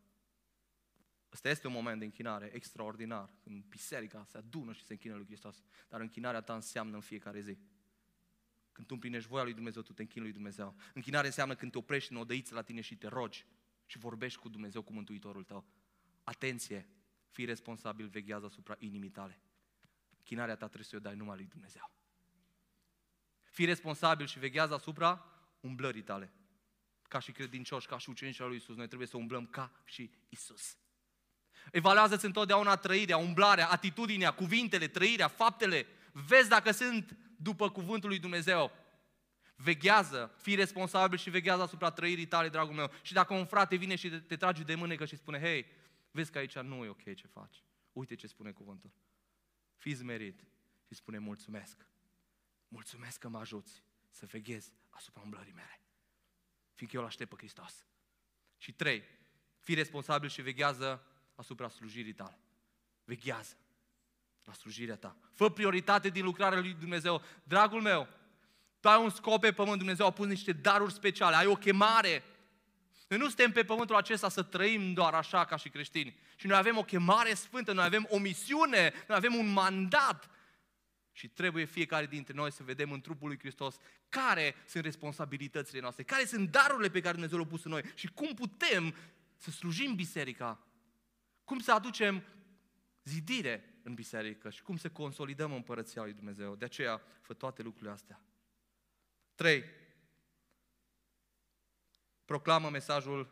Ăsta 1.32 1.48
este 1.48 1.66
un 1.66 1.72
moment 1.72 1.98
de 1.98 2.04
închinare 2.04 2.50
extraordinar, 2.52 3.30
când 3.42 3.64
biserica 3.64 4.24
se 4.24 4.38
adună 4.38 4.72
și 4.72 4.84
se 4.84 4.92
închină 4.92 5.14
lui 5.14 5.24
Hristos. 5.26 5.62
Dar 5.88 6.00
închinarea 6.00 6.40
ta 6.40 6.54
înseamnă 6.54 6.94
în 6.94 7.00
fiecare 7.00 7.40
zi. 7.40 7.58
Când 8.72 8.86
tu 8.86 8.94
împlinești 8.94 9.28
voia 9.28 9.42
lui 9.42 9.54
Dumnezeu, 9.54 9.82
tu 9.82 9.92
te 9.92 10.02
închini 10.02 10.24
lui 10.24 10.32
Dumnezeu. 10.32 10.76
Închinare 10.92 11.26
înseamnă 11.26 11.54
când 11.54 11.72
te 11.72 11.78
oprești 11.78 12.12
în 12.12 12.18
odăiță 12.18 12.54
la 12.54 12.62
tine 12.62 12.80
și 12.80 12.96
te 12.96 13.06
rogi 13.06 13.46
și 13.86 13.98
vorbești 13.98 14.38
cu 14.38 14.48
Dumnezeu, 14.48 14.82
cu 14.82 14.92
Mântuitorul 14.92 15.44
tău. 15.44 15.64
Atenție, 16.24 16.88
fii 17.30 17.44
responsabil, 17.44 18.06
veghează 18.06 18.46
asupra 18.46 18.76
inimii 18.78 19.10
tale. 19.10 19.40
Închinarea 20.16 20.54
ta 20.56 20.66
trebuie 20.66 20.84
să 20.84 20.96
o 20.96 20.98
dai 20.98 21.16
numai 21.16 21.36
lui 21.36 21.46
Dumnezeu. 21.46 21.90
Fii 23.42 23.64
responsabil 23.64 24.26
și 24.26 24.38
veghează 24.38 24.74
asupra 24.74 25.24
umblării 25.60 26.02
tale 26.02 26.32
ca 27.14 27.20
și 27.20 27.32
credincioși, 27.32 27.86
ca 27.86 27.98
și 27.98 28.10
ucenici 28.10 28.40
al 28.40 28.48
lui 28.48 28.56
Isus, 28.56 28.76
noi 28.76 28.86
trebuie 28.86 29.08
să 29.08 29.16
umblăm 29.16 29.46
ca 29.46 29.72
și 29.84 30.10
Isus. 30.28 30.76
Evaluează-ți 31.72 32.24
întotdeauna 32.24 32.76
trăirea, 32.76 33.16
umblarea, 33.16 33.68
atitudinea, 33.68 34.30
cuvintele, 34.34 34.88
trăirea, 34.88 35.28
faptele. 35.28 35.86
Vezi 36.12 36.48
dacă 36.48 36.70
sunt 36.70 37.16
după 37.36 37.70
cuvântul 37.70 38.08
lui 38.08 38.18
Dumnezeu. 38.18 38.72
Veghează, 39.56 40.34
fii 40.36 40.54
responsabil 40.54 41.18
și 41.18 41.30
veghează 41.30 41.62
asupra 41.62 41.90
trăirii 41.90 42.26
tale, 42.26 42.48
dragul 42.48 42.74
meu. 42.74 42.90
Și 43.02 43.12
dacă 43.12 43.34
un 43.34 43.46
frate 43.46 43.76
vine 43.76 43.96
și 43.96 44.08
te, 44.08 44.18
te 44.18 44.36
trage 44.36 44.62
de 44.62 44.74
mânecă 44.74 45.04
și 45.04 45.16
spune, 45.16 45.38
hei, 45.38 45.66
vezi 46.10 46.30
că 46.30 46.38
aici 46.38 46.58
nu 46.58 46.84
e 46.84 46.88
ok 46.88 47.14
ce 47.14 47.26
faci. 47.26 47.62
Uite 47.92 48.14
ce 48.14 48.26
spune 48.26 48.50
cuvântul. 48.50 48.90
Fii 49.76 49.92
zmerit 49.92 50.44
și 50.86 50.94
spune 50.94 51.18
mulțumesc. 51.18 51.86
Mulțumesc 52.68 53.18
că 53.18 53.28
mă 53.28 53.38
ajuți 53.38 53.82
să 54.10 54.26
veghez 54.26 54.72
asupra 54.90 55.22
umblării 55.22 55.52
mele 55.52 55.83
fiindcă 56.74 56.96
eu 56.96 57.02
îl 57.02 57.08
aștept 57.08 57.30
pe 57.30 57.36
Hristos. 57.36 57.86
Și 58.58 58.72
trei, 58.72 59.02
fii 59.60 59.74
responsabil 59.74 60.28
și 60.28 60.42
veghează 60.42 61.06
asupra 61.34 61.68
slujirii 61.68 62.12
tale. 62.12 62.38
Veghează 63.04 63.56
la 64.44 64.52
slujirea 64.52 64.96
ta. 64.96 65.16
Fă 65.34 65.50
prioritate 65.50 66.08
din 66.08 66.24
lucrarea 66.24 66.58
lui 66.58 66.72
Dumnezeu. 66.74 67.22
Dragul 67.42 67.80
meu, 67.80 68.08
Tu 68.80 68.88
ai 68.88 69.02
un 69.02 69.10
scop 69.10 69.40
pe 69.40 69.52
pământ, 69.52 69.78
Dumnezeu 69.78 70.06
a 70.06 70.10
pus 70.10 70.26
niște 70.26 70.52
daruri 70.52 70.92
speciale, 70.92 71.36
ai 71.36 71.46
o 71.46 71.54
chemare. 71.54 72.22
Noi 73.08 73.18
nu 73.18 73.26
suntem 73.26 73.52
pe 73.52 73.64
pământul 73.64 73.96
acesta 73.96 74.28
să 74.28 74.42
trăim 74.42 74.92
doar 74.92 75.14
așa 75.14 75.44
ca 75.44 75.56
și 75.56 75.68
creștini. 75.68 76.16
Și 76.36 76.46
noi 76.46 76.56
avem 76.56 76.76
o 76.76 76.82
chemare 76.82 77.34
sfântă, 77.34 77.72
noi 77.72 77.84
avem 77.84 78.06
o 78.10 78.18
misiune, 78.18 78.92
noi 79.08 79.16
avem 79.16 79.34
un 79.34 79.52
mandat. 79.52 80.30
Și 81.16 81.28
trebuie 81.28 81.64
fiecare 81.64 82.06
dintre 82.06 82.34
noi 82.34 82.52
să 82.52 82.62
vedem 82.62 82.92
în 82.92 83.00
trupul 83.00 83.28
lui 83.28 83.38
Hristos 83.38 83.76
care 84.08 84.54
sunt 84.66 84.84
responsabilitățile 84.84 85.80
noastre, 85.80 86.02
care 86.02 86.24
sunt 86.24 86.50
darurile 86.50 86.90
pe 86.90 87.00
care 87.00 87.12
Dumnezeu 87.12 87.38
le-a 87.38 87.46
pus 87.46 87.64
în 87.64 87.70
noi 87.70 87.82
și 87.94 88.06
cum 88.06 88.34
putem 88.34 88.94
să 89.36 89.50
slujim 89.50 89.94
biserica, 89.94 90.66
cum 91.44 91.58
să 91.58 91.72
aducem 91.72 92.24
zidire 93.04 93.78
în 93.82 93.94
biserică 93.94 94.50
și 94.50 94.62
cum 94.62 94.76
să 94.76 94.90
consolidăm 94.90 95.52
împărăția 95.52 96.02
lui 96.02 96.12
Dumnezeu. 96.12 96.54
De 96.56 96.64
aceea, 96.64 97.02
fă 97.20 97.34
toate 97.34 97.62
lucrurile 97.62 97.90
astea. 97.90 98.20
3. 99.34 99.64
Proclamă 102.24 102.70
mesajul 102.70 103.30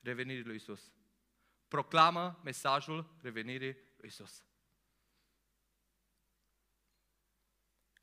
revenirii 0.00 0.44
lui 0.44 0.56
Isus. 0.56 0.92
Proclamă 1.68 2.40
mesajul 2.44 3.16
revenirii 3.20 3.76
lui 3.96 4.08
Isus. 4.08 4.42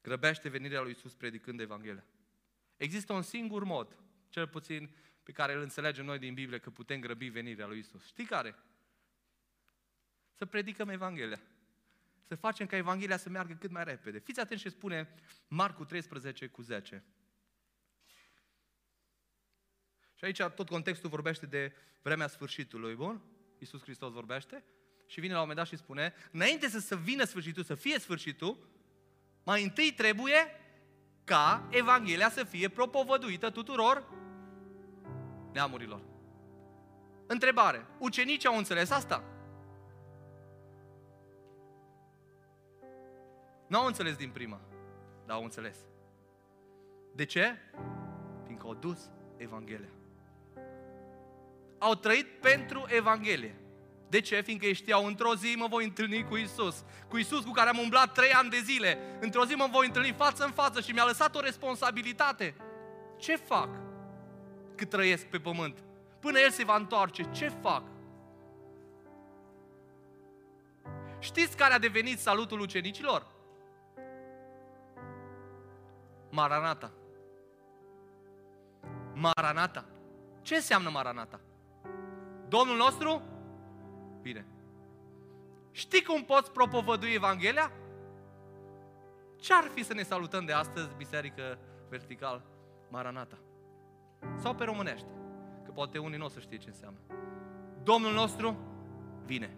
Grăbește 0.06 0.50
venirea 0.50 0.82
lui 0.82 0.92
Isus 0.92 1.14
predicând 1.14 1.60
Evanghelia. 1.60 2.06
Există 2.78 3.14
un 3.14 3.22
singur 3.22 3.64
mod, 3.64 4.00
cel 4.30 4.48
puțin 4.48 4.90
pe 5.24 5.32
care 5.32 5.54
îl 5.54 5.62
înțelegem 5.62 6.06
noi 6.06 6.20
din 6.20 6.34
Biblie, 6.34 6.60
că 6.60 6.70
putem 6.70 7.00
grăbi 7.00 7.28
venirea 7.28 7.66
lui 7.66 7.80
Isus. 7.80 8.06
Știi 8.06 8.26
care? 8.26 8.56
Să 10.34 10.46
predicăm 10.46 10.90
Evanghelia. 10.90 11.42
Să 12.28 12.36
facem 12.36 12.66
ca 12.66 12.76
Evanghelia 12.76 13.18
să 13.18 13.30
meargă 13.30 13.54
cât 13.54 13.72
mai 13.72 13.84
repede. 13.84 14.20
Fiți 14.20 14.40
atenți 14.40 14.64
ce 14.64 14.70
spune 14.70 15.14
Marcu 15.48 15.86
13 15.86 16.48
cu 16.48 16.62
10. 16.62 17.04
Și 20.14 20.26
aici 20.26 20.42
tot 20.42 20.68
contextul 20.70 21.10
vorbește 21.10 21.46
de 21.46 21.74
vremea 22.02 22.28
sfârșitului, 22.28 22.96
bun? 22.96 23.22
Iisus 23.58 23.82
Hristos 23.82 24.12
vorbește 24.12 24.64
și 25.08 25.20
vine 25.20 25.34
la 25.34 25.40
un 25.42 25.48
moment 25.48 25.58
dat 25.58 25.78
și 25.78 25.84
spune, 25.84 26.14
înainte 26.32 26.68
să, 26.68 26.80
să 26.80 26.98
vină 26.98 27.24
sfârșitul, 27.24 27.64
să 27.64 27.76
fie 27.76 28.00
sfârșitul, 28.00 28.74
mai 29.46 29.64
întâi 29.64 29.92
trebuie 29.92 30.60
ca 31.24 31.68
Evanghelia 31.70 32.30
să 32.30 32.44
fie 32.44 32.70
propovăduită 32.70 33.50
tuturor 33.50 34.04
neamurilor. 35.54 36.02
Întrebare. 37.28 37.86
Ucenicii 37.98 38.50
au 38.50 38.58
înțeles 38.58 38.92
asta? 38.92 39.24
Nu 43.68 43.80
au 43.80 43.86
înțeles 43.86 44.16
din 44.16 44.30
prima, 44.30 44.60
dar 45.26 45.36
au 45.36 45.44
înțeles. 45.44 45.78
De 47.14 47.26
ce? 47.26 47.58
Fiindcă 48.46 48.68
au 48.68 48.74
dus 48.74 49.10
Evanghelia. 49.38 49.90
Au 51.78 51.96
trăit 51.96 52.40
pentru 52.42 52.86
Evanghelie. 52.88 53.56
De 54.16 54.22
ce? 54.22 54.42
Fiindcă 54.42 54.66
ei 54.66 54.74
știau, 54.74 55.06
într-o 55.06 55.36
zi 55.36 55.56
mă 55.58 55.68
voi 55.68 55.84
întâlni 55.84 56.24
cu 56.24 56.36
Isus. 56.36 56.84
Cu 57.08 57.18
Isus 57.18 57.44
cu 57.44 57.52
care 57.52 57.70
am 57.70 57.78
umblat 57.78 58.14
trei 58.14 58.32
ani 58.32 58.50
de 58.50 58.60
zile. 58.60 59.18
Într-o 59.20 59.46
zi 59.46 59.54
mă 59.54 59.68
voi 59.72 59.86
întâlni 59.86 60.12
față 60.12 60.44
în 60.44 60.52
față 60.52 60.82
și 60.82 60.92
mi-a 60.92 61.04
lăsat 61.04 61.36
o 61.36 61.40
responsabilitate. 61.40 62.56
Ce 63.18 63.36
fac 63.36 63.70
cât 64.76 64.90
trăiesc 64.90 65.26
pe 65.26 65.38
pământ? 65.38 65.84
Până 66.20 66.40
El 66.40 66.50
se 66.50 66.64
va 66.64 66.76
întoarce, 66.76 67.24
ce 67.32 67.48
fac? 67.62 67.84
Știți 71.20 71.58
care 71.58 71.74
a 71.74 71.80
devenit 71.80 72.20
salutul 72.20 72.60
ucenicilor? 72.60 73.28
Maranata. 76.30 76.92
Maranata. 79.14 79.86
Ce 80.42 80.56
înseamnă 80.56 80.90
Maranata? 80.90 81.40
Domnul 82.48 82.78
nostru? 82.78 83.22
Bine. 84.26 84.46
Știi 85.72 86.04
cum 86.04 86.24
poți 86.24 86.52
propovădui 86.52 87.14
Evanghelia? 87.14 87.72
Ce 89.36 89.54
ar 89.54 89.70
fi 89.74 89.84
să 89.84 89.94
ne 89.94 90.04
salutăm 90.04 90.46
de 90.46 90.52
astăzi, 90.52 90.96
Biserică 90.98 91.58
Vertical 91.90 92.46
Maranata? 92.90 93.38
Sau 94.42 94.56
pe 94.56 94.64
românește, 94.64 95.08
că 95.66 95.72
poate 95.72 95.98
unii 95.98 96.18
nu 96.18 96.26
o 96.26 96.30
să 96.30 96.40
știe 96.40 96.58
ce 96.58 96.68
înseamnă. 96.68 97.00
Domnul 97.84 98.14
nostru 98.14 98.58
vine. 99.26 99.58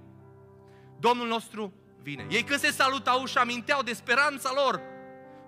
Domnul 0.99 1.27
nostru 1.27 1.73
vine. 2.01 2.27
Ei 2.29 2.43
când 2.43 2.59
se 2.59 2.71
salutau 2.71 3.25
și 3.25 3.37
aminteau 3.37 3.81
de 3.81 3.93
speranța 3.93 4.51
lor, 4.55 4.81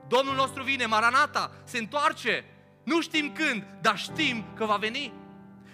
Domnul 0.08 0.36
nostru 0.36 0.64
vine, 0.64 0.86
Maranata, 0.86 1.52
se 1.64 1.78
întoarce. 1.78 2.46
Nu 2.84 3.02
știm 3.02 3.32
când, 3.32 3.68
dar 3.82 3.98
știm 3.98 4.46
că 4.56 4.66
va 4.66 4.76
veni. 4.76 5.14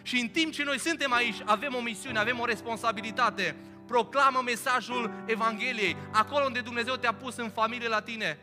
Și 0.05 0.19
în 0.19 0.27
timp 0.27 0.51
ce 0.51 0.63
noi 0.63 0.79
suntem 0.79 1.13
aici, 1.13 1.41
avem 1.45 1.75
o 1.75 1.81
misiune, 1.81 2.19
avem 2.19 2.39
o 2.39 2.45
responsabilitate. 2.45 3.55
Proclamă 3.87 4.41
mesajul 4.45 5.23
Evangheliei, 5.25 5.95
acolo 6.11 6.45
unde 6.45 6.59
Dumnezeu 6.59 6.95
te-a 6.95 7.13
pus 7.13 7.35
în 7.35 7.49
familie 7.49 7.87
la 7.87 8.01
tine. 8.01 8.39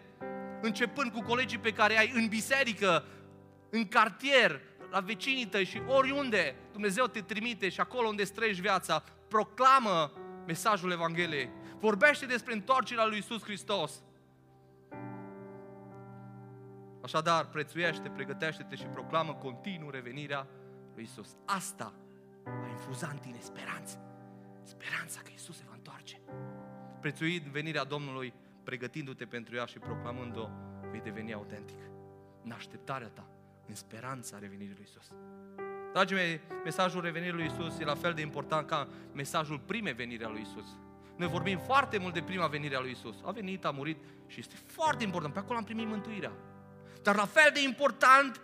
Începând 0.61 1.13
cu 1.13 1.23
colegii 1.23 1.59
pe 1.59 1.73
care 1.73 1.99
ai 1.99 2.13
în 2.15 2.29
biserică, 2.29 3.05
în 3.71 3.89
cartier, 3.89 4.61
la 4.91 5.01
vecinii 5.01 5.47
tăi 5.47 5.65
și 5.65 5.83
oriunde 5.87 6.55
Dumnezeu 6.73 7.07
te 7.07 7.21
trimite 7.21 7.69
și 7.69 7.81
acolo 7.81 8.09
unde 8.09 8.25
străiești 8.25 8.61
viața, 8.61 9.05
proclamă 9.29 10.13
mesajul 10.47 10.91
Evangheliei. 10.91 11.51
Vorbește 11.81 12.27
despre 12.27 12.53
întoarcerea 12.53 13.07
lui 13.07 13.19
Isus 13.19 13.43
Hristos. 13.43 13.93
Așadar, 17.03 17.47
prețuiește, 17.47 18.09
pregătește-te 18.09 18.77
și 18.77 18.85
proclamă 18.85 19.35
continuu 19.35 19.91
revenirea 19.91 20.47
lui 20.95 21.03
Isus. 21.03 21.37
Asta 21.45 21.93
va 22.45 22.69
infuza 22.71 23.09
în 23.13 23.19
tine 23.19 23.39
speranță. 23.41 23.99
Speranța 24.63 25.21
că 25.21 25.31
Isus 25.35 25.57
se 25.57 25.63
va 25.67 25.75
întoarce. 25.75 26.21
Prețuit 27.01 27.43
venirea 27.43 27.85
Domnului, 27.85 28.33
pregătindu-te 28.63 29.25
pentru 29.25 29.55
ea 29.57 29.65
și 29.65 29.79
proclamând-o, 29.79 30.49
vei 30.91 31.01
deveni 31.01 31.35
autentic. 31.35 31.79
În 32.45 32.51
așteptarea 32.51 33.09
ta, 33.09 33.27
în 33.69 33.75
speranța 33.75 34.39
revenirii 34.39 34.75
lui 34.75 34.87
Isus. 34.89 35.13
Dragii 35.93 36.17
mei, 36.17 36.41
mesajul 36.65 37.01
revenirii 37.01 37.35
lui 37.35 37.45
Isus 37.45 37.79
e 37.79 37.85
la 37.85 37.95
fel 37.95 38.13
de 38.13 38.21
important 38.21 38.67
ca 38.67 38.89
mesajul 39.13 39.59
primei 39.59 39.93
venire 39.93 40.25
a 40.25 40.29
lui 40.29 40.41
Isus. 40.41 40.67
Noi 41.17 41.29
vorbim 41.29 41.59
foarte 41.59 41.99
mult 41.99 42.15
de 42.15 42.23
prima 42.23 42.47
venire 42.47 42.77
a 42.77 42.81
lui 42.81 42.91
Isus. 42.91 43.17
A 43.25 43.31
venit, 43.31 43.65
a 43.65 43.71
murit 43.71 43.99
și 44.27 44.41
este 44.41 44.55
foarte 44.67 45.05
important. 45.05 45.33
Pe 45.33 45.39
acolo 45.39 45.59
am 45.59 45.65
primit 45.65 45.87
mântuirea. 45.87 46.33
Dar 47.03 47.17
la 47.17 47.25
fel 47.25 47.51
de 47.55 47.63
important 47.63 48.41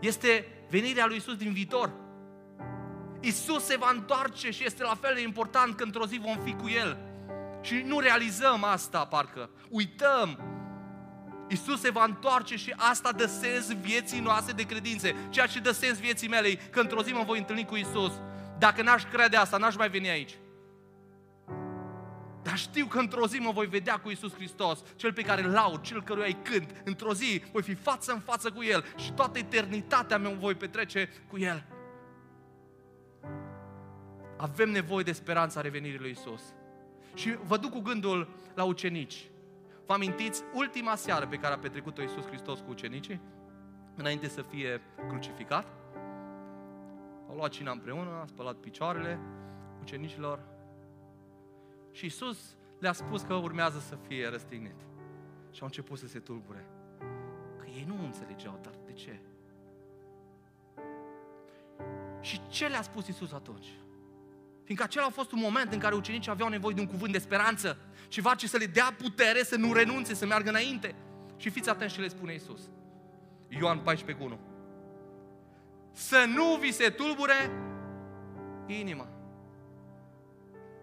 este 0.00 0.46
venirea 0.70 1.06
lui 1.06 1.16
Isus 1.16 1.36
din 1.36 1.52
viitor. 1.52 1.92
Isus 3.20 3.64
se 3.64 3.76
va 3.76 3.90
întoarce 3.92 4.50
și 4.50 4.64
este 4.64 4.82
la 4.82 4.94
fel 5.00 5.14
de 5.14 5.22
important 5.22 5.76
că 5.76 5.82
într-o 5.82 6.06
zi 6.06 6.20
vom 6.24 6.38
fi 6.44 6.52
cu 6.52 6.68
El. 6.68 6.98
Și 7.60 7.82
nu 7.86 7.98
realizăm 7.98 8.64
asta, 8.64 9.04
parcă. 9.04 9.50
Uităm. 9.68 10.38
Isus 11.48 11.80
se 11.80 11.90
va 11.90 12.04
întoarce 12.04 12.56
și 12.56 12.74
asta 12.76 13.12
dă 13.12 13.26
sens 13.26 13.72
vieții 13.72 14.20
noastre 14.20 14.52
de 14.52 14.62
credințe. 14.62 15.16
Ceea 15.30 15.46
ce 15.46 15.58
dă 15.58 15.70
sens 15.70 15.98
vieții 15.98 16.28
mele 16.28 16.54
că 16.54 16.80
într-o 16.80 17.02
zi 17.02 17.12
mă 17.12 17.22
voi 17.26 17.38
întâlni 17.38 17.64
cu 17.64 17.76
Isus. 17.76 18.12
Dacă 18.58 18.82
n-aș 18.82 19.02
crede 19.12 19.36
asta, 19.36 19.56
n-aș 19.56 19.76
mai 19.76 19.88
veni 19.88 20.08
aici. 20.08 20.34
Dar 22.42 22.56
știu 22.56 22.86
că 22.86 22.98
într-o 22.98 23.26
zi 23.26 23.38
mă 23.38 23.50
voi 23.50 23.66
vedea 23.66 23.96
cu 23.96 24.10
Isus 24.10 24.34
Hristos, 24.34 24.82
cel 24.96 25.12
pe 25.12 25.22
care 25.22 25.42
îl 25.42 25.50
laud, 25.50 25.80
cel 25.80 26.02
căruia 26.02 26.26
îi 26.26 26.36
cânt. 26.42 26.82
Într-o 26.84 27.14
zi 27.14 27.42
voi 27.52 27.62
fi 27.62 27.74
față 27.74 28.12
în 28.12 28.20
față 28.20 28.50
cu 28.50 28.62
El 28.62 28.84
și 28.96 29.12
toată 29.12 29.38
eternitatea 29.38 30.18
mea 30.18 30.30
o 30.30 30.34
voi 30.34 30.54
petrece 30.54 31.08
cu 31.28 31.38
El. 31.38 31.64
Avem 34.36 34.70
nevoie 34.70 35.04
de 35.04 35.12
speranța 35.12 35.60
revenirii 35.60 35.98
lui 35.98 36.10
Isus. 36.10 36.42
Și 37.14 37.36
vă 37.42 37.56
duc 37.56 37.70
cu 37.70 37.80
gândul 37.80 38.28
la 38.54 38.64
ucenici. 38.64 39.28
Vă 39.86 39.92
amintiți 39.92 40.42
ultima 40.54 40.94
seară 40.94 41.26
pe 41.26 41.36
care 41.36 41.54
a 41.54 41.58
petrecut-o 41.58 42.02
Isus 42.02 42.26
Hristos 42.26 42.58
cu 42.58 42.70
ucenicii? 42.70 43.20
Înainte 43.94 44.28
să 44.28 44.42
fie 44.42 44.80
crucificat? 45.08 45.66
Au 47.28 47.34
luat 47.36 47.50
cina 47.50 47.70
împreună, 47.70 48.10
a 48.22 48.26
spălat 48.26 48.54
picioarele 48.54 49.18
ucenicilor 49.80 50.40
și 51.98 52.06
Isus 52.06 52.38
le-a 52.78 52.92
spus 52.92 53.22
că 53.22 53.34
urmează 53.34 53.78
să 53.78 53.98
fie 54.06 54.28
răstignit. 54.28 54.80
Și 55.50 55.60
au 55.60 55.66
început 55.66 55.98
să 55.98 56.06
se 56.06 56.18
tulbure. 56.18 56.66
Că 57.58 57.66
ei 57.66 57.84
nu 57.86 58.04
înțelegeau, 58.04 58.58
dar 58.62 58.72
de 58.86 58.92
ce? 58.92 59.20
Și 62.20 62.40
ce 62.48 62.66
le-a 62.66 62.82
spus 62.82 63.06
Isus 63.06 63.32
atunci? 63.32 63.66
Fiindcă 64.64 64.86
acela 64.86 65.06
a 65.06 65.10
fost 65.10 65.32
un 65.32 65.40
moment 65.40 65.72
în 65.72 65.78
care 65.78 65.94
ucenicii 65.94 66.30
aveau 66.30 66.48
nevoie 66.48 66.74
de 66.74 66.80
un 66.80 66.86
cuvânt 66.86 67.12
de 67.12 67.18
speranță, 67.18 67.78
ceva 68.08 68.34
ce 68.34 68.48
să 68.48 68.56
le 68.56 68.66
dea 68.66 68.94
putere 68.98 69.42
să 69.42 69.56
nu 69.56 69.72
renunțe, 69.72 70.14
să 70.14 70.26
meargă 70.26 70.48
înainte. 70.48 70.94
Și 71.36 71.50
fiți 71.50 71.68
atenți 71.68 71.94
ce 71.94 72.00
le 72.00 72.08
spune 72.08 72.34
Isus. 72.34 72.60
Ioan 73.48 73.78
14 73.78 74.24
1. 74.24 74.38
Să 75.92 76.24
nu 76.34 76.56
vi 76.60 76.72
se 76.72 76.90
tulbure 76.90 77.50
inima. 78.66 79.17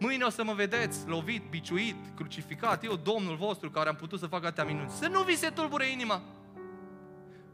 Mâine 0.05 0.23
o 0.23 0.29
să 0.29 0.43
mă 0.43 0.53
vedeți 0.53 1.07
lovit, 1.07 1.49
biciuit, 1.49 1.95
crucificat, 2.15 2.83
eu, 2.83 2.95
Domnul 2.95 3.35
vostru, 3.35 3.69
care 3.69 3.89
am 3.89 3.95
putut 3.95 4.19
să 4.19 4.27
fac 4.27 4.43
atâtea 4.43 4.63
minuni. 4.63 4.89
Să 4.89 5.07
nu 5.07 5.21
vi 5.21 5.35
se 5.35 5.49
tulbure 5.49 5.89
inima. 5.89 6.21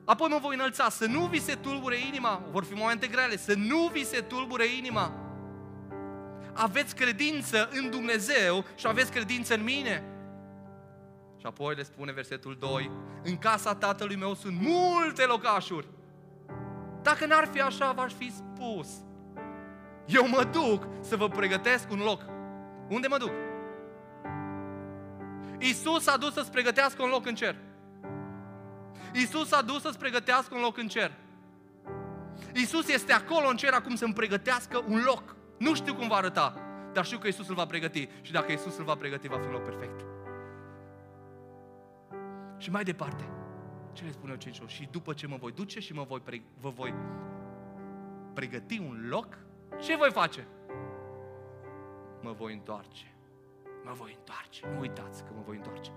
Apoi 0.05 0.27
mă 0.29 0.37
voi 0.41 0.55
înălța, 0.55 0.89
să 0.89 1.05
nu 1.05 1.25
vi 1.25 1.41
se 1.41 1.55
tulbure 1.55 1.97
inima, 2.07 2.43
vor 2.51 2.63
fi 2.63 2.73
momente 2.73 3.07
grele, 3.07 3.37
să 3.37 3.53
nu 3.57 3.89
vi 3.91 4.05
se 4.05 4.21
tulbure 4.21 4.65
inima. 4.77 5.13
Aveți 6.53 6.95
credință 6.95 7.69
în 7.71 7.89
Dumnezeu 7.89 8.65
și 8.75 8.87
aveți 8.87 9.11
credință 9.11 9.53
în 9.53 9.63
mine. 9.63 10.03
Și 11.37 11.45
apoi 11.45 11.75
le 11.75 11.83
spune 11.83 12.11
versetul 12.11 12.57
2, 12.59 12.91
în 13.23 13.37
casa 13.37 13.75
tatălui 13.75 14.15
meu 14.15 14.33
sunt 14.33 14.57
multe 14.61 15.25
locașuri. 15.25 15.87
Dacă 17.01 17.25
n-ar 17.25 17.49
fi 17.51 17.61
așa, 17.61 17.91
v-aș 17.91 18.11
fi 18.13 18.31
spus. 18.31 18.87
Eu 20.05 20.27
mă 20.27 20.47
duc 20.51 20.87
să 21.01 21.15
vă 21.15 21.27
pregătesc 21.27 21.91
un 21.91 21.99
loc. 21.99 22.39
Unde 22.91 23.07
mă 23.07 23.17
duc? 23.17 23.31
Iisus 25.59 26.07
a 26.07 26.17
dus 26.17 26.33
să-ți 26.33 26.51
pregătească 26.51 27.03
un 27.03 27.09
loc 27.09 27.25
în 27.25 27.35
cer. 27.35 27.55
Iisus 29.13 29.51
a 29.51 29.61
dus 29.61 29.81
să-ți 29.81 29.97
pregătească 29.97 30.55
un 30.55 30.61
loc 30.61 30.77
în 30.77 30.87
cer. 30.87 31.11
Iisus 32.53 32.87
este 32.87 33.13
acolo 33.13 33.47
în 33.47 33.55
cer 33.55 33.73
acum 33.73 33.95
să-mi 33.95 34.13
pregătească 34.13 34.83
un 34.87 35.01
loc. 35.05 35.35
Nu 35.57 35.75
știu 35.75 35.95
cum 35.95 36.07
va 36.07 36.15
arăta, 36.15 36.55
dar 36.93 37.05
știu 37.05 37.17
că 37.17 37.27
Iisus 37.27 37.47
îl 37.47 37.55
va 37.55 37.65
pregăti. 37.65 38.09
Și 38.21 38.31
dacă 38.31 38.51
Iisus 38.51 38.77
îl 38.77 38.83
va 38.83 38.95
pregăti, 38.95 39.27
va 39.27 39.37
fi 39.37 39.45
un 39.45 39.51
loc 39.51 39.63
perfect. 39.63 40.05
Și 42.57 42.71
mai 42.71 42.83
departe, 42.83 43.29
ce 43.93 44.03
le 44.03 44.11
spune 44.11 44.33
ucenicilor? 44.33 44.69
Și 44.69 44.87
după 44.91 45.13
ce 45.13 45.27
mă 45.27 45.37
voi 45.39 45.51
duce 45.51 45.79
și 45.79 45.93
mă 45.93 46.05
voi 46.07 46.19
pre- 46.19 46.43
vă 46.59 46.69
voi 46.69 46.93
pregăti 48.33 48.79
un 48.79 49.05
loc, 49.09 49.37
ce 49.81 49.95
voi 49.95 50.11
face? 50.11 50.47
Mă 52.21 52.31
voi 52.31 52.53
întoarce. 52.53 53.13
Mă 53.83 53.91
voi 53.93 54.15
întoarce. 54.17 54.67
Nu 54.73 54.79
uitați 54.79 55.23
că 55.23 55.29
mă 55.35 55.41
voi 55.45 55.55
întoarce. 55.55 55.91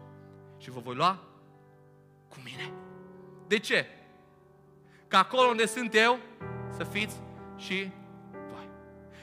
Și 0.59 0.71
vă 0.71 0.81
voi 0.81 0.95
lua 0.95 1.23
cu 2.29 2.37
mine. 2.45 2.73
De 3.47 3.59
ce? 3.59 3.87
Că 5.09 5.17
acolo 5.17 5.49
unde 5.49 5.67
sunt 5.67 5.95
eu, 5.95 6.19
să 6.77 6.85
fiți 6.85 7.17
și 7.57 7.91
voi. 8.53 8.69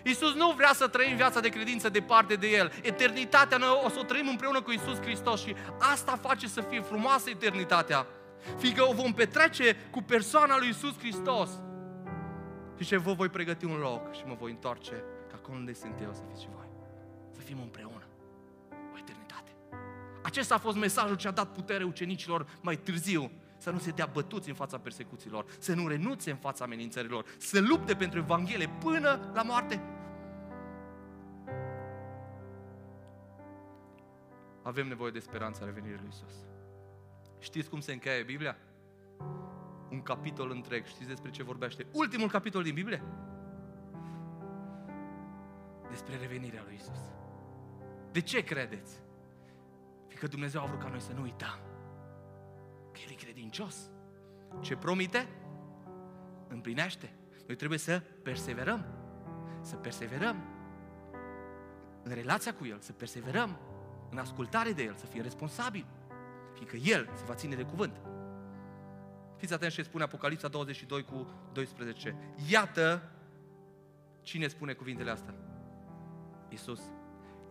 Iisus 0.04 0.34
nu 0.34 0.52
vrea 0.52 0.74
să 0.74 0.88
trăim 0.88 1.16
viața 1.16 1.40
de 1.40 1.50
credință 1.50 1.90
departe 1.90 2.36
de 2.36 2.48
El. 2.48 2.72
Eternitatea 2.82 3.58
noi 3.58 3.82
o 3.86 3.90
să 3.90 4.00
o 4.00 4.04
trăim 4.04 4.28
împreună 4.28 4.62
cu 4.62 4.72
Iisus 4.72 5.00
Hristos 5.02 5.42
și 5.42 5.56
asta 5.80 6.16
face 6.16 6.48
să 6.48 6.62
fie 6.62 6.82
frumoasă 6.82 7.30
eternitatea. 7.30 8.08
Fiindcă 8.58 8.88
o 8.88 8.94
vom 8.94 9.14
petrece 9.14 9.76
cu 9.92 10.02
persoana 10.02 10.58
lui 10.58 10.68
Iisus 10.68 10.98
Hristos. 10.98 11.50
Și 12.78 12.88
ce 12.88 12.98
vă 12.98 13.14
voi 13.14 13.30
pregăti 13.30 13.66
un 13.66 13.78
loc 13.78 14.14
și 14.14 14.24
mă 14.26 14.36
voi 14.40 14.52
întoarce 14.52 15.04
ca 15.30 15.36
acolo 15.36 15.58
unde 15.58 15.74
sunt 15.74 16.00
eu 16.02 16.14
să 16.14 16.22
fiți 16.30 16.42
și 16.42 16.48
voi. 16.56 16.71
Să 17.52 17.58
fim 17.58 17.66
împreună. 17.66 18.04
O 18.94 18.98
eternitate. 18.98 19.52
Acesta 20.24 20.56
a 20.56 20.58
fost 20.58 20.78
mesajul 20.78 21.16
ce 21.16 21.28
a 21.28 21.32
dat 21.32 21.52
putere 21.52 21.84
ucenicilor 21.84 22.60
mai 22.62 22.76
târziu 22.76 23.32
să 23.58 23.70
nu 23.72 23.78
se 23.78 23.92
dea 23.92 24.06
bătuți 24.06 24.50
în 24.50 24.56
fața 24.56 24.78
persecuțiilor, 24.80 25.46
să 25.60 25.74
nu 25.74 25.88
renunțe 25.88 26.32
în 26.32 26.38
fața 26.38 26.64
amenințărilor, 26.64 27.26
să 27.38 27.60
lupte 27.60 27.96
pentru 27.96 28.20
Evanghelie 28.20 28.70
până 28.80 29.32
la 29.34 29.42
moarte. 29.42 29.82
Avem 34.62 34.88
nevoie 34.88 35.12
de 35.12 35.20
speranța 35.20 35.66
revenirii 35.66 36.00
lui 36.00 36.10
Isus. 36.10 36.34
Știți 37.40 37.70
cum 37.70 37.80
se 37.80 37.92
încheie 37.92 38.24
Biblia? 38.24 38.58
Un 39.90 40.02
capitol 40.02 40.50
întreg. 40.50 40.86
Știți 40.86 41.08
despre 41.08 41.30
ce 41.30 41.44
vorbește? 41.44 41.86
Ultimul 41.94 42.30
capitol 42.30 42.64
din 42.64 42.74
Biblie? 42.74 43.04
Despre 45.90 46.18
revenirea 46.18 46.64
lui 46.66 46.76
Isus. 46.76 47.20
De 48.12 48.22
ce 48.22 48.44
credeți? 48.44 49.00
Fiindcă 50.08 50.28
Dumnezeu 50.28 50.62
a 50.62 50.66
vrut 50.66 50.80
ca 50.80 50.88
noi 50.88 51.00
să 51.00 51.14
nu 51.14 51.22
uităm 51.22 51.60
că 52.92 53.00
El 53.06 53.12
e 53.12 53.24
credincios. 53.24 53.90
Ce 54.60 54.76
promite? 54.76 55.28
Împlinește. 56.48 57.14
Noi 57.48 57.56
trebuie 57.56 57.80
să 57.80 58.02
perseverăm. 58.24 58.86
Să 59.62 59.76
perseverăm 59.76 60.44
în 62.04 62.14
relația 62.14 62.54
cu 62.54 62.66
El, 62.66 62.80
să 62.80 62.92
perseverăm 62.92 63.60
în 64.10 64.18
ascultare 64.18 64.72
de 64.72 64.84
El, 64.84 64.96
să 64.96 65.06
fim 65.06 65.22
responsabili. 65.22 65.86
Fiindcă 66.54 66.76
El 66.76 67.10
se 67.16 67.24
va 67.26 67.34
ține 67.34 67.56
de 67.56 67.64
cuvânt. 67.64 68.02
Fiți 69.38 69.54
atenți 69.54 69.76
ce 69.76 69.84
spune 69.84 70.04
Apocalipsa 70.04 70.48
22 70.48 71.04
cu 71.04 71.28
12. 71.54 72.16
Iată 72.50 73.12
cine 74.22 74.48
spune 74.48 74.74
cuvintele 74.74 75.12
astea. 75.12 75.34
Iisus. 76.50 76.82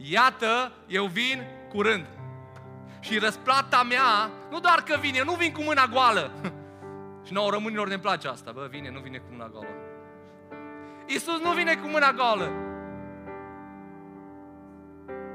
Iată, 0.03 0.73
eu 0.87 1.07
vin 1.07 1.47
curând. 1.69 2.07
Și 3.01 3.19
răsplata 3.19 3.83
mea, 3.83 4.31
nu 4.51 4.61
doar 4.61 4.83
că 4.83 4.97
vine, 5.01 5.17
eu 5.19 5.25
nu 5.25 5.35
vin 5.35 5.53
cu 5.53 5.63
mâna 5.63 5.87
goală. 5.87 6.33
Și 7.27 7.33
nouă 7.33 7.51
românilor 7.51 7.89
ne 7.89 7.99
place 7.99 8.29
asta, 8.29 8.51
bă, 8.53 8.67
vine, 8.71 8.91
nu 8.91 9.01
vine 9.01 9.19
cu 9.19 9.27
mâna 9.31 9.49
goală. 9.49 9.75
Iisus 11.07 11.41
nu 11.41 11.53
vine 11.53 11.75
cu 11.75 11.87
mâna 11.87 12.13
goală. 12.13 12.51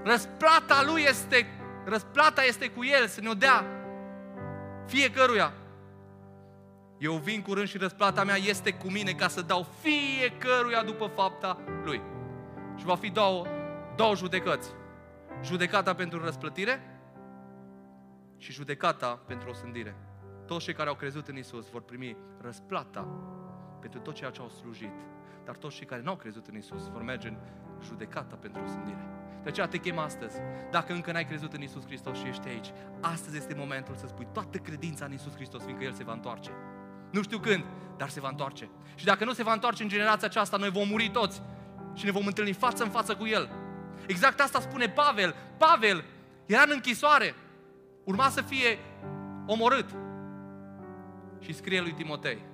Răsplata 0.03 0.83
lui 0.85 1.05
este, 1.07 1.47
răsplata 1.85 2.43
este 2.43 2.69
cu 2.69 2.83
el, 2.83 3.07
să 3.07 3.21
ne-o 3.21 3.33
dea 3.33 3.65
fiecăruia. 4.85 5.53
Eu 6.97 7.13
vin 7.13 7.41
curând 7.41 7.67
și 7.67 7.77
răsplata 7.77 8.23
mea 8.23 8.35
este 8.35 8.73
cu 8.73 8.91
mine 8.91 9.11
ca 9.11 9.27
să 9.27 9.41
dau 9.41 9.67
fiecăruia 9.81 10.83
după 10.83 11.11
fapta 11.15 11.59
lui. 11.83 12.01
Și 12.77 12.85
va 12.85 12.95
fi 12.95 13.09
două, 13.09 13.45
două 13.95 14.15
judecăți. 14.15 14.69
Judecata 15.43 15.93
pentru 15.93 16.23
răsplătire 16.23 16.99
și 18.37 18.51
judecata 18.51 19.19
pentru 19.27 19.49
osândire. 19.49 19.95
Toți 20.45 20.63
cei 20.63 20.73
care 20.73 20.89
au 20.89 20.95
crezut 20.95 21.27
în 21.27 21.37
Isus 21.37 21.69
vor 21.69 21.81
primi 21.81 22.17
răsplata 22.41 23.07
pentru 23.79 23.99
tot 23.99 24.13
ceea 24.13 24.29
ce 24.29 24.41
au 24.41 24.49
slujit. 24.49 24.95
Dar 25.45 25.55
toți 25.57 25.75
cei 25.75 25.85
care 25.85 26.01
nu 26.01 26.09
au 26.09 26.15
crezut 26.15 26.47
în 26.47 26.55
Isus 26.55 26.87
vor 26.87 27.01
merge 27.01 27.27
în 27.27 27.37
judecata 27.83 28.35
pentru 28.35 28.61
osândire. 28.63 29.07
De 29.43 29.49
aceea 29.49 29.67
te 29.67 29.77
chem 29.77 29.97
astăzi. 29.97 30.37
Dacă 30.71 30.93
încă 30.93 31.11
n-ai 31.11 31.25
crezut 31.25 31.53
în 31.53 31.61
Isus 31.61 31.85
Hristos 31.85 32.17
și 32.17 32.27
ești 32.27 32.47
aici, 32.47 32.71
astăzi 33.01 33.37
este 33.37 33.53
momentul 33.57 33.95
să 33.95 34.07
spui 34.07 34.27
toată 34.31 34.57
credința 34.57 35.05
în 35.05 35.13
Isus 35.13 35.33
Hristos, 35.35 35.63
fiindcă 35.63 35.83
El 35.83 35.93
se 35.93 36.03
va 36.03 36.13
întoarce. 36.13 36.51
Nu 37.11 37.21
știu 37.21 37.39
când, 37.39 37.65
dar 37.97 38.09
se 38.09 38.19
va 38.19 38.29
întoarce. 38.29 38.69
Și 38.95 39.05
dacă 39.05 39.25
nu 39.25 39.33
se 39.33 39.43
va 39.43 39.53
întoarce 39.53 39.83
în 39.83 39.89
generația 39.89 40.27
aceasta, 40.27 40.57
noi 40.57 40.69
vom 40.69 40.87
muri 40.87 41.09
toți 41.09 41.41
și 41.93 42.05
ne 42.05 42.11
vom 42.11 42.25
întâlni 42.25 42.53
față 42.53 42.83
în 42.83 42.89
față 42.89 43.15
cu 43.15 43.25
El. 43.25 43.49
Exact 44.07 44.39
asta 44.39 44.59
spune 44.59 44.89
Pavel. 44.89 45.35
Pavel 45.57 46.03
era 46.45 46.61
în 46.61 46.71
închisoare. 46.73 47.35
Urma 48.03 48.29
să 48.29 48.41
fie 48.41 48.79
omorât. 49.45 49.89
Și 51.39 51.53
scrie 51.53 51.81
lui 51.81 51.93
Timotei, 51.93 52.45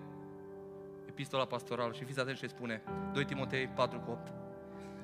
epistola 1.07 1.45
pastorală, 1.45 1.93
și 1.93 2.03
fiți 2.03 2.19
atenți 2.19 2.39
ce 2.39 2.47
spune, 2.47 2.83
2 3.13 3.25
Timotei 3.25 3.67
4 3.67 3.99
cu 3.99 4.11
8. 4.11 4.33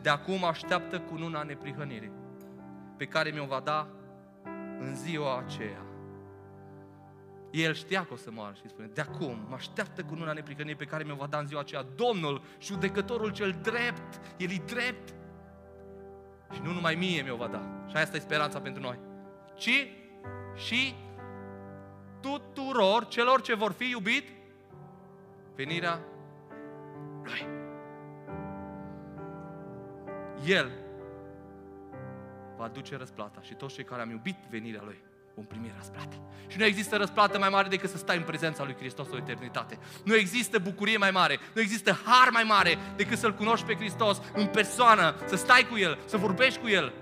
De 0.02 0.10
acum 0.10 0.44
așteaptă 0.44 1.00
cununa 1.00 1.44
neprihănirii, 1.44 2.12
pe 2.98 3.06
care 3.06 3.30
mi-o 3.30 3.46
va 3.46 3.60
da 3.64 3.88
în 4.80 4.96
ziua 4.96 5.38
aceea. 5.38 5.86
El 7.52 7.74
știa 7.74 8.06
că 8.06 8.14
o 8.14 8.16
să 8.16 8.32
moară 8.32 8.54
și 8.54 8.68
spune, 8.68 8.90
de 8.94 9.02
acum 9.02 9.46
mă 9.50 9.56
așteaptă 9.56 10.04
cu 10.04 10.14
luna 10.14 10.34
neprihănirii 10.34 10.76
pe 10.76 10.86
care 10.86 11.04
mi-o 11.04 11.16
va 11.16 11.28
da 11.28 11.38
în 11.38 11.48
ziua 11.48 11.60
aceea 11.60 11.86
Domnul, 11.96 12.42
judecătorul 12.62 13.32
cel 13.32 13.60
drept, 13.62 14.22
El 14.38 14.50
e 14.50 14.62
drept. 14.66 15.14
Și 16.54 16.62
nu 16.64 16.72
numai 16.72 16.96
mie 16.96 17.22
mi-o 17.22 17.36
va 17.36 17.48
da. 17.48 17.62
Și 17.90 17.96
asta 17.96 18.16
e 18.16 18.20
speranța 18.20 18.60
pentru 18.60 18.82
noi. 18.82 19.00
Ci 19.56 19.88
și 20.56 20.96
tuturor 22.22 23.08
celor 23.08 23.42
ce 23.42 23.56
vor 23.56 23.72
fi 23.72 23.90
iubit 23.90 24.30
venirea 25.56 26.00
Lui. 27.24 27.48
El 30.46 30.72
va 32.58 32.64
aduce 32.64 32.98
răsplata 32.98 33.42
și 33.42 33.54
toți 33.54 33.74
cei 33.74 33.84
care 33.84 34.02
am 34.02 34.10
iubit 34.10 34.38
venirea 34.50 34.82
Lui 34.84 35.06
vom 35.38 35.46
primi 35.46 35.74
răsplată. 35.76 36.16
Și 36.48 36.58
nu 36.58 36.66
există 36.66 36.96
răsplată 36.96 37.40
mai 37.40 37.50
mare 37.50 37.68
decât 37.68 37.90
să 37.90 37.98
stai 37.98 38.18
în 38.18 38.24
prezența 38.24 38.64
lui 38.64 38.76
Hristos 38.80 39.08
o 39.12 39.18
eternitate. 39.18 39.78
Nu 40.04 40.16
există 40.16 40.60
bucurie 40.60 40.98
mai 40.98 41.12
mare, 41.12 41.40
nu 41.54 41.62
există 41.62 42.00
har 42.06 42.30
mai 42.32 42.44
mare 42.44 42.78
decât 42.96 43.18
să-L 43.18 43.34
cunoști 43.34 43.66
pe 43.66 43.76
Hristos 43.76 44.22
în 44.34 44.46
persoană, 44.46 45.16
să 45.26 45.36
stai 45.36 45.68
cu 45.70 45.78
El, 45.78 45.98
să 46.06 46.18
vorbești 46.18 46.60
cu 46.60 46.68
El. 46.68 46.94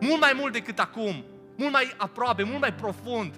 Mult 0.00 0.20
mai 0.20 0.32
mult 0.36 0.52
decât 0.52 0.78
acum, 0.78 1.24
mult 1.56 1.72
mai 1.72 1.94
aproape, 1.96 2.42
mult 2.42 2.60
mai 2.60 2.74
profund. 2.74 3.34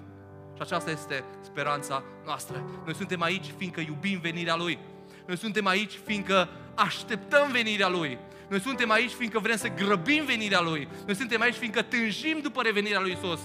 Și 0.55 0.61
aceasta 0.61 0.91
este 0.91 1.23
speranța 1.41 2.03
noastră. 2.25 2.63
Noi 2.85 2.95
suntem 2.95 3.21
aici 3.21 3.53
fiindcă 3.57 3.79
iubim 3.79 4.19
venirea 4.19 4.55
Lui. 4.55 4.79
Noi 5.27 5.37
suntem 5.37 5.67
aici 5.67 5.99
fiindcă 6.05 6.49
așteptăm 6.75 7.51
venirea 7.51 7.89
Lui. 7.89 8.17
Noi 8.49 8.59
suntem 8.59 8.91
aici 8.91 9.11
fiindcă 9.11 9.39
vrem 9.39 9.57
să 9.57 9.67
grăbim 9.67 10.25
venirea 10.25 10.61
Lui. 10.61 10.87
Noi 11.05 11.15
suntem 11.15 11.41
aici 11.41 11.55
fiindcă 11.55 11.81
tânjim 11.81 12.39
după 12.41 12.61
revenirea 12.61 12.99
Lui 12.99 13.11
Isus. 13.11 13.39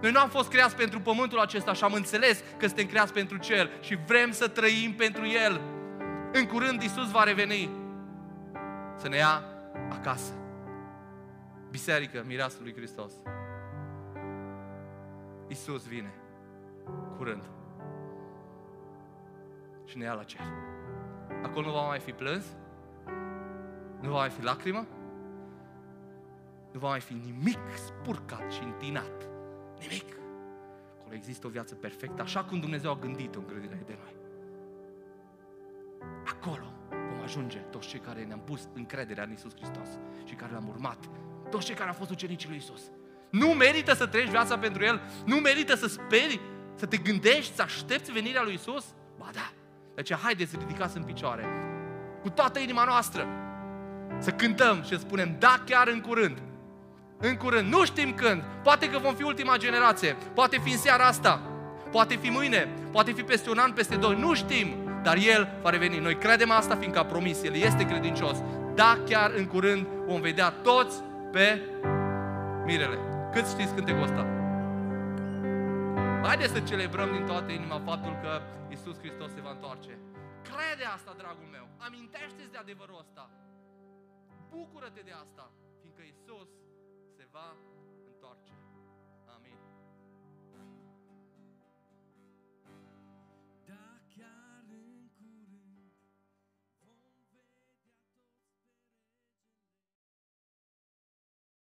Noi 0.00 0.10
nu 0.10 0.20
am 0.20 0.28
fost 0.28 0.48
creați 0.48 0.76
pentru 0.76 1.00
pământul 1.00 1.38
acesta 1.38 1.72
și 1.72 1.84
am 1.84 1.92
înțeles 1.92 2.42
că 2.56 2.66
suntem 2.66 2.86
creați 2.86 3.12
pentru 3.12 3.36
cer 3.36 3.70
și 3.80 3.98
vrem 4.06 4.30
să 4.30 4.48
trăim 4.48 4.94
pentru 4.94 5.26
El. 5.26 5.60
În 6.32 6.46
curând 6.46 6.82
Isus 6.82 7.10
va 7.10 7.22
reveni 7.22 7.70
să 8.96 9.08
ne 9.08 9.16
ia 9.16 9.44
acasă. 9.90 10.32
Biserică, 11.70 12.24
mireasă 12.26 12.56
lui 12.62 12.74
Hristos. 12.74 13.12
Isus 15.48 15.86
vine 15.86 16.14
curând. 17.16 17.42
și 19.84 19.98
ne 19.98 20.04
ia 20.04 20.12
la 20.12 20.22
cer. 20.22 20.40
Acolo 21.42 21.66
nu 21.66 21.72
va 21.72 21.86
mai 21.86 21.98
fi 21.98 22.12
plâns, 22.12 22.44
nu 24.00 24.10
va 24.10 24.16
mai 24.16 24.30
fi 24.30 24.42
lacrimă, 24.42 24.86
nu 26.72 26.78
va 26.78 26.88
mai 26.88 27.00
fi 27.00 27.12
nimic 27.12 27.58
spurcat 27.74 28.52
și 28.52 28.62
întinat. 28.62 29.33
Nimic. 29.88 30.16
Acolo 30.98 31.14
există 31.14 31.46
o 31.46 31.50
viață 31.50 31.74
perfectă, 31.74 32.22
așa 32.22 32.44
cum 32.44 32.60
Dumnezeu 32.60 32.90
a 32.90 32.98
gândit-o 33.00 33.38
în 33.38 33.46
grădina 33.46 33.74
de 33.86 33.98
noi. 34.02 34.14
Acolo 36.26 36.72
vom 36.88 37.22
ajunge 37.22 37.58
toți 37.58 37.88
cei 37.88 38.00
care 38.00 38.24
ne-am 38.24 38.40
pus 38.40 38.68
încrederea 38.74 39.24
în 39.24 39.32
Isus 39.32 39.52
Hristos 39.56 39.88
și 40.24 40.34
care 40.34 40.52
l-am 40.52 40.68
urmat. 40.68 40.98
Toți 41.50 41.64
cei 41.64 41.74
care 41.74 41.88
au 41.88 41.94
fost 41.94 42.10
ucenicii 42.10 42.48
lui 42.48 42.56
Isus. 42.56 42.82
Nu 43.30 43.46
merită 43.46 43.94
să 43.94 44.06
trăiești 44.06 44.32
viața 44.32 44.58
pentru 44.58 44.84
El? 44.84 45.00
Nu 45.26 45.36
merită 45.36 45.74
să 45.74 45.86
speri, 45.86 46.40
să 46.74 46.86
te 46.86 46.96
gândești, 46.96 47.54
să 47.54 47.62
aștepți 47.62 48.12
venirea 48.12 48.42
lui 48.42 48.54
Isus? 48.54 48.84
Ba 49.18 49.30
da. 49.32 49.52
De 49.94 50.00
aceea 50.00 50.18
haideți 50.18 50.56
ridicați 50.56 50.96
în 50.96 51.02
picioare. 51.02 51.46
Cu 52.22 52.30
toată 52.30 52.58
inima 52.58 52.84
noastră. 52.84 53.26
Să 54.18 54.30
cântăm 54.30 54.82
și 54.82 54.88
să 54.88 54.96
spunem, 54.96 55.36
da, 55.38 55.62
chiar 55.66 55.88
în 55.88 56.00
curând. 56.00 56.42
În 57.28 57.36
curând. 57.36 57.72
Nu 57.72 57.84
știm 57.84 58.14
când. 58.14 58.42
Poate 58.62 58.90
că 58.90 58.98
vom 58.98 59.14
fi 59.14 59.22
ultima 59.22 59.56
generație. 59.56 60.16
Poate 60.34 60.58
fi 60.58 60.72
în 60.72 60.78
seara 60.78 61.04
asta. 61.04 61.40
Poate 61.90 62.14
fi 62.14 62.30
mâine. 62.30 62.68
Poate 62.92 63.12
fi 63.12 63.22
peste 63.22 63.50
un 63.50 63.58
an, 63.58 63.72
peste 63.72 63.96
doi. 63.96 64.16
Nu 64.16 64.34
știm. 64.34 64.68
Dar 65.02 65.16
El 65.16 65.58
va 65.62 65.70
reveni. 65.70 65.98
Noi 65.98 66.16
credem 66.16 66.50
asta 66.50 66.76
fiindcă 66.76 66.98
a 66.98 67.04
promis. 67.04 67.42
El 67.42 67.54
este 67.54 67.86
credincios. 67.86 68.42
Da, 68.74 68.98
chiar 69.08 69.30
în 69.30 69.46
curând 69.46 69.86
vom 70.06 70.20
vedea 70.20 70.50
toți 70.50 71.02
pe 71.32 71.60
mirele. 72.64 72.98
Cât 73.32 73.46
știți 73.46 73.74
cântecul 73.74 74.02
ăsta? 74.02 74.26
Haideți 76.22 76.52
să 76.52 76.60
celebrăm 76.60 77.10
din 77.12 77.24
toată 77.24 77.52
inima 77.52 77.78
faptul 77.84 78.18
că 78.22 78.32
Isus 78.74 78.96
Hristos 78.98 79.30
se 79.34 79.40
va 79.40 79.50
întoarce. 79.50 79.98
Crede 80.48 80.86
asta, 80.96 81.12
dragul 81.20 81.48
meu. 81.56 81.66
Amintește-ți 81.86 82.52
de 82.54 82.58
adevărul 82.64 82.98
ăsta. 83.04 83.30
Bucură-te 84.50 85.00
de 85.08 85.14
asta, 85.24 85.44
fiindcă 85.80 86.02
Isus 86.12 86.48
se 86.58 86.63
va 87.34 87.40
întoarce. 87.40 87.73